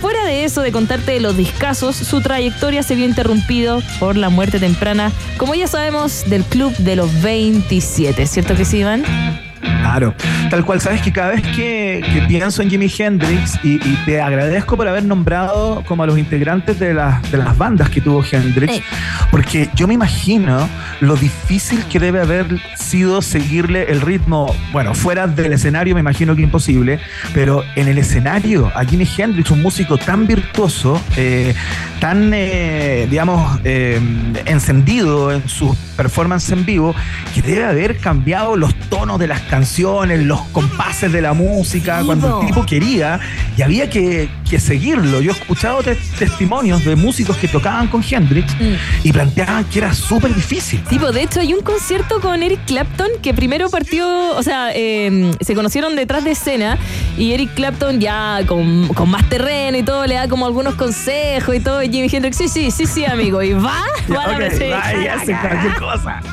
Fuera 0.00 0.24
de 0.24 0.44
eso, 0.44 0.62
de 0.62 0.70
contarte 0.70 1.12
de 1.12 1.20
los 1.20 1.36
discazos, 1.36 1.96
su 1.96 2.20
trayectoria 2.20 2.82
se 2.84 2.94
vio 2.94 3.04
interrumpido 3.04 3.82
por 3.98 4.16
la 4.16 4.28
muerte 4.28 4.60
temprana, 4.60 5.10
como 5.36 5.54
ya 5.54 5.66
sabemos, 5.66 6.24
del 6.28 6.44
club 6.44 6.74
de 6.76 6.94
los 6.94 7.20
27. 7.20 8.26
¿Cierto 8.26 8.54
que 8.54 8.64
sí, 8.64 8.78
Iván? 8.78 9.47
Claro, 9.60 10.14
tal 10.50 10.64
cual, 10.64 10.80
sabes 10.80 11.00
que 11.02 11.12
cada 11.12 11.30
vez 11.30 11.42
que, 11.42 12.04
que 12.12 12.22
pienso 12.28 12.62
en 12.62 12.70
Jimi 12.70 12.92
Hendrix 12.96 13.58
y, 13.64 13.74
y 13.76 13.98
te 14.04 14.20
agradezco 14.20 14.76
por 14.76 14.86
haber 14.86 15.04
nombrado 15.04 15.82
como 15.86 16.02
a 16.02 16.06
los 16.06 16.18
integrantes 16.18 16.78
de, 16.78 16.94
las- 16.94 17.28
de 17.30 17.38
las 17.38 17.56
bandas 17.56 17.88
que 17.88 18.00
tuvo 18.00 18.22
Hendrix, 18.30 18.82
porque 19.30 19.68
yo 19.74 19.86
me 19.88 19.94
imagino 19.94 20.68
lo 21.00 21.16
difícil 21.16 21.82
que 21.90 21.98
debe 21.98 22.20
haber 22.20 22.46
sido 22.76 23.22
seguirle 23.22 23.90
el 23.90 24.00
ritmo, 24.00 24.54
bueno, 24.72 24.94
fuera 24.94 25.26
del 25.26 25.52
escenario 25.52 25.94
me 25.94 26.00
imagino 26.00 26.36
que 26.36 26.42
imposible, 26.42 27.00
pero 27.34 27.64
en 27.74 27.88
el 27.88 27.98
escenario 27.98 28.70
a 28.74 28.84
Jimi 28.84 29.08
Hendrix, 29.16 29.50
un 29.50 29.62
músico 29.62 29.96
tan 29.98 30.26
virtuoso, 30.26 31.00
eh, 31.16 31.54
tan, 32.00 32.30
eh, 32.34 33.06
digamos, 33.10 33.58
eh, 33.64 34.00
encendido 34.44 35.32
en 35.32 35.48
sus 35.48 35.76
performances 35.96 36.50
en 36.52 36.64
vivo, 36.64 36.94
que 37.34 37.42
debe 37.42 37.64
haber 37.64 37.96
cambiado 37.98 38.56
los 38.56 38.74
tonos 38.88 39.18
de 39.18 39.26
las 39.26 39.40
canciones, 39.48 40.24
los 40.24 40.40
compases 40.52 41.10
de 41.12 41.20
la 41.20 41.32
música, 41.32 42.02
cuando 42.04 42.40
el 42.40 42.46
tipo 42.46 42.64
quería 42.64 43.18
y 43.56 43.62
había 43.62 43.90
que, 43.90 44.28
que 44.48 44.60
seguirlo. 44.60 45.20
Yo 45.20 45.32
he 45.32 45.34
escuchado 45.34 45.82
te- 45.82 45.96
testimonios 46.18 46.84
de 46.84 46.94
músicos 46.96 47.36
que 47.36 47.48
tocaban 47.48 47.88
con 47.88 48.04
Hendrix 48.08 48.54
y 49.02 49.12
planteaban 49.12 49.64
que 49.64 49.78
era 49.80 49.92
súper 49.94 50.34
difícil. 50.34 50.82
Tipo, 50.84 51.10
de 51.12 51.22
hecho, 51.22 51.40
hay 51.40 51.54
un 51.54 51.62
concierto 51.62 52.20
con 52.20 52.42
Eric 52.42 52.60
Clapton 52.66 53.08
que 53.22 53.34
primero 53.34 53.68
partió, 53.70 54.36
o 54.36 54.42
sea, 54.42 54.70
eh, 54.74 55.32
se 55.40 55.54
conocieron 55.54 55.96
detrás 55.96 56.24
de 56.24 56.32
escena 56.32 56.78
y 57.16 57.32
Eric 57.32 57.54
Clapton 57.54 58.00
ya 58.00 58.40
con, 58.46 58.88
con 58.88 59.10
más 59.10 59.28
terreno 59.28 59.76
y 59.78 59.82
todo 59.82 60.06
le 60.06 60.14
da 60.14 60.28
como 60.28 60.46
algunos 60.46 60.74
consejos 60.74 61.54
y 61.54 61.60
todo. 61.60 61.82
Y 61.82 61.90
Jimi 61.90 62.08
Hendrix, 62.12 62.36
sí, 62.36 62.48
sí, 62.48 62.70
sí, 62.70 62.86
sí, 62.86 63.04
amigo. 63.04 63.42
Y 63.42 63.54
va, 63.54 63.82
va 64.14 64.24
a 64.24 64.38
la 64.38 64.46
y 64.48 65.06
hace 65.08 65.32
cualquier 65.40 65.74
cosa. 65.76 66.20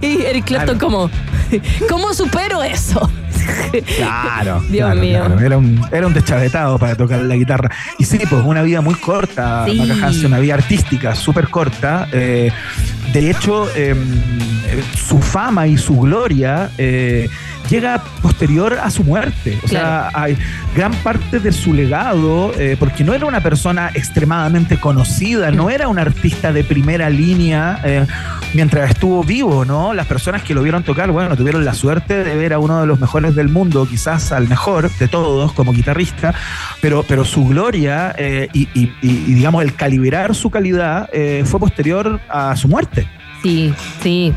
Y 0.00 0.22
Eric 0.22 0.44
Clapton 0.44 0.78
como, 0.78 1.10
¿cómo 1.88 2.12
supero 2.14 2.62
eso? 2.62 3.10
Claro. 3.96 4.60
Dios 4.68 4.86
claro, 4.86 5.00
mío. 5.00 5.24
claro. 5.24 5.40
Era, 5.40 5.58
un, 5.58 5.80
era 5.92 6.06
un 6.06 6.14
deschavetado 6.14 6.78
para 6.78 6.94
tocar 6.96 7.20
la 7.20 7.36
guitarra. 7.36 7.70
Y 7.98 8.04
sí, 8.04 8.18
pues 8.28 8.42
una 8.44 8.62
vida 8.62 8.80
muy 8.80 8.94
corta, 8.94 9.64
Sí. 9.66 9.78
Hansen, 10.02 10.26
una 10.26 10.38
vida 10.38 10.54
artística 10.54 11.14
súper 11.14 11.48
corta. 11.48 12.08
Eh, 12.12 12.50
de 13.12 13.30
hecho, 13.30 13.68
eh, 13.74 13.94
su 14.96 15.20
fama 15.20 15.66
y 15.66 15.76
su 15.78 15.98
gloria 16.00 16.70
eh, 16.76 17.28
llega 17.68 18.02
posterior 18.22 18.78
a 18.82 18.90
su 18.90 19.04
muerte. 19.04 19.58
O 19.64 19.68
sea, 19.68 20.10
hay 20.14 20.36
gran 20.74 20.92
parte 20.96 21.38
de 21.40 21.52
su 21.52 21.72
legado, 21.74 22.52
eh, 22.58 22.76
porque 22.78 23.04
no 23.04 23.14
era 23.14 23.26
una 23.26 23.40
persona 23.40 23.90
extremadamente 23.94 24.78
conocida, 24.78 25.50
no 25.50 25.70
era 25.70 25.88
un 25.88 25.98
artista 25.98 26.52
de 26.52 26.64
primera 26.64 27.10
línea 27.10 27.80
eh, 27.84 28.06
mientras 28.54 28.90
estuvo 28.90 29.22
vivo, 29.24 29.64
¿no? 29.64 29.94
Las 29.94 30.06
personas 30.06 30.42
que 30.42 30.54
lo 30.54 30.62
vieron 30.62 30.82
tocar, 30.82 31.10
bueno, 31.10 31.36
tuvieron 31.36 31.64
la 31.64 31.74
suerte 31.74 32.24
de 32.24 32.36
ver 32.36 32.52
a 32.52 32.58
uno 32.58 32.80
de 32.80 32.86
los 32.86 33.00
mejores 33.00 33.34
del 33.34 33.48
mundo, 33.48 33.86
quizás 33.88 34.32
al 34.32 34.48
mejor 34.48 34.90
de 34.90 35.08
todos 35.08 35.52
como 35.52 35.72
guitarrista, 35.72 36.34
pero, 36.80 37.02
pero 37.06 37.24
su 37.24 37.46
gloria 37.46 38.14
eh, 38.18 38.48
y, 38.52 38.68
y- 38.74 38.92
y- 39.02 39.24
y, 39.26 39.34
digamos 39.34 39.62
el 39.62 39.74
calibrar 39.74 40.34
su 40.34 40.50
calidad 40.50 41.08
eh, 41.12 41.42
fue 41.46 41.60
posterior 41.60 42.20
a 42.28 42.54
su 42.56 42.68
muerte. 42.68 43.06
Sí, 43.46 43.72
sí. 44.02 44.32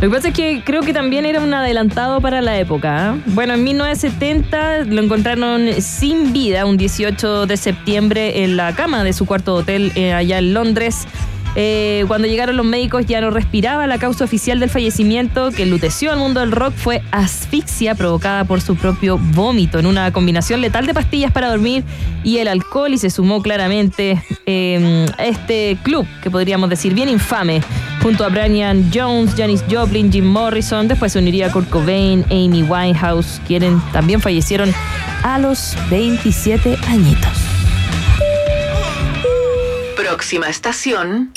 Lo 0.00 0.08
que 0.08 0.14
pasa 0.14 0.28
es 0.28 0.34
que 0.34 0.62
creo 0.64 0.82
que 0.82 0.92
también 0.92 1.26
era 1.26 1.40
un 1.40 1.52
adelantado 1.52 2.20
para 2.20 2.40
la 2.40 2.60
época. 2.60 3.16
¿eh? 3.16 3.20
Bueno, 3.26 3.54
en 3.54 3.64
1970 3.64 4.84
lo 4.84 5.02
encontraron 5.02 5.68
sin 5.80 6.32
vida 6.32 6.64
un 6.64 6.76
18 6.76 7.46
de 7.46 7.56
septiembre 7.56 8.44
en 8.44 8.56
la 8.56 8.72
cama 8.72 9.02
de 9.02 9.12
su 9.12 9.26
cuarto 9.26 9.54
hotel 9.54 9.90
eh, 9.96 10.12
allá 10.12 10.38
en 10.38 10.54
Londres. 10.54 11.08
Eh, 11.54 12.04
cuando 12.08 12.26
llegaron 12.26 12.56
los 12.56 12.64
médicos 12.64 13.06
ya 13.06 13.20
no 13.20 13.30
respiraba. 13.30 13.86
La 13.86 13.98
causa 13.98 14.24
oficial 14.24 14.60
del 14.60 14.70
fallecimiento 14.70 15.50
que 15.50 15.64
enluteció 15.64 16.12
al 16.12 16.18
mundo 16.18 16.40
del 16.40 16.52
rock 16.52 16.72
fue 16.74 17.02
asfixia 17.10 17.94
provocada 17.94 18.44
por 18.44 18.60
su 18.60 18.76
propio 18.76 19.18
vómito 19.18 19.78
en 19.78 19.86
una 19.86 20.12
combinación 20.12 20.60
letal 20.60 20.86
de 20.86 20.94
pastillas 20.94 21.32
para 21.32 21.50
dormir 21.50 21.84
y 22.24 22.38
el 22.38 22.48
alcohol 22.48 22.92
y 22.92 22.98
se 22.98 23.10
sumó 23.10 23.42
claramente 23.42 24.22
eh, 24.46 25.06
a 25.18 25.24
este 25.24 25.76
club 25.82 26.06
que 26.22 26.30
podríamos 26.30 26.70
decir 26.70 26.94
bien 26.94 27.08
infame 27.08 27.60
junto 28.02 28.24
a 28.24 28.28
Brian 28.28 28.90
Jones, 28.92 29.34
Janis 29.36 29.62
Joplin, 29.70 30.10
Jim 30.10 30.26
Morrison. 30.26 30.88
Después 30.88 31.12
se 31.12 31.18
uniría 31.18 31.52
Kurt 31.52 31.68
Cobain, 31.68 32.24
Amy 32.30 32.62
Winehouse, 32.62 33.40
quienes 33.46 33.74
también 33.92 34.20
fallecieron 34.20 34.72
a 35.22 35.38
los 35.38 35.76
27 35.90 36.78
añitos. 36.88 37.30
Próxima 39.96 40.48
estación. 40.48 41.30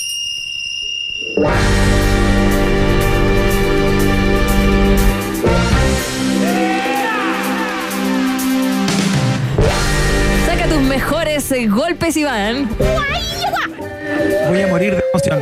Mejores 10.95 11.51
eh, 11.51 11.67
golpes, 11.67 12.15
Iván. 12.15 12.69
Voy 14.47 14.61
a 14.61 14.67
morir 14.67 14.95
de 14.95 15.03
emoción. 15.13 15.39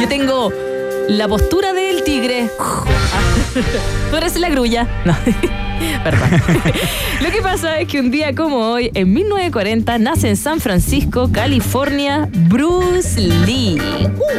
Yo 0.00 0.08
tengo 0.08 0.52
la 1.08 1.26
postura 1.26 1.72
del 1.72 2.04
tigre. 2.04 2.48
Tú 4.10 4.16
eres 4.16 4.36
la 4.36 4.48
grulla. 4.48 4.86
No. 5.04 5.16
Perdón. 6.04 6.28
Lo 7.22 7.30
que 7.30 7.42
pasa 7.42 7.80
es 7.80 7.88
que 7.88 8.00
un 8.00 8.10
día 8.10 8.34
como 8.34 8.56
hoy, 8.58 8.90
en 8.94 9.12
1940, 9.12 9.98
nace 9.98 10.28
en 10.28 10.36
San 10.36 10.60
Francisco, 10.60 11.30
California, 11.32 12.28
Bruce 12.48 13.20
Lee. 13.20 13.78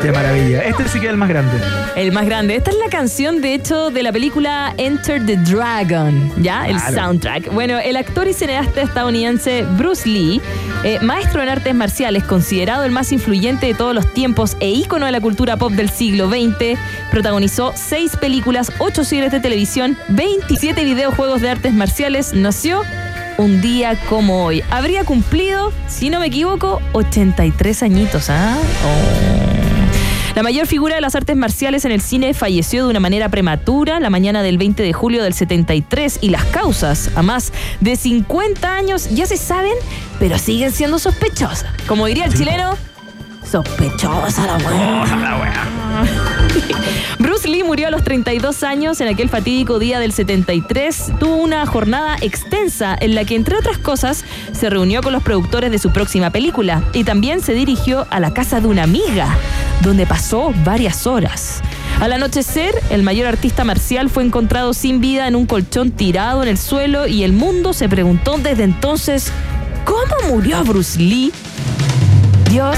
Qué 0.02 0.12
maravilla. 0.12 0.64
Este 0.64 0.88
sí 0.88 1.00
que 1.00 1.08
es 1.08 1.12
el 1.12 1.18
más 1.18 1.30
grande. 1.30 1.52
El 1.96 2.12
más 2.12 2.26
grande. 2.26 2.56
Esta 2.56 2.72
es 2.72 2.78
la 2.84 2.90
canción, 2.90 3.42
de 3.42 3.54
hecho, 3.54 3.90
de 3.90 4.04
la 4.04 4.12
película 4.12 4.74
Enter 4.78 5.26
the 5.26 5.38
Dragon, 5.38 6.32
¿ya? 6.42 6.68
El 6.68 6.78
Claro. 6.78 6.96
soundtrack. 6.96 7.54
Bueno, 7.54 7.80
el 7.80 7.96
actor 7.98 8.28
y 8.28 8.34
cineasta 8.34 8.82
estadounidense 8.82 9.64
Bruce 9.78 10.08
Lee, 10.08 10.40
eh, 10.84 11.00
maestro 11.02 11.42
en 11.42 11.50
artes 11.50 11.74
marciales, 11.76 12.24
considerado 12.24 12.84
el 12.84 12.92
más 12.92 13.12
influyente 13.12 13.66
de 13.66 13.74
todos 13.74 13.94
los 13.96 14.14
tiempos 14.14 14.56
e 14.60 14.70
ícono 14.70 15.06
de 15.06 15.12
la 15.12 15.20
cultura 15.22 15.58
pop 15.58 15.72
del 15.72 15.90
siglo 15.90 16.30
XX, 16.30 16.78
protagonizó 17.12 17.74
seis 17.76 18.16
películas, 18.16 18.72
ocho 18.80 19.04
series 19.04 19.32
de 19.32 19.40
televisión, 19.40 19.98
27 20.10 20.84
videojuegos 20.84 21.27
de 21.36 21.50
artes 21.50 21.74
marciales, 21.74 22.34
nació 22.34 22.82
un 23.38 23.62
día 23.62 24.00
como 24.08 24.46
hoy. 24.46 24.64
Habría 24.70 25.04
cumplido, 25.04 25.74
si 25.88 26.10
no 26.10 26.20
me 26.20 26.28
equivoco, 26.28 26.82
83 26.94 27.84
añitos, 27.84 28.30
¿ah? 28.30 28.58
Oh. 28.58 30.36
La 30.36 30.44
mayor 30.44 30.68
figura 30.68 30.96
de 30.96 31.02
las 31.02 31.16
artes 31.16 31.36
marciales 31.36 31.84
en 31.84 31.92
el 31.92 32.00
cine 32.00 32.34
falleció 32.34 32.86
de 32.86 32.92
una 32.92 33.00
manera 33.00 33.28
prematura 33.30 34.00
la 34.00 34.10
mañana 34.10 34.42
del 34.42 34.58
20 34.58 34.84
de 34.84 34.94
julio 34.94 35.24
del 35.24 35.34
73 35.34 36.20
y 36.22 36.30
las 36.30 36.46
causas, 36.46 37.12
a 37.16 37.24
más 37.24 37.52
de 37.82 37.96
50 37.96 38.74
años, 38.74 39.10
ya 39.14 39.26
se 39.26 39.36
saben, 39.36 39.74
pero 40.20 40.38
siguen 40.38 40.72
siendo 40.72 40.98
sospechosas. 40.98 41.66
Como 41.88 42.06
diría 42.06 42.26
el 42.26 42.34
chileno, 42.34 42.78
sospechosa 43.48 44.46
la 44.46 44.58
wea. 44.58 45.68
Bruce 47.20 47.48
Lee 47.48 47.64
murió 47.64 47.88
a 47.88 47.92
los 47.92 48.04
32 48.04 48.64
años 48.64 49.02
en 49.02 49.08
aquel 49.08 49.30
fatídico 49.30 49.80
día 49.80 50.00
del 50.00 50.12
73. 50.12 51.14
Tuvo 51.20 51.38
una 51.38 51.66
jornada 51.66 52.18
extensa 52.22 52.96
en 53.00 53.16
la 53.16 53.26
que, 53.26 53.36
entre 53.36 53.56
otras 53.56 53.78
cosas, 53.78 54.24
se 54.52 54.70
reunió 54.70 55.02
con 55.02 55.14
los 55.14 55.24
productores 55.24 55.72
de 55.72 55.80
su 55.80 55.92
próxima 55.92 56.30
película 56.30 56.84
y 56.94 57.04
también 57.04 57.42
se 57.42 57.54
dirigió 57.54 58.06
a 58.10 58.20
la 58.20 58.34
casa 58.34 58.60
de 58.60 58.68
una 58.68 58.84
amiga, 58.84 59.36
donde 59.82 60.06
pasó 60.06 60.54
varias 60.64 61.08
horas. 61.08 61.62
Al 62.00 62.14
anochecer, 62.14 62.76
el 62.90 63.02
mayor 63.02 63.28
artista 63.28 63.64
marcial 63.64 64.10
fue 64.10 64.24
encontrado 64.24 64.74
sin 64.74 65.02
vida 65.02 65.28
en 65.28 65.36
un 65.36 65.46
colchón 65.46 65.92
tirado 65.92 66.44
en 66.44 66.50
el 66.50 66.58
suelo 66.58 67.08
y 67.08 67.24
el 67.24 67.34
mundo 67.34 67.74
se 67.74 67.90
preguntó 67.90 68.38
desde 68.38 68.64
entonces, 68.64 69.32
¿cómo 69.86 70.36
murió 70.36 70.64
Bruce 70.64 71.00
Lee? 71.00 71.32
Dios. 72.50 72.78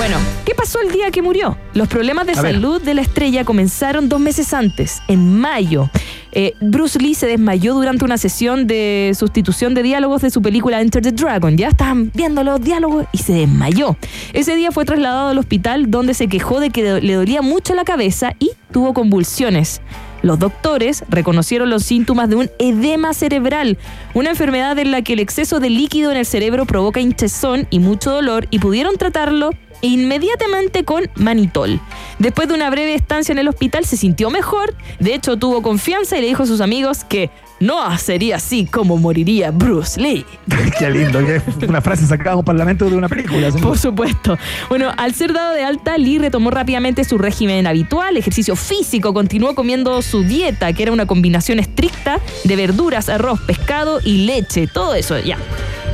Bueno, 0.00 0.16
¿qué 0.46 0.54
pasó 0.54 0.80
el 0.80 0.90
día 0.92 1.10
que 1.10 1.20
murió? 1.20 1.58
Los 1.74 1.86
problemas 1.86 2.24
de 2.24 2.32
A 2.32 2.40
ver. 2.40 2.54
salud 2.54 2.80
de 2.80 2.94
la 2.94 3.02
estrella 3.02 3.44
comenzaron 3.44 4.08
dos 4.08 4.18
meses 4.18 4.54
antes, 4.54 5.02
en 5.08 5.38
mayo. 5.38 5.90
Eh, 6.32 6.54
Bruce 6.62 6.98
Lee 6.98 7.12
se 7.12 7.26
desmayó 7.26 7.74
durante 7.74 8.06
una 8.06 8.16
sesión 8.16 8.66
de 8.66 9.12
sustitución 9.14 9.74
de 9.74 9.82
diálogos 9.82 10.22
de 10.22 10.30
su 10.30 10.40
película 10.40 10.80
Enter 10.80 11.02
the 11.02 11.12
Dragon. 11.12 11.54
Ya 11.54 11.68
estaban 11.68 12.10
viendo 12.14 12.42
los 12.42 12.62
diálogos 12.62 13.04
y 13.12 13.18
se 13.18 13.34
desmayó. 13.34 13.94
Ese 14.32 14.56
día 14.56 14.72
fue 14.72 14.86
trasladado 14.86 15.28
al 15.28 15.38
hospital 15.38 15.90
donde 15.90 16.14
se 16.14 16.28
quejó 16.28 16.60
de 16.60 16.70
que 16.70 17.02
le 17.02 17.12
dolía 17.12 17.42
mucho 17.42 17.74
la 17.74 17.84
cabeza 17.84 18.32
y 18.38 18.52
tuvo 18.72 18.94
convulsiones. 18.94 19.82
Los 20.22 20.38
doctores 20.38 21.04
reconocieron 21.08 21.70
los 21.70 21.82
síntomas 21.82 22.28
de 22.28 22.36
un 22.36 22.50
edema 22.58 23.14
cerebral, 23.14 23.78
una 24.14 24.30
enfermedad 24.30 24.78
en 24.78 24.90
la 24.90 25.02
que 25.02 25.14
el 25.14 25.20
exceso 25.20 25.60
de 25.60 25.70
líquido 25.70 26.10
en 26.10 26.18
el 26.18 26.26
cerebro 26.26 26.66
provoca 26.66 27.00
hinchazón 27.00 27.66
y 27.70 27.78
mucho 27.78 28.10
dolor 28.10 28.46
y 28.50 28.58
pudieron 28.58 28.96
tratarlo 28.96 29.50
inmediatamente 29.82 30.84
con 30.84 31.10
manitol. 31.14 31.80
Después 32.18 32.48
de 32.48 32.54
una 32.54 32.70
breve 32.70 32.94
estancia 32.94 33.32
en 33.32 33.38
el 33.38 33.48
hospital 33.48 33.84
se 33.84 33.96
sintió 33.96 34.30
mejor, 34.30 34.74
de 34.98 35.14
hecho 35.14 35.36
tuvo 35.36 35.62
confianza 35.62 36.18
y 36.18 36.20
le 36.20 36.26
dijo 36.28 36.42
a 36.42 36.46
sus 36.46 36.60
amigos 36.60 37.04
que 37.04 37.30
no 37.60 37.96
sería 37.98 38.36
así 38.36 38.66
como 38.66 38.96
moriría 38.96 39.50
Bruce 39.50 40.00
Lee. 40.00 40.24
Qué 40.78 40.90
lindo. 40.90 41.24
que 41.24 41.36
es 41.36 41.42
una 41.68 41.80
frase 41.80 42.06
sacada 42.06 42.30
de 42.30 42.36
un 42.38 42.44
parlamento 42.44 42.88
de 42.88 42.96
una 42.96 43.08
película. 43.08 43.50
Por 43.50 43.78
supuesto. 43.78 44.38
Bueno, 44.68 44.90
al 44.96 45.14
ser 45.14 45.32
dado 45.32 45.54
de 45.54 45.62
alta, 45.62 45.96
Lee 45.98 46.18
retomó 46.18 46.50
rápidamente 46.50 47.04
su 47.04 47.18
régimen 47.18 47.66
habitual, 47.66 48.16
ejercicio 48.16 48.56
físico, 48.56 49.12
continuó 49.12 49.54
comiendo 49.54 50.00
su 50.02 50.22
dieta, 50.22 50.72
que 50.72 50.82
era 50.82 50.92
una 50.92 51.06
combinación 51.06 51.58
estricta 51.58 52.18
de 52.44 52.56
verduras, 52.56 53.08
arroz, 53.08 53.40
pescado 53.40 54.00
y 54.02 54.24
leche, 54.24 54.66
todo 54.66 54.94
eso, 54.94 55.18
ya. 55.18 55.36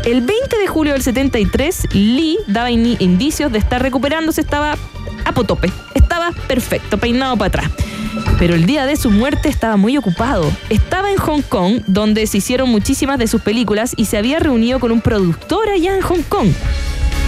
El 0.04 0.20
20 0.20 0.58
de 0.58 0.66
julio 0.68 0.92
del 0.92 1.02
73, 1.02 1.88
Lee 1.92 2.38
daba 2.46 2.70
indicios 2.70 3.50
de 3.50 3.58
estar 3.58 3.82
recuperándose, 3.82 4.40
estaba 4.40 4.76
a 5.24 5.32
potope, 5.32 5.72
estaba 5.94 6.30
perfecto, 6.46 6.98
peinado 6.98 7.36
para 7.36 7.48
atrás. 7.48 7.95
Pero 8.38 8.54
el 8.54 8.66
día 8.66 8.86
de 8.86 8.96
su 8.96 9.10
muerte 9.10 9.48
estaba 9.48 9.76
muy 9.76 9.96
ocupado. 9.96 10.50
Estaba 10.70 11.10
en 11.10 11.16
Hong 11.16 11.42
Kong, 11.42 11.82
donde 11.86 12.26
se 12.26 12.38
hicieron 12.38 12.68
muchísimas 12.68 13.18
de 13.18 13.26
sus 13.26 13.42
películas 13.42 13.92
y 13.96 14.06
se 14.06 14.18
había 14.18 14.38
reunido 14.38 14.80
con 14.80 14.92
un 14.92 15.00
productor 15.00 15.68
allá 15.68 15.94
en 15.94 16.02
Hong 16.02 16.22
Kong. 16.28 16.48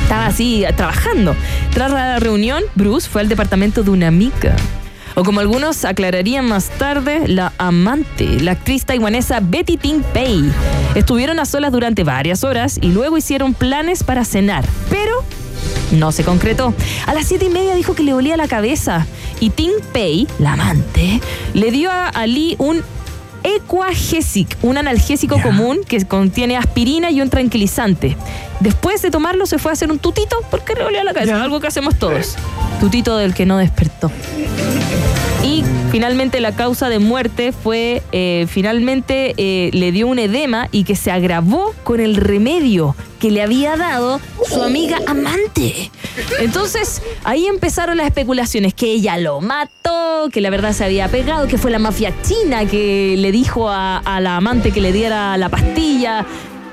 Estaba 0.03 0.27
así 0.27 0.65
trabajando. 0.77 1.37
Tras 1.73 1.91
la 1.93 2.19
reunión, 2.19 2.63
Bruce 2.75 3.09
fue 3.09 3.21
al 3.21 3.29
departamento 3.29 3.83
de 3.83 3.91
una 3.91 4.09
amiga. 4.09 4.57
O 5.15 5.25
como 5.25 5.41
algunos 5.41 5.85
aclararían 5.85 6.47
más 6.47 6.71
tarde, 6.71 7.27
la 7.27 7.53
amante, 7.59 8.41
la 8.41 8.53
actriz 8.53 8.85
taiwanesa 8.85 9.41
Betty 9.41 9.77
Ting 9.77 10.01
Pei. 10.15 10.45
Estuvieron 10.95 11.41
a 11.41 11.45
solas 11.45 11.73
durante 11.73 12.05
varias 12.05 12.45
horas 12.45 12.79
y 12.81 12.93
luego 12.93 13.19
hicieron 13.19 13.53
planes 13.53 14.05
para 14.05 14.25
cenar. 14.25 14.65
Pero 14.91 15.25
no 15.93 16.13
se 16.13 16.25
concretó. 16.25 16.75
A 17.07 17.15
las 17.15 17.27
siete 17.27 17.47
y 17.47 17.51
media 17.51 17.75
dijo 17.75 17.95
que 17.95 18.03
le 18.03 18.15
olía 18.15 18.37
la 18.37 18.49
cabeza. 18.49 19.07
Y 19.41 19.51
Ting 19.51 19.81
Pei, 19.93 20.27
la 20.39 20.55
amante, 20.55 21.21
le 21.55 21.71
dio 21.71 21.91
a, 21.91 22.09
a 22.09 22.27
Lee 22.27 22.57
un 22.59 22.83
Equagesic, 23.45 24.57
un 24.63 24.79
analgésico 24.79 25.41
común 25.41 25.81
que 25.87 26.05
contiene 26.05 26.57
aspirina 26.57 27.11
y 27.11 27.21
un 27.21 27.31
tranquilizante. 27.31 28.17
Después 28.61 29.01
de 29.03 29.11
tomarlo 29.11 29.47
se 29.47 29.59
fue 29.59 29.71
a 29.71 29.75
hacer 29.75 29.91
un 29.91 29.99
tutito 29.99 30.37
porque 30.51 30.75
le 30.75 30.85
olía 30.85 31.05
la 31.05 31.15
cabeza, 31.15 31.43
algo 31.43 31.61
que 31.61 31.69
hacemos 31.69 31.99
todos. 31.99 32.37
Tutito 32.81 33.17
del 33.17 33.35
que 33.35 33.47
no 33.47 33.59
despertó. 33.59 34.11
Finalmente 35.91 36.41
la 36.41 36.55
causa 36.55 36.89
de 36.89 36.99
muerte 36.99 37.53
fue, 37.53 38.03
eh, 38.13 38.47
finalmente 38.49 39.35
eh, 39.37 39.71
le 39.73 39.91
dio 39.91 40.07
un 40.07 40.19
edema 40.19 40.69
y 40.71 40.85
que 40.85 40.95
se 40.95 41.11
agravó 41.11 41.75
con 41.83 42.01
el 42.01 42.17
remedio 42.17 42.95
que 43.19 43.31
le 43.31 43.43
había 43.43 43.77
dado 43.77 44.21
su 44.47 44.63
amiga 44.63 44.99
amante. 45.07 45.91
Entonces 46.41 47.03
ahí 47.25 47.47
empezaron 47.47 47.97
las 47.97 48.07
especulaciones, 48.07 48.75
que 48.75 48.93
ella 48.93 49.17
lo 49.19 49.41
mató, 49.41 50.29
que 50.31 50.41
la 50.41 50.51
verdad 50.51 50.73
se 50.73 50.85
había 50.85 51.09
pegado, 51.09 51.49
que 51.49 51.59
fue 51.59 51.71
la 51.71 51.79
mafia 51.79 52.13
china 52.23 52.67
que 52.67 53.17
le 53.17 53.33
dijo 53.33 53.69
a 53.71 54.19
la 54.21 54.37
amante 54.37 54.73
que 54.73 54.81
le 54.81 54.93
diera 54.93 55.37
la 55.37 55.49
pastilla. 55.49 56.25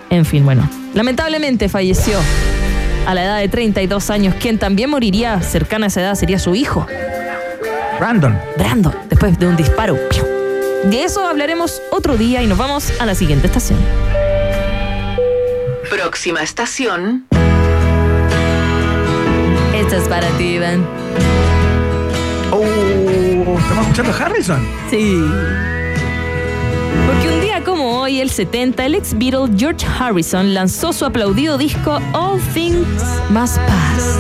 En 0.09 0.26
fin, 0.26 0.45
bueno, 0.45 0.70
lamentablemente 0.93 1.70
falleció 1.70 2.20
a 3.05 3.13
la 3.13 3.24
edad 3.24 3.39
de 3.39 3.47
32 3.47 4.09
años. 4.09 4.36
Quien 4.39 4.57
también 4.57 4.89
moriría 4.89 5.41
cercana 5.41 5.86
a 5.86 5.88
esa 5.88 6.01
edad 6.01 6.16
sería 6.16 6.39
su 6.39 6.55
hijo. 6.55 6.86
Brandon. 8.00 8.39
Brandon, 8.58 8.93
después 9.10 9.39
de 9.39 9.48
un 9.48 9.56
disparo. 9.56 9.98
De 10.84 11.04
eso 11.04 11.26
hablaremos 11.26 11.82
otro 11.91 12.18
día 12.18 12.43
y 12.43 12.48
nos 12.48 12.58
vamos 12.58 12.91
a 13.00 13.06
la 13.06 13.16
siguiente 13.16 13.48
estación. 13.48 13.80
Próxima 15.89 16.41
estación. 16.41 17.26
Esto 19.74 19.96
es 19.96 20.08
para 20.08 20.28
ti, 20.38 20.56
Iván. 20.56 20.86
Oh, 22.52 23.58
¿estamos 23.60 23.88
escuchando 23.88 24.12
a 24.12 24.26
Harrison? 24.26 24.68
Sí. 24.89 25.24
Porque 27.08 27.30
un 27.30 27.41
día 27.41 27.64
como 27.64 28.02
hoy, 28.02 28.20
el 28.20 28.30
70, 28.30 28.86
el 28.86 28.96
ex 28.96 29.18
Beatle 29.18 29.50
George 29.58 29.86
Harrison 30.00 30.54
lanzó 30.54 30.93
su 30.93 31.06
aplaudido 31.06 31.58
disco 31.58 32.00
All 32.14 32.39
Things 32.54 33.04
Must 33.30 33.58
Pass. 33.60 34.20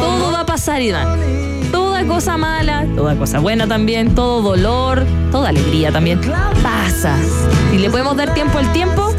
Todo 0.00 0.32
va 0.32 0.40
a 0.40 0.46
pasar, 0.46 0.82
Iván. 0.82 1.39
Toda 2.10 2.18
cosa 2.18 2.36
mala, 2.38 2.86
toda 2.96 3.14
cosa 3.14 3.38
buena 3.38 3.68
también, 3.68 4.16
todo 4.16 4.42
dolor, 4.42 5.06
toda 5.30 5.50
alegría 5.50 5.92
también. 5.92 6.20
Pasa. 6.60 7.16
Si 7.70 7.78
le 7.78 7.88
podemos 7.88 8.16
dar 8.16 8.34
tiempo 8.34 8.58
al 8.58 8.72
tiempo, 8.72 9.14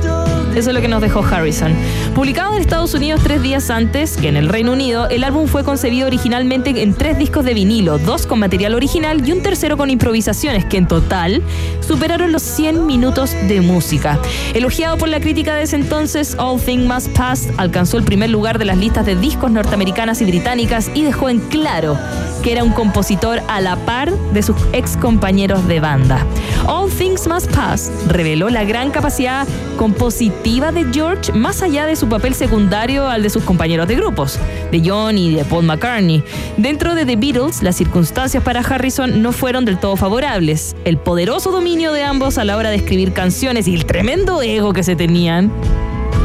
eso 0.55 0.69
es 0.69 0.75
lo 0.75 0.81
que 0.81 0.87
nos 0.87 1.01
dejó 1.01 1.23
Harrison. 1.23 1.73
Publicado 2.13 2.55
en 2.55 2.61
Estados 2.61 2.93
Unidos 2.93 3.21
tres 3.23 3.41
días 3.41 3.69
antes 3.69 4.17
que 4.17 4.27
en 4.27 4.35
el 4.35 4.49
Reino 4.49 4.73
Unido, 4.73 5.07
el 5.07 5.23
álbum 5.23 5.47
fue 5.47 5.63
concebido 5.63 6.07
originalmente 6.07 6.81
en 6.81 6.93
tres 6.93 7.17
discos 7.17 7.45
de 7.45 7.53
vinilo, 7.53 7.97
dos 7.99 8.25
con 8.25 8.39
material 8.39 8.75
original 8.75 9.27
y 9.27 9.31
un 9.31 9.41
tercero 9.41 9.77
con 9.77 9.89
improvisaciones, 9.89 10.65
que 10.65 10.77
en 10.77 10.87
total 10.87 11.41
superaron 11.79 12.31
los 12.31 12.41
100 12.41 12.85
minutos 12.85 13.31
de 13.47 13.61
música. 13.61 14.19
Elogiado 14.53 14.97
por 14.97 15.09
la 15.09 15.19
crítica 15.19 15.55
de 15.55 15.63
ese 15.63 15.75
entonces, 15.75 16.35
All 16.37 16.59
Things 16.59 16.85
Must 16.85 17.09
Pass 17.17 17.47
alcanzó 17.57 17.97
el 17.97 18.03
primer 18.03 18.29
lugar 18.29 18.59
de 18.59 18.65
las 18.65 18.77
listas 18.77 19.05
de 19.05 19.15
discos 19.15 19.51
norteamericanas 19.51 20.21
y 20.21 20.25
británicas 20.25 20.91
y 20.93 21.03
dejó 21.03 21.29
en 21.29 21.39
claro 21.39 21.97
que 22.43 22.51
era 22.51 22.63
un 22.63 22.71
compositor 22.71 23.41
a 23.47 23.61
la 23.61 23.75
par 23.85 24.11
de 24.11 24.41
sus 24.41 24.55
ex 24.73 24.97
compañeros 24.97 25.67
de 25.67 25.79
banda. 25.79 26.25
All 26.67 26.89
Things 26.91 27.27
Must 27.27 27.51
Pass 27.51 27.91
reveló 28.07 28.49
la 28.49 28.63
gran 28.63 28.91
capacidad 28.91 29.47
compositiva 29.77 30.40
de 30.43 30.87
George 30.91 31.31
más 31.33 31.61
allá 31.61 31.85
de 31.85 31.95
su 31.95 32.09
papel 32.09 32.33
secundario 32.33 33.07
al 33.07 33.21
de 33.21 33.29
sus 33.29 33.43
compañeros 33.43 33.87
de 33.87 33.95
grupos, 33.95 34.39
de 34.71 34.81
John 34.83 35.17
y 35.17 35.35
de 35.35 35.45
Paul 35.45 35.65
McCartney. 35.65 36.23
Dentro 36.57 36.95
de 36.95 37.05
The 37.05 37.15
Beatles, 37.15 37.61
las 37.61 37.75
circunstancias 37.75 38.43
para 38.43 38.61
Harrison 38.61 39.21
no 39.21 39.33
fueron 39.33 39.65
del 39.65 39.77
todo 39.77 39.95
favorables. 39.95 40.75
El 40.83 40.97
poderoso 40.97 41.51
dominio 41.51 41.93
de 41.93 42.03
ambos 42.03 42.39
a 42.39 42.43
la 42.43 42.57
hora 42.57 42.71
de 42.71 42.77
escribir 42.77 43.13
canciones 43.13 43.67
y 43.67 43.75
el 43.75 43.85
tremendo 43.85 44.41
ego 44.41 44.73
que 44.73 44.83
se 44.83 44.95
tenían. 44.95 45.51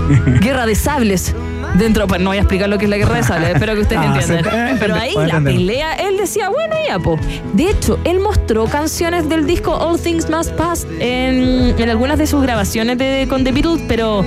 Guerra 0.41 0.65
de 0.65 0.75
sables. 0.75 1.35
Dentro, 1.79 2.07
pues 2.07 2.21
no 2.21 2.31
voy 2.31 2.39
a 2.39 2.41
explicar 2.41 2.69
lo 2.69 2.79
que 2.79 2.85
es 2.85 2.91
la 2.91 2.97
guerra 2.97 3.17
de 3.17 3.23
sables, 3.23 3.51
espero 3.51 3.75
que 3.75 3.81
ustedes 3.81 4.01
Ah, 4.05 4.19
entiendan. 4.19 4.45
se- 4.45 4.51
eh, 4.73 4.77
Pero 4.81 4.95
ahí 4.95 5.15
la 5.15 5.41
pelea, 5.41 5.95
él 5.95 6.17
decía, 6.17 6.49
bueno, 6.49 6.75
ya, 6.87 6.99
po. 6.99 7.19
De 7.53 7.71
hecho, 7.71 7.99
él 8.05 8.21
mostró 8.21 8.65
canciones 8.67 9.29
del 9.29 9.47
disco 9.47 9.73
All 9.75 10.01
Things 10.01 10.31
Must 10.31 10.53
Pass 10.53 10.87
en, 11.01 11.75
en 11.79 11.91
algunas 11.91 12.19
de 12.19 12.27
sus 12.27 12.43
grabaciones 12.43 12.99
de, 12.99 13.27
con 13.29 13.45
The 13.45 13.53
Beatles, 13.53 13.83
pero 13.89 14.25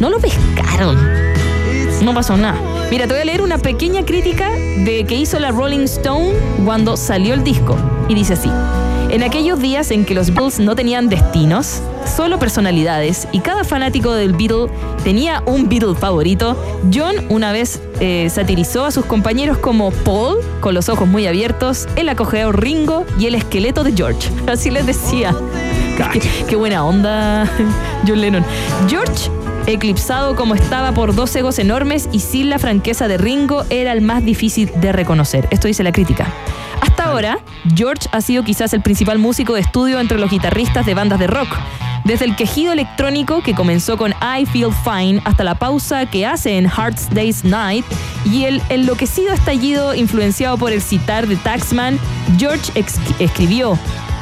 no 0.00 0.10
lo 0.10 0.18
pescaron. 0.18 0.96
No 2.02 2.14
pasó 2.14 2.36
nada. 2.36 2.56
Mira, 2.90 3.06
te 3.06 3.12
voy 3.12 3.22
a 3.22 3.24
leer 3.24 3.42
una 3.42 3.58
pequeña 3.58 4.04
crítica 4.04 4.50
de 4.50 5.04
que 5.06 5.14
hizo 5.14 5.38
la 5.38 5.50
Rolling 5.50 5.84
Stone 5.84 6.32
cuando 6.64 6.96
salió 6.96 7.34
el 7.34 7.42
disco. 7.44 7.76
Y 8.08 8.14
dice 8.14 8.34
así. 8.34 8.50
En 9.10 9.22
aquellos 9.22 9.58
días 9.58 9.90
en 9.90 10.04
que 10.04 10.14
los 10.14 10.34
Beatles 10.34 10.60
no 10.60 10.76
tenían 10.76 11.08
destinos, 11.08 11.80
solo 12.14 12.38
personalidades, 12.38 13.26
y 13.32 13.40
cada 13.40 13.64
fanático 13.64 14.12
del 14.12 14.34
Beatle 14.34 14.66
tenía 15.02 15.42
un 15.46 15.66
Beatle 15.66 15.94
favorito, 15.94 16.62
John 16.92 17.14
una 17.30 17.50
vez 17.52 17.80
eh, 18.00 18.28
satirizó 18.30 18.84
a 18.84 18.90
sus 18.90 19.06
compañeros 19.06 19.56
como 19.56 19.92
Paul, 19.92 20.40
con 20.60 20.74
los 20.74 20.90
ojos 20.90 21.08
muy 21.08 21.26
abiertos, 21.26 21.88
el 21.96 22.10
acogedor 22.10 22.60
Ringo 22.60 23.06
y 23.18 23.26
el 23.26 23.34
esqueleto 23.34 23.82
de 23.82 23.92
George. 23.92 24.30
Así 24.46 24.70
les 24.70 24.86
decía. 24.86 25.34
Qué, 26.12 26.20
qué 26.46 26.56
buena 26.56 26.84
onda, 26.84 27.50
John 28.06 28.20
Lennon. 28.20 28.44
George 28.88 29.30
eclipsado 29.68 30.34
como 30.34 30.54
estaba 30.54 30.92
por 30.92 31.14
dos 31.14 31.34
egos 31.36 31.58
enormes 31.58 32.08
y 32.12 32.20
sin 32.20 32.50
la 32.50 32.58
franqueza 32.58 33.08
de 33.08 33.18
Ringo, 33.18 33.64
era 33.70 33.92
el 33.92 34.00
más 34.00 34.24
difícil 34.24 34.70
de 34.80 34.92
reconocer. 34.92 35.46
Esto 35.50 35.68
dice 35.68 35.82
la 35.82 35.92
crítica. 35.92 36.32
Hasta 36.80 37.04
ahora, 37.04 37.38
George 37.74 38.08
ha 38.12 38.20
sido 38.20 38.44
quizás 38.44 38.72
el 38.72 38.82
principal 38.82 39.18
músico 39.18 39.54
de 39.54 39.60
estudio 39.60 40.00
entre 40.00 40.18
los 40.18 40.30
guitarristas 40.30 40.86
de 40.86 40.94
bandas 40.94 41.18
de 41.18 41.26
rock. 41.26 41.48
Desde 42.04 42.24
el 42.24 42.36
quejido 42.36 42.72
electrónico 42.72 43.42
que 43.42 43.54
comenzó 43.54 43.98
con 43.98 44.12
I 44.12 44.46
Feel 44.46 44.72
Fine 44.72 45.20
hasta 45.24 45.44
la 45.44 45.56
pausa 45.56 46.06
que 46.06 46.24
hace 46.24 46.56
en 46.56 46.64
Heart's 46.64 47.08
Day's 47.10 47.44
Night 47.44 47.84
y 48.24 48.44
el 48.44 48.62
enloquecido 48.70 49.34
estallido 49.34 49.94
influenciado 49.94 50.56
por 50.56 50.72
el 50.72 50.80
citar 50.80 51.26
de 51.26 51.36
Taxman, 51.36 51.98
George 52.38 52.72
escribió 53.18 53.78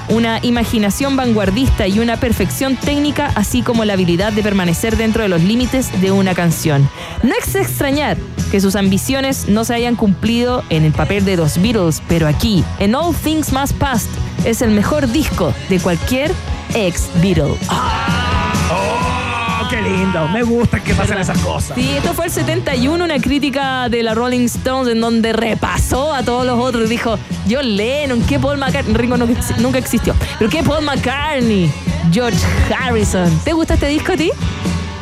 una 0.08 0.38
imaginación 0.42 1.16
vanguardista 1.16 1.86
y 1.86 1.98
una 1.98 2.16
perfección 2.18 2.76
técnica, 2.76 3.32
así 3.34 3.62
como 3.62 3.84
la 3.84 3.94
habilidad 3.94 4.32
de 4.32 4.42
permanecer 4.42 4.96
dentro 4.96 5.22
de 5.22 5.28
los 5.28 5.42
límites 5.42 6.00
de 6.00 6.10
una 6.10 6.34
canción. 6.34 6.88
No 7.22 7.32
es 7.34 7.54
extrañar 7.54 8.16
que 8.50 8.60
sus 8.60 8.76
ambiciones 8.76 9.48
no 9.48 9.64
se 9.64 9.74
hayan 9.74 9.96
cumplido 9.96 10.62
en 10.70 10.84
el 10.84 10.92
papel 10.92 11.24
de 11.24 11.36
los 11.36 11.60
Beatles, 11.60 12.02
pero 12.08 12.28
aquí, 12.28 12.64
en 12.78 12.94
All 12.94 13.14
Things 13.14 13.52
Must 13.52 13.74
Pass, 13.74 14.06
es 14.44 14.62
el 14.62 14.70
mejor 14.70 15.10
disco 15.10 15.52
de 15.68 15.80
cualquier 15.80 16.32
ex 16.74 17.08
Beatle. 17.20 17.56
Oh, 19.66 19.68
qué 19.70 19.82
lindo. 19.82 20.28
Me 20.28 20.42
gusta 20.42 20.80
que 20.82 20.94
pasen 20.94 21.18
esas 21.18 21.38
cosas. 21.38 21.74
Sí, 21.76 21.90
esto 21.96 22.14
fue 22.14 22.26
el 22.26 22.30
71, 22.30 23.04
una 23.04 23.18
crítica 23.18 23.88
de 23.88 24.02
la 24.02 24.14
Rolling 24.14 24.44
Stones 24.46 24.92
en 24.92 25.00
donde 25.00 25.32
repasó 25.32 26.12
a 26.14 26.22
todos 26.22 26.46
los 26.46 26.58
otros 26.58 26.86
y 26.86 26.88
dijo, 26.88 27.18
John 27.50 27.76
Lennon, 27.76 28.22
¿qué 28.22 28.38
Paul 28.38 28.58
McCartney? 28.58 28.94
Ringo 28.94 29.16
no- 29.16 29.26
nunca 29.58 29.78
existió. 29.78 30.14
¿Pero 30.38 30.50
qué 30.50 30.62
Paul 30.62 30.84
McCartney? 30.84 31.70
George 32.12 32.38
Harrison. 32.80 33.30
¿Te 33.44 33.52
gusta 33.52 33.74
este 33.74 33.88
disco 33.88 34.12
a 34.12 34.16
ti? 34.16 34.30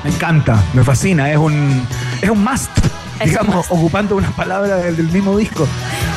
Me 0.03 0.11
encanta, 0.11 0.63
me 0.73 0.83
fascina. 0.85 1.31
Es 1.31 1.37
un, 1.39 1.87
es 2.23 2.31
un 2.31 2.43
must. 2.43 2.71
Es 3.21 3.21
un 3.23 3.29
digamos, 3.29 3.55
must. 3.57 3.71
ocupando 3.71 4.17
unas 4.17 4.33
palabras 4.33 4.83
del, 4.83 4.97
del 4.97 5.09
mismo 5.09 5.37
disco. 5.37 5.67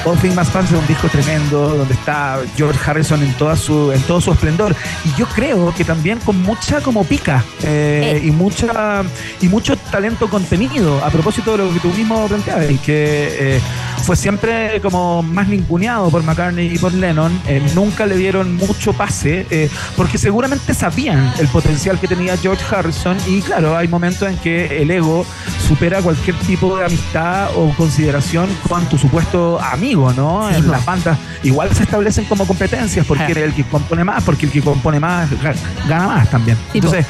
All 0.06 0.18
Must 0.36 0.52
Pass 0.52 0.66
es 0.66 0.72
un 0.72 0.88
disco 0.88 1.08
tremendo 1.10 1.76
donde 1.78 1.94
está 1.94 2.40
George 2.56 2.80
Harrison 2.86 3.22
en 3.24 3.34
toda 3.34 3.56
su 3.56 3.92
en 3.92 4.02
todo 4.04 4.22
su 4.22 4.32
esplendor. 4.32 4.76
Y 5.06 5.20
yo 5.20 5.26
creo 5.28 5.74
que 5.74 5.84
también 5.84 6.20
con 6.20 6.42
mucha 6.42 6.82
como 6.82 7.04
pica 7.04 7.44
eh, 7.64 8.22
y 8.24 8.32
mucha 8.32 9.04
y 9.42 9.48
mucho 9.48 9.76
talento 9.78 10.30
contenido 10.30 11.04
a 11.04 11.10
propósito 11.10 11.54
de 11.54 11.58
lo 11.60 11.74
que 11.74 11.80
tú 11.80 11.90
mismo 11.90 12.28
planteabas 12.28 12.72
y 12.72 12.78
que 12.78 13.56
eh, 13.58 13.62
fue 14.04 14.16
siempre 14.16 14.80
como 14.82 15.22
más 15.24 15.48
ninguneado 15.48 16.10
por 16.10 16.24
McCartney 16.24 16.74
y 16.74 16.78
por 16.78 16.94
Lennon 16.94 17.42
eh, 17.48 17.62
nunca 17.76 18.06
le 18.06 18.16
dieron 18.16 18.56
mucho 18.56 18.94
pase 18.94 19.46
eh, 19.50 19.70
porque 19.96 20.18
seguramente 20.18 20.74
sabían 20.74 21.32
el 21.40 21.48
potencial 21.50 22.00
que 22.00 22.08
tenía 22.08 22.38
George 22.38 22.64
Harrison 22.74 23.18
y 23.28 23.42
claro 23.42 23.76
hay 23.76 23.88
momentos 23.88 24.30
en 24.30 24.38
que 24.38 24.82
el 24.82 24.92
ego 24.92 25.26
supera 25.68 26.02
cualquier 26.02 26.36
tipo 26.38 26.78
de 26.78 26.86
amistad 26.86 27.50
o 27.56 27.70
consideración 27.76 28.50
con 28.68 28.86
tu 28.88 28.98
supuesto 28.98 29.60
amigo, 29.62 30.14
¿no? 30.14 30.50
en 30.50 30.70
las 30.72 30.86
bandas 30.86 31.18
igual 31.44 31.70
se 31.76 31.84
establecen 31.84 32.26
como 32.26 32.46
competencias 32.48 33.06
porque 33.06 33.32
el 33.44 33.54
que 33.54 33.64
compone 33.64 34.04
más, 34.04 34.24
porque 34.24 34.46
el 34.46 34.52
que 34.52 34.62
compone 34.62 35.00
más 35.00 35.30
ga- 35.32 35.56
gana 35.88 36.08
más 36.08 36.30
también. 36.30 36.58
Sí. 36.72 36.78
Entonces, 36.78 37.06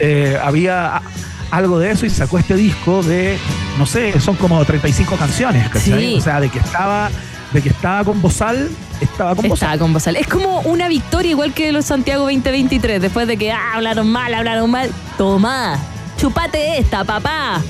eh, 0.00 0.38
había 0.42 1.02
algo 1.50 1.78
de 1.78 1.90
eso 1.90 2.06
y 2.06 2.10
sacó 2.10 2.38
este 2.38 2.54
disco 2.54 3.02
de, 3.02 3.38
no 3.78 3.86
sé, 3.86 4.18
son 4.20 4.36
como 4.36 4.64
35 4.64 5.16
canciones, 5.16 5.68
¿cachai? 5.68 6.00
Sí. 6.00 6.14
O 6.18 6.20
sea, 6.20 6.40
de 6.40 6.48
que 6.50 6.58
estaba, 6.58 7.10
de 7.52 7.62
que 7.62 7.68
estaba 7.70 8.04
con 8.04 8.20
Bozal, 8.20 8.70
estaba 9.00 9.34
con 9.34 9.48
Bozal. 9.48 9.54
Estaba 9.54 9.78
con 9.78 9.92
Bozal. 9.92 10.16
Es 10.16 10.26
como 10.26 10.60
una 10.60 10.88
victoria 10.88 11.30
igual 11.30 11.52
que 11.52 11.72
los 11.72 11.86
Santiago 11.86 12.24
2023. 12.24 13.00
Después 13.00 13.26
de 13.26 13.36
que 13.36 13.52
ah, 13.52 13.74
hablaron 13.74 14.08
mal, 14.10 14.34
hablaron 14.34 14.70
mal. 14.70 14.90
Toma, 15.16 15.78
chupate 16.16 16.78
esta, 16.78 17.04
papá. 17.04 17.60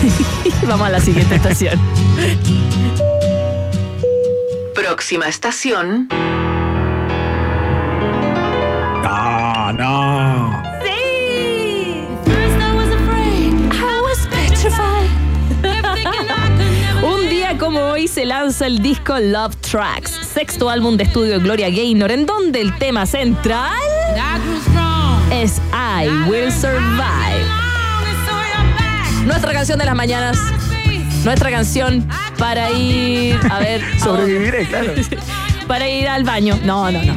Vamos 0.66 0.86
a 0.86 0.90
la 0.90 1.00
siguiente 1.00 1.36
estación. 1.36 1.80
Próxima 4.74 5.28
estación. 5.28 6.08
Lanza 18.62 18.66
el 18.66 18.82
disco 18.82 19.18
Love 19.18 19.56
Tracks, 19.56 20.10
sexto 20.10 20.70
álbum 20.70 20.96
de 20.96 21.04
estudio 21.04 21.32
de 21.32 21.38
Gloria 21.38 21.68
Gaynor, 21.68 22.12
en 22.12 22.26
donde 22.26 22.60
el 22.60 22.76
tema 22.78 23.06
central 23.06 23.72
es 25.30 25.60
I 25.72 26.08
Will 26.28 26.52
Survive. 26.52 27.46
Nuestra 29.24 29.52
canción 29.52 29.78
de 29.78 29.84
las 29.84 29.96
mañanas, 29.96 30.38
nuestra 31.24 31.50
canción 31.50 32.06
para 32.38 32.70
ir 32.70 33.38
a 33.50 33.58
ver. 33.58 33.82
Sobreviviré, 33.98 34.66
claro. 34.66 34.92
para 35.66 35.88
ir 35.88 36.08
al 36.08 36.24
baño. 36.24 36.58
No, 36.64 36.90
no, 36.90 37.02
no. 37.02 37.14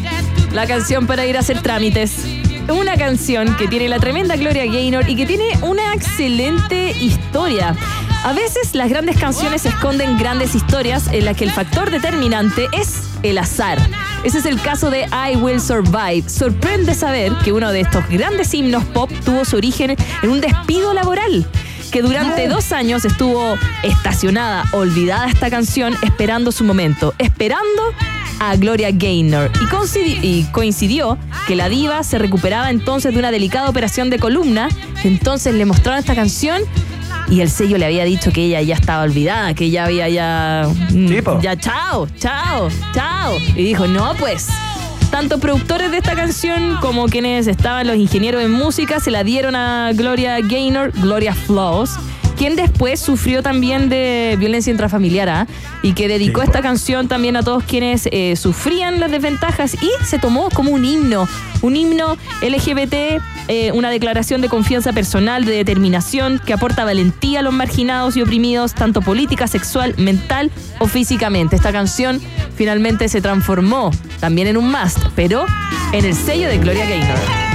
La 0.51 0.65
canción 0.65 1.05
para 1.05 1.25
ir 1.25 1.37
a 1.37 1.41
hacer 1.41 1.61
trámites. 1.61 2.25
Una 2.69 2.97
canción 2.97 3.55
que 3.57 3.67
tiene 3.67 3.89
la 3.89 3.99
tremenda 3.99 4.35
Gloria 4.35 4.65
Gaynor 4.65 5.07
y 5.07 5.15
que 5.15 5.25
tiene 5.25 5.49
una 5.61 5.93
excelente 5.93 6.91
historia. 6.91 7.75
A 8.25 8.33
veces 8.33 8.73
las 8.73 8.89
grandes 8.89 9.17
canciones 9.19 9.67
esconden 9.67 10.17
grandes 10.17 10.55
historias 10.55 11.07
en 11.11 11.25
las 11.25 11.37
que 11.37 11.43
el 11.43 11.51
factor 11.51 11.91
determinante 11.91 12.67
es 12.71 13.03
el 13.21 13.37
azar. 13.37 13.77
Ese 14.23 14.39
es 14.39 14.47
el 14.47 14.59
caso 14.59 14.89
de 14.89 15.01
I 15.03 15.35
Will 15.35 15.61
Survive. 15.61 16.27
Sorprende 16.27 16.95
saber 16.95 17.33
que 17.43 17.51
uno 17.53 17.71
de 17.71 17.81
estos 17.81 18.09
grandes 18.09 18.51
himnos 18.55 18.83
pop 18.85 19.11
tuvo 19.23 19.45
su 19.45 19.57
origen 19.57 19.95
en 20.23 20.29
un 20.31 20.41
despido 20.41 20.91
laboral 20.95 21.45
que 21.91 22.01
durante 22.01 22.47
dos 22.47 22.71
años 22.71 23.05
estuvo 23.05 23.59
estacionada, 23.83 24.65
olvidada 24.71 25.27
esta 25.27 25.51
canción, 25.51 25.95
esperando 26.01 26.51
su 26.51 26.63
momento, 26.63 27.13
esperando 27.19 27.93
a 28.39 28.55
Gloria 28.55 28.89
Gaynor. 28.91 29.51
Y, 29.61 29.65
coincidi- 29.65 30.19
y 30.23 30.43
coincidió 30.51 31.19
que 31.45 31.55
la 31.55 31.69
diva 31.69 32.01
se 32.03 32.17
recuperaba 32.17 32.71
entonces 32.71 33.13
de 33.13 33.19
una 33.19 33.29
delicada 33.29 33.69
operación 33.69 34.09
de 34.09 34.17
columna, 34.17 34.67
entonces 35.03 35.53
le 35.53 35.63
mostraron 35.65 35.99
esta 35.99 36.15
canción 36.15 36.63
y 37.29 37.41
el 37.41 37.49
sello 37.49 37.77
le 37.77 37.85
había 37.85 38.03
dicho 38.05 38.31
que 38.31 38.43
ella 38.45 38.61
ya 38.61 38.75
estaba 38.75 39.03
olvidada, 39.03 39.53
que 39.53 39.69
ya 39.69 39.85
había 39.85 40.07
ya... 40.09 40.67
mm, 40.91 41.07
Ya, 41.41 41.55
chao, 41.57 42.07
chao, 42.19 42.69
chao. 42.93 43.37
Y 43.55 43.63
dijo, 43.63 43.87
no, 43.87 44.13
pues... 44.19 44.47
Tanto 45.11 45.37
productores 45.39 45.91
de 45.91 45.97
esta 45.97 46.13
canción 46.13 46.77
como 46.81 47.05
quienes 47.05 47.47
estaban 47.47 47.87
los 47.87 47.95
ingenieros 47.95 48.43
en 48.43 48.51
música 48.51 48.99
se 48.99 49.11
la 49.11 49.23
dieron 49.23 49.55
a 49.55 49.91
Gloria 49.93 50.41
Gaynor, 50.41 50.91
Gloria 50.91 51.33
Flows, 51.33 51.91
quien 52.35 52.55
después 52.55 52.99
sufrió 52.99 53.41
también 53.41 53.89
de 53.89 54.35
violencia 54.39 54.71
intrafamiliar 54.71 55.29
¿ah? 55.29 55.47
y 55.81 55.93
que 55.93 56.07
dedicó 56.07 56.41
esta 56.41 56.61
canción 56.61 57.07
también 57.07 57.35
a 57.37 57.43
todos 57.43 57.63
quienes 57.63 58.07
eh, 58.11 58.35
sufrían 58.35 58.99
las 58.99 59.11
desventajas 59.11 59.75
y 59.75 59.89
se 60.05 60.19
tomó 60.19 60.49
como 60.49 60.71
un 60.71 60.85
himno, 60.85 61.27
un 61.61 61.75
himno 61.75 62.17
LGBT, 62.41 63.21
eh, 63.47 63.71
una 63.73 63.89
declaración 63.89 64.41
de 64.41 64.49
confianza 64.49 64.93
personal, 64.93 65.45
de 65.45 65.55
determinación 65.55 66.41
que 66.45 66.53
aporta 66.53 66.85
valentía 66.85 67.39
a 67.39 67.43
los 67.43 67.53
marginados 67.53 68.17
y 68.17 68.21
oprimidos, 68.21 68.73
tanto 68.73 69.01
política, 69.01 69.47
sexual, 69.47 69.95
mental 69.97 70.51
o 70.79 70.87
físicamente. 70.87 71.55
Esta 71.55 71.71
canción 71.71 72.21
finalmente 72.55 73.07
se 73.09 73.21
transformó 73.21 73.91
también 74.19 74.47
en 74.47 74.57
un 74.57 74.71
must, 74.71 74.99
pero 75.15 75.45
en 75.91 76.05
el 76.05 76.15
sello 76.15 76.47
de 76.47 76.57
Gloria 76.57 76.85
Gaynor. 76.85 77.54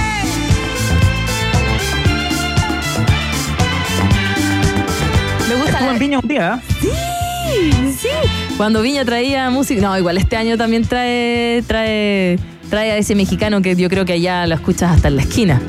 Me 5.50 5.56
gusta 5.56 5.72
Estuvo 5.72 5.90
en 5.90 5.98
Viña 5.98 6.18
un 6.20 6.28
día. 6.28 6.62
¿eh? 6.64 6.78
Sí, 6.80 7.96
sí. 8.02 8.08
Cuando 8.56 8.82
Viña 8.82 9.04
traía 9.04 9.50
música. 9.50 9.80
No, 9.82 9.98
igual 9.98 10.16
este 10.16 10.36
año 10.36 10.56
también 10.56 10.86
trae, 10.86 11.64
trae, 11.66 12.38
trae 12.68 12.92
a 12.92 12.96
ese 12.96 13.16
mexicano 13.16 13.60
que 13.60 13.74
yo 13.74 13.88
creo 13.88 14.04
que 14.04 14.12
allá 14.12 14.46
lo 14.46 14.54
escuchas 14.54 14.92
hasta 14.92 15.08
en 15.08 15.16
la 15.16 15.22
esquina. 15.22 15.60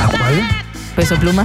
¿A 0.00 0.06
cuál? 0.06 0.48
Peso 0.94 1.16
pluma. 1.16 1.44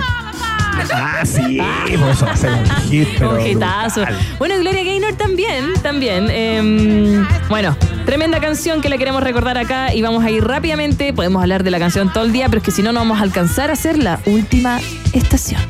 Ah, 0.94 1.24
sí, 1.26 1.60
por 2.00 2.10
eso 2.10 2.26
va 2.26 2.34
a 2.34 2.38
ser 2.38 2.52
un 2.52 2.66
hit, 2.90 3.08
pero 3.18 3.32
Un 3.32 3.48
hitazo. 3.48 4.02
brutal. 4.02 4.20
Bueno, 4.38 4.60
Gloria 4.60 4.84
Gaynor 4.84 5.14
también, 5.14 5.74
también. 5.82 6.30
Em, 6.30 7.28
bueno, 7.50 7.76
tremenda 8.06 8.40
canción 8.40 8.82
que 8.82 8.90
la 8.90 8.98
queremos 8.98 9.24
recordar 9.24 9.58
acá 9.58 9.94
y 9.94 10.02
vamos 10.04 10.24
a 10.24 10.30
ir 10.30 10.44
rápidamente. 10.44 11.14
Podemos 11.14 11.42
hablar 11.42 11.64
de 11.64 11.72
la 11.72 11.80
canción 11.80 12.14
todo 12.14 12.26
el 12.26 12.32
día, 12.32 12.48
pero 12.48 12.60
es 12.60 12.64
que 12.64 12.72
si 12.72 12.84
no, 12.84 12.92
no 12.92 13.00
vamos 13.00 13.20
a 13.20 13.24
alcanzar 13.24 13.72
a 13.72 13.74
hacer 13.74 13.98
la 13.98 14.20
última 14.28 14.80
estación. 15.14 15.62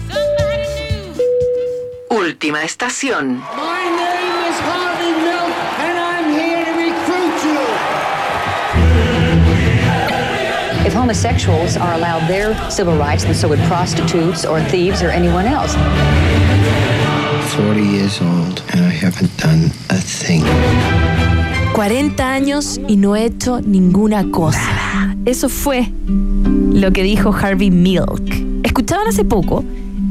Última 2.12 2.64
estación. 2.66 3.42
My 3.56 3.88
name 3.88 4.52
is 4.52 4.60
Harvey 4.60 5.14
Milk, 5.24 5.54
and 5.80 5.98
I'm 5.98 6.34
here 6.34 6.66
to 6.66 6.72
recruit 6.76 7.38
you. 7.48 7.60
If 10.86 10.94
homosexuals 10.94 11.78
are 11.78 11.94
allowed 11.94 12.28
their 12.28 12.54
civil 12.70 12.98
rights, 12.98 13.24
then 13.24 13.34
so 13.34 13.48
would 13.48 13.62
prostitutes 13.62 14.44
or 14.46 14.60
thieves 14.60 15.02
or 15.02 15.10
anyone 15.10 15.46
else. 15.46 15.74
40 17.56 17.82
years 17.82 18.20
old, 18.22 18.62
and 18.74 18.82
I 18.82 18.90
haven't 18.90 19.32
done 19.38 19.72
a 19.90 19.96
thing. 19.96 20.44
40 21.74 22.30
años 22.30 22.78
y 22.90 22.98
no 22.98 23.16
he 23.16 23.24
hecho 23.24 23.62
ninguna 23.62 24.30
cosa. 24.32 25.16
Eso 25.26 25.48
fue 25.48 25.88
lo 26.08 26.92
que 26.92 27.04
dijo 27.04 27.32
Harvey 27.32 27.72
Milk. 27.72 28.22
Escuchaban 28.66 29.08
hace 29.08 29.24
poco 29.24 29.64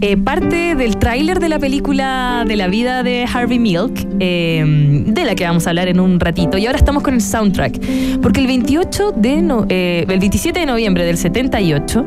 eh, 0.02 0.16
parte 0.16 0.74
del 0.74 0.96
tráiler 0.96 1.40
de 1.40 1.48
la 1.48 1.58
película 1.58 2.44
de 2.46 2.56
la 2.56 2.68
vida 2.68 3.02
de 3.02 3.26
Harvey 3.32 3.58
Milk, 3.58 4.06
eh, 4.18 5.04
de 5.06 5.24
la 5.24 5.34
que 5.34 5.44
vamos 5.44 5.66
a 5.66 5.70
hablar 5.70 5.88
en 5.88 6.00
un 6.00 6.18
ratito. 6.20 6.56
Y 6.56 6.66
ahora 6.66 6.78
estamos 6.78 7.02
con 7.02 7.14
el 7.14 7.20
soundtrack. 7.20 7.78
Porque 8.22 8.40
el 8.40 8.46
28 8.46 9.12
de 9.16 9.42
no- 9.42 9.66
eh, 9.68 10.06
el 10.08 10.18
27 10.18 10.60
de 10.60 10.66
noviembre 10.66 11.04
del 11.04 11.18
78, 11.18 12.04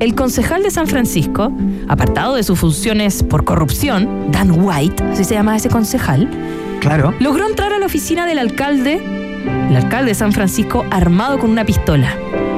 el 0.00 0.14
concejal 0.14 0.62
de 0.62 0.70
San 0.70 0.86
Francisco, 0.86 1.52
apartado 1.88 2.34
de 2.34 2.42
sus 2.42 2.58
funciones 2.58 3.22
por 3.22 3.44
corrupción, 3.44 4.30
Dan 4.32 4.50
White, 4.52 5.02
así 5.12 5.24
se 5.24 5.34
llama 5.34 5.56
ese 5.56 5.68
concejal, 5.68 6.28
Claro. 6.80 7.14
logró 7.20 7.46
entrar 7.46 7.72
a 7.72 7.78
la 7.78 7.86
oficina 7.86 8.26
del 8.26 8.38
alcalde, 8.38 9.00
el 9.70 9.76
alcalde 9.76 10.08
de 10.10 10.14
San 10.14 10.32
Francisco, 10.32 10.84
armado 10.90 11.38
con 11.38 11.50
una 11.50 11.64
pistola. 11.64 12.08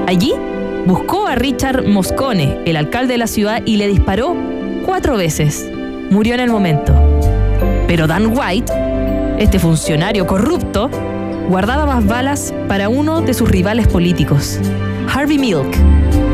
Allí 0.06 0.32
buscó 0.86 1.26
a 1.26 1.34
Richard 1.34 1.86
Moscone, 1.88 2.58
el 2.64 2.76
alcalde 2.76 3.14
de 3.14 3.18
la 3.18 3.26
ciudad, 3.26 3.62
y 3.64 3.76
le 3.76 3.88
disparó 3.88 4.36
cuatro 4.86 5.16
veces. 5.16 5.68
Murió 6.10 6.34
en 6.34 6.40
el 6.40 6.48
momento. 6.48 6.94
Pero 7.88 8.06
Dan 8.06 8.32
White, 8.38 8.72
este 9.38 9.58
funcionario 9.58 10.26
corrupto, 10.26 10.88
guardaba 11.48 11.86
más 11.86 12.06
balas 12.06 12.54
para 12.68 12.88
uno 12.88 13.20
de 13.20 13.34
sus 13.34 13.48
rivales 13.50 13.88
políticos, 13.88 14.60
Harvey 15.12 15.38
Milk, 15.38 15.66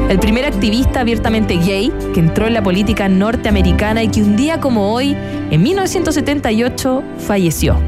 el 0.09 0.19
primer 0.19 0.45
activista 0.45 1.01
abiertamente 1.01 1.57
gay 1.57 1.93
que 2.13 2.21
entró 2.21 2.47
en 2.47 2.55
la 2.55 2.63
política 2.63 3.09
norteamericana 3.09 4.03
y 4.03 4.09
que 4.09 4.23
un 4.23 4.37
día 4.37 4.61
como 4.61 4.93
hoy, 4.93 5.17
en 5.51 5.63
1978, 5.63 7.03
falleció. 7.19 7.79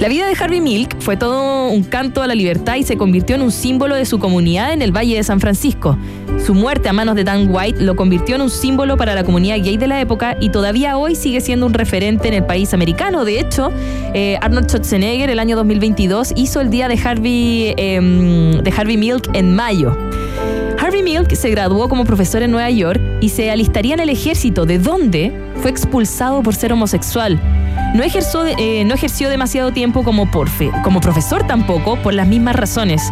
La 0.00 0.08
vida 0.08 0.26
de 0.26 0.34
Harvey 0.38 0.60
Milk 0.60 1.00
fue 1.00 1.16
todo 1.16 1.68
un 1.68 1.84
canto 1.84 2.22
a 2.22 2.26
la 2.26 2.34
libertad 2.34 2.76
y 2.76 2.82
se 2.82 2.96
convirtió 2.96 3.36
en 3.36 3.42
un 3.42 3.52
símbolo 3.52 3.94
de 3.94 4.06
su 4.06 4.18
comunidad 4.18 4.72
en 4.72 4.82
el 4.82 4.90
Valle 4.90 5.16
de 5.16 5.22
San 5.22 5.40
Francisco. 5.40 5.98
Su 6.44 6.52
muerte 6.54 6.90
a 6.90 6.92
manos 6.92 7.14
de 7.14 7.24
Dan 7.24 7.46
White 7.48 7.82
lo 7.82 7.96
convirtió 7.96 8.34
en 8.36 8.42
un 8.42 8.50
símbolo 8.50 8.98
para 8.98 9.14
la 9.14 9.24
comunidad 9.24 9.56
gay 9.62 9.78
de 9.78 9.86
la 9.86 9.98
época 10.00 10.36
y 10.40 10.50
todavía 10.50 10.98
hoy 10.98 11.14
sigue 11.14 11.40
siendo 11.40 11.64
un 11.64 11.72
referente 11.72 12.28
en 12.28 12.34
el 12.34 12.44
país 12.44 12.74
americano. 12.74 13.24
De 13.24 13.40
hecho, 13.40 13.72
eh, 14.12 14.36
Arnold 14.42 14.66
Schwarzenegger 14.68 15.30
el 15.30 15.38
año 15.38 15.56
2022 15.56 16.34
hizo 16.36 16.60
el 16.60 16.68
día 16.68 16.88
de 16.88 16.98
Harvey, 17.02 17.72
em, 17.78 18.58
de 18.62 18.72
Harvey 18.76 18.98
Milk 18.98 19.30
en 19.32 19.54
mayo. 19.56 19.96
Harvey 20.78 21.02
Milk 21.02 21.34
se 21.34 21.48
graduó 21.48 21.88
como 21.88 22.04
profesor 22.04 22.42
en 22.42 22.50
Nueva 22.50 22.68
York 22.68 23.00
y 23.22 23.30
se 23.30 23.50
alistaría 23.50 23.94
en 23.94 24.00
el 24.00 24.10
ejército, 24.10 24.66
de 24.66 24.78
donde 24.78 25.32
fue 25.62 25.70
expulsado 25.70 26.42
por 26.42 26.54
ser 26.54 26.74
homosexual. 26.74 27.40
No 27.94 28.02
ejerció, 28.02 28.44
eh, 28.44 28.84
no 28.84 28.92
ejerció 28.94 29.30
demasiado 29.30 29.72
tiempo 29.72 30.04
como, 30.04 30.26
porfe- 30.26 30.70
como 30.82 31.00
profesor 31.00 31.46
tampoco, 31.46 31.96
por 32.02 32.12
las 32.12 32.28
mismas 32.28 32.54
razones. 32.56 33.02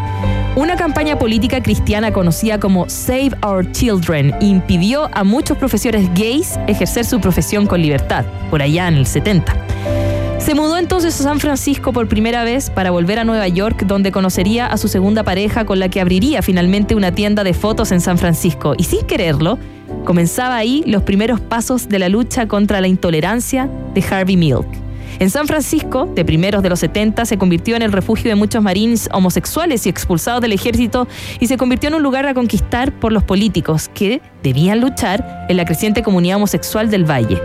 Una 0.54 0.76
campaña 0.76 1.18
política 1.18 1.62
cristiana 1.62 2.12
conocida 2.12 2.60
como 2.60 2.86
Save 2.90 3.30
Our 3.42 3.72
Children 3.72 4.34
impidió 4.42 5.08
a 5.14 5.24
muchos 5.24 5.56
profesores 5.56 6.12
gays 6.12 6.58
ejercer 6.66 7.06
su 7.06 7.20
profesión 7.22 7.66
con 7.66 7.80
libertad, 7.80 8.26
por 8.50 8.60
allá 8.60 8.86
en 8.86 8.96
el 8.96 9.06
70. 9.06 9.56
Se 10.38 10.54
mudó 10.54 10.76
entonces 10.76 11.18
a 11.18 11.22
San 11.22 11.40
Francisco 11.40 11.94
por 11.94 12.06
primera 12.06 12.44
vez 12.44 12.68
para 12.68 12.90
volver 12.90 13.18
a 13.18 13.24
Nueva 13.24 13.48
York, 13.48 13.84
donde 13.86 14.12
conocería 14.12 14.66
a 14.66 14.76
su 14.76 14.88
segunda 14.88 15.22
pareja 15.22 15.64
con 15.64 15.78
la 15.78 15.88
que 15.88 16.02
abriría 16.02 16.42
finalmente 16.42 16.94
una 16.94 17.12
tienda 17.12 17.44
de 17.44 17.54
fotos 17.54 17.90
en 17.90 18.02
San 18.02 18.18
Francisco. 18.18 18.74
Y 18.76 18.84
sin 18.84 19.06
quererlo, 19.06 19.58
comenzaba 20.04 20.56
ahí 20.56 20.84
los 20.86 21.02
primeros 21.02 21.40
pasos 21.40 21.88
de 21.88 21.98
la 21.98 22.10
lucha 22.10 22.46
contra 22.46 22.82
la 22.82 22.88
intolerancia 22.88 23.70
de 23.94 24.02
Harvey 24.02 24.36
Milk. 24.36 24.66
En 25.18 25.30
San 25.30 25.46
Francisco, 25.46 26.06
de 26.14 26.24
primeros 26.24 26.62
de 26.62 26.68
los 26.70 26.80
70, 26.80 27.24
se 27.26 27.38
convirtió 27.38 27.76
en 27.76 27.82
el 27.82 27.92
refugio 27.92 28.28
de 28.30 28.34
muchos 28.34 28.62
marines 28.62 29.08
homosexuales 29.12 29.86
y 29.86 29.88
expulsados 29.88 30.40
del 30.40 30.52
ejército 30.52 31.06
y 31.38 31.46
se 31.46 31.56
convirtió 31.56 31.88
en 31.88 31.94
un 31.94 32.02
lugar 32.02 32.26
a 32.26 32.34
conquistar 32.34 32.92
por 32.92 33.12
los 33.12 33.22
políticos 33.22 33.88
que 33.92 34.20
debían 34.42 34.80
luchar 34.80 35.46
en 35.48 35.56
la 35.56 35.64
creciente 35.64 36.02
comunidad 36.02 36.36
homosexual 36.36 36.90
del 36.90 37.04
Valle. 37.08 37.40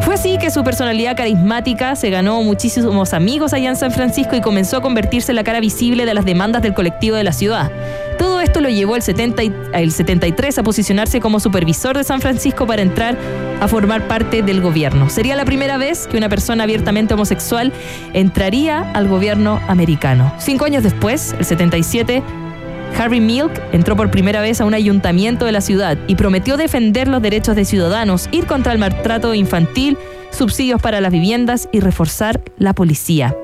Fue 0.00 0.14
así 0.14 0.38
que 0.38 0.50
su 0.50 0.64
personalidad 0.64 1.16
carismática 1.16 1.94
se 1.96 2.08
ganó 2.08 2.42
muchísimos 2.42 3.12
amigos 3.12 3.52
allá 3.52 3.68
en 3.68 3.76
San 3.76 3.92
Francisco 3.92 4.34
y 4.34 4.40
comenzó 4.40 4.78
a 4.78 4.82
convertirse 4.82 5.32
en 5.32 5.36
la 5.36 5.44
cara 5.44 5.60
visible 5.60 6.06
de 6.06 6.14
las 6.14 6.24
demandas 6.24 6.62
del 6.62 6.72
colectivo 6.72 7.14
de 7.14 7.24
la 7.24 7.32
ciudad. 7.32 7.70
Todo 8.18 8.40
esto 8.40 8.60
lo 8.62 8.70
llevó 8.70 8.96
el, 8.96 9.02
70 9.02 9.42
y- 9.44 9.52
el 9.74 9.92
73 9.92 10.58
a 10.58 10.62
posicionarse 10.62 11.20
como 11.20 11.40
supervisor 11.40 11.96
de 11.96 12.04
San 12.04 12.20
Francisco 12.22 12.66
para 12.66 12.80
entrar 12.80 13.16
a 13.60 13.68
formar 13.68 14.08
parte 14.08 14.42
del 14.42 14.60
gobierno. 14.60 15.08
Sería 15.10 15.36
la 15.36 15.44
primera 15.44 15.78
vez 15.78 16.06
que 16.06 16.16
una 16.16 16.28
persona 16.28 16.64
abiertamente 16.64 17.14
homosexual 17.14 17.72
entraría 18.12 18.90
al 18.92 19.08
gobierno 19.08 19.60
americano. 19.68 20.32
Cinco 20.38 20.64
años 20.64 20.82
después, 20.82 21.34
el 21.38 21.44
77, 21.44 22.22
Harvey 22.98 23.20
Milk 23.20 23.50
entró 23.72 23.96
por 23.96 24.10
primera 24.10 24.40
vez 24.40 24.60
a 24.60 24.64
un 24.64 24.74
ayuntamiento 24.74 25.44
de 25.44 25.52
la 25.52 25.60
ciudad 25.60 25.98
y 26.06 26.14
prometió 26.14 26.56
defender 26.56 27.08
los 27.08 27.22
derechos 27.22 27.56
de 27.56 27.64
ciudadanos, 27.64 28.28
ir 28.32 28.46
contra 28.46 28.72
el 28.72 28.78
maltrato 28.78 29.34
infantil, 29.34 29.96
subsidios 30.30 30.80
para 30.80 31.00
las 31.00 31.12
viviendas 31.12 31.68
y 31.72 31.80
reforzar 31.80 32.40
la 32.58 32.74
policía. 32.74 33.34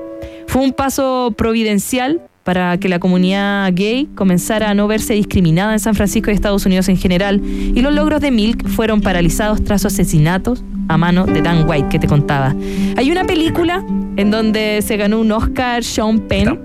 Fue 0.46 0.62
un 0.62 0.72
paso 0.72 1.34
providencial 1.36 2.22
para 2.49 2.80
que 2.80 2.88
la 2.88 2.99
comunidad 2.99 3.70
gay 3.74 4.09
comenzara 4.14 4.70
a 4.70 4.74
no 4.74 4.88
verse 4.88 5.12
discriminada 5.12 5.74
en 5.74 5.78
San 5.78 5.94
Francisco 5.94 6.30
y 6.30 6.34
Estados 6.34 6.64
Unidos 6.64 6.88
en 6.88 6.96
general, 6.96 7.42
y 7.44 7.78
los 7.82 7.92
logros 7.92 8.22
de 8.22 8.30
Milk 8.30 8.66
fueron 8.68 9.03
paralizados 9.03 9.62
tras 9.62 9.82
sus 9.82 9.92
asesinatos 9.92 10.64
a 10.88 10.96
mano 10.96 11.26
de 11.26 11.42
Dan 11.42 11.68
White 11.68 11.88
que 11.90 11.99
te 11.99 12.07
contaba. 12.07 12.57
Hay 12.96 13.11
una 13.11 13.24
película 13.24 13.84
en 14.16 14.30
donde 14.30 14.80
se 14.80 14.96
ganó 14.96 15.20
un 15.20 15.30
Oscar 15.30 15.84
Sean 15.84 16.20
Penn 16.20 16.59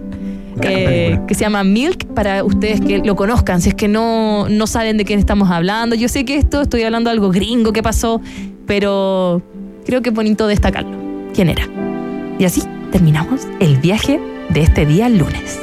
eh, 0.62 1.20
que 1.28 1.36
se 1.36 1.42
llama 1.42 1.66
Milk, 1.66 2.06
para 2.14 2.46
ustedes 2.46 2.80
que 2.80 3.00
lo 3.00 3.18
conozcan, 3.18 3.60
si 3.60 3.68
es 3.68 3.76
que 3.76 3.90
no, 3.90 4.48
no 4.48 4.68
saben 4.68 4.96
de 4.96 5.04
quién 5.04 5.20
estamos 5.20 5.52
hablando. 5.52 5.98
Yo 5.98 6.08
sé 6.08 6.24
que 6.24 6.38
esto 6.38 6.62
estoy 6.62 6.84
hablando 6.84 7.10
de 7.10 7.16
algo 7.16 7.30
gringo 7.30 7.74
que 7.74 7.84
pasó, 7.84 8.22
pero 8.66 9.42
creo 9.86 10.02
que 10.02 10.12
es 10.12 10.16
bonito 10.16 10.48
destacarlo. 10.48 10.96
¿Quién 11.34 11.50
era? 11.50 11.68
Y 12.40 12.46
así 12.46 12.64
terminamos 12.90 13.50
el 13.60 13.76
viaje 13.80 14.22
de 14.50 14.62
este 14.62 14.86
día 14.86 15.10
lunes. 15.10 15.60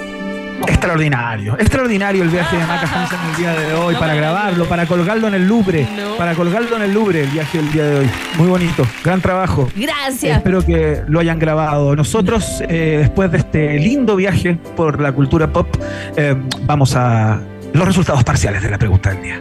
Extraordinario, 0.67 1.55
extraordinario 1.59 2.23
el 2.23 2.29
viaje 2.29 2.57
de 2.57 2.67
Maca 2.67 2.87
Hansen 2.87 3.19
el 3.31 3.37
día 3.37 3.55
de 3.55 3.75
hoy 3.75 3.95
para 3.95 4.15
grabarlo, 4.15 4.67
para 4.67 4.87
colgarlo 4.87 5.29
en 5.29 5.35
el 5.35 5.47
Louvre, 5.47 5.87
para 6.19 6.35
colgarlo 6.35 6.77
en 6.77 6.83
el 6.83 6.93
Louvre 6.93 7.23
el 7.23 7.31
viaje 7.31 7.59
del 7.59 7.73
día 7.73 7.85
de 7.85 7.99
hoy. 8.01 8.11
Muy 8.37 8.49
bonito, 8.49 8.87
gran 9.05 9.21
trabajo. 9.21 9.69
Gracias. 9.75 10.39
Espero 10.39 10.65
que 10.65 11.03
lo 11.07 11.21
hayan 11.21 11.39
grabado. 11.39 11.95
Nosotros, 11.97 12.63
eh, 12.69 12.97
después 13.01 13.31
de 13.31 13.39
este 13.39 13.79
lindo 13.79 14.17
viaje 14.17 14.59
por 14.77 15.01
la 15.01 15.13
cultura 15.13 15.53
pop, 15.53 15.69
eh, 16.17 16.35
vamos 16.63 16.95
a 16.97 17.41
los 17.73 17.87
resultados 17.87 18.25
parciales 18.25 18.63
de 18.63 18.71
la 18.71 18.79
pregunta 18.79 19.11
del 19.11 19.23
día. 19.23 19.41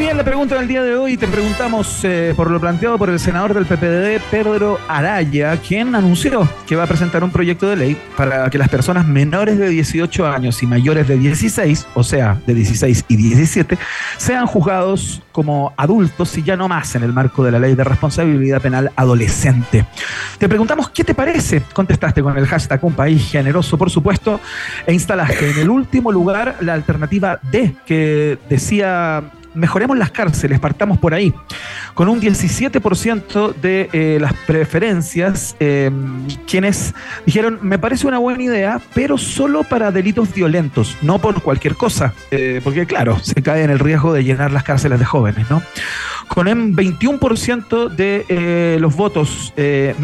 Bien, 0.00 0.16
le 0.16 0.24
pregunto 0.24 0.54
en 0.54 0.62
el 0.62 0.68
día 0.68 0.82
de 0.82 0.96
hoy, 0.96 1.18
te 1.18 1.28
preguntamos 1.28 2.04
eh, 2.04 2.32
por 2.34 2.50
lo 2.50 2.58
planteado 2.58 2.96
por 2.96 3.10
el 3.10 3.20
senador 3.20 3.52
del 3.52 3.66
PPD, 3.66 4.24
Pedro 4.30 4.78
Araya, 4.88 5.58
quien 5.58 5.94
anunció 5.94 6.48
que 6.66 6.74
va 6.74 6.84
a 6.84 6.86
presentar 6.86 7.22
un 7.22 7.30
proyecto 7.30 7.68
de 7.68 7.76
ley 7.76 7.96
para 8.16 8.48
que 8.48 8.56
las 8.56 8.70
personas 8.70 9.06
menores 9.06 9.58
de 9.58 9.68
18 9.68 10.26
años 10.26 10.62
y 10.62 10.66
mayores 10.66 11.06
de 11.06 11.18
16, 11.18 11.88
o 11.92 12.02
sea, 12.02 12.40
de 12.46 12.54
16 12.54 13.04
y 13.08 13.16
17, 13.16 13.76
sean 14.16 14.46
juzgados 14.46 15.20
como 15.32 15.74
adultos 15.76 16.36
y 16.38 16.44
ya 16.44 16.56
no 16.56 16.66
más 16.66 16.94
en 16.94 17.02
el 17.02 17.12
marco 17.12 17.44
de 17.44 17.52
la 17.52 17.58
ley 17.58 17.74
de 17.74 17.84
responsabilidad 17.84 18.62
penal 18.62 18.90
adolescente. 18.96 19.84
Te 20.38 20.48
preguntamos 20.48 20.88
qué 20.88 21.04
te 21.04 21.14
parece, 21.14 21.62
contestaste 21.74 22.22
con 22.22 22.38
el 22.38 22.46
hashtag 22.46 22.82
un 22.84 22.94
país 22.94 23.30
generoso, 23.30 23.76
por 23.76 23.90
supuesto, 23.90 24.40
e 24.86 24.94
instalaste 24.94 25.50
en 25.50 25.58
el 25.58 25.68
último 25.68 26.10
lugar 26.10 26.56
la 26.60 26.72
alternativa 26.72 27.38
D, 27.52 27.74
que 27.84 28.38
decía 28.48 29.30
mejoremos 29.54 29.96
las 29.98 30.10
cárceles, 30.10 30.60
partamos 30.60 30.98
por 30.98 31.14
ahí. 31.14 31.34
Con 31.94 32.08
un 32.08 32.20
17% 32.20 33.54
de 33.54 33.88
eh, 33.92 34.18
las 34.20 34.32
preferencias, 34.46 35.56
eh, 35.60 35.90
quienes 36.46 36.94
dijeron, 37.26 37.58
me 37.62 37.78
parece 37.78 38.06
una 38.06 38.18
buena 38.18 38.42
idea, 38.42 38.80
pero 38.94 39.18
solo 39.18 39.64
para 39.64 39.90
delitos 39.90 40.32
violentos, 40.32 40.96
no 41.02 41.18
por 41.18 41.42
cualquier 41.42 41.74
cosa, 41.74 42.14
Eh, 42.30 42.60
porque 42.62 42.86
claro, 42.86 43.18
se 43.20 43.42
cae 43.42 43.64
en 43.64 43.70
el 43.70 43.78
riesgo 43.78 44.12
de 44.12 44.22
llenar 44.22 44.52
las 44.52 44.62
cárceles 44.62 44.98
de 44.98 45.04
jóvenes, 45.04 45.50
¿no? 45.50 45.62
Con 46.28 46.46
un 46.46 46.76
21% 46.76 47.88
de 47.88 48.76
los 48.80 48.94
votos 48.94 49.52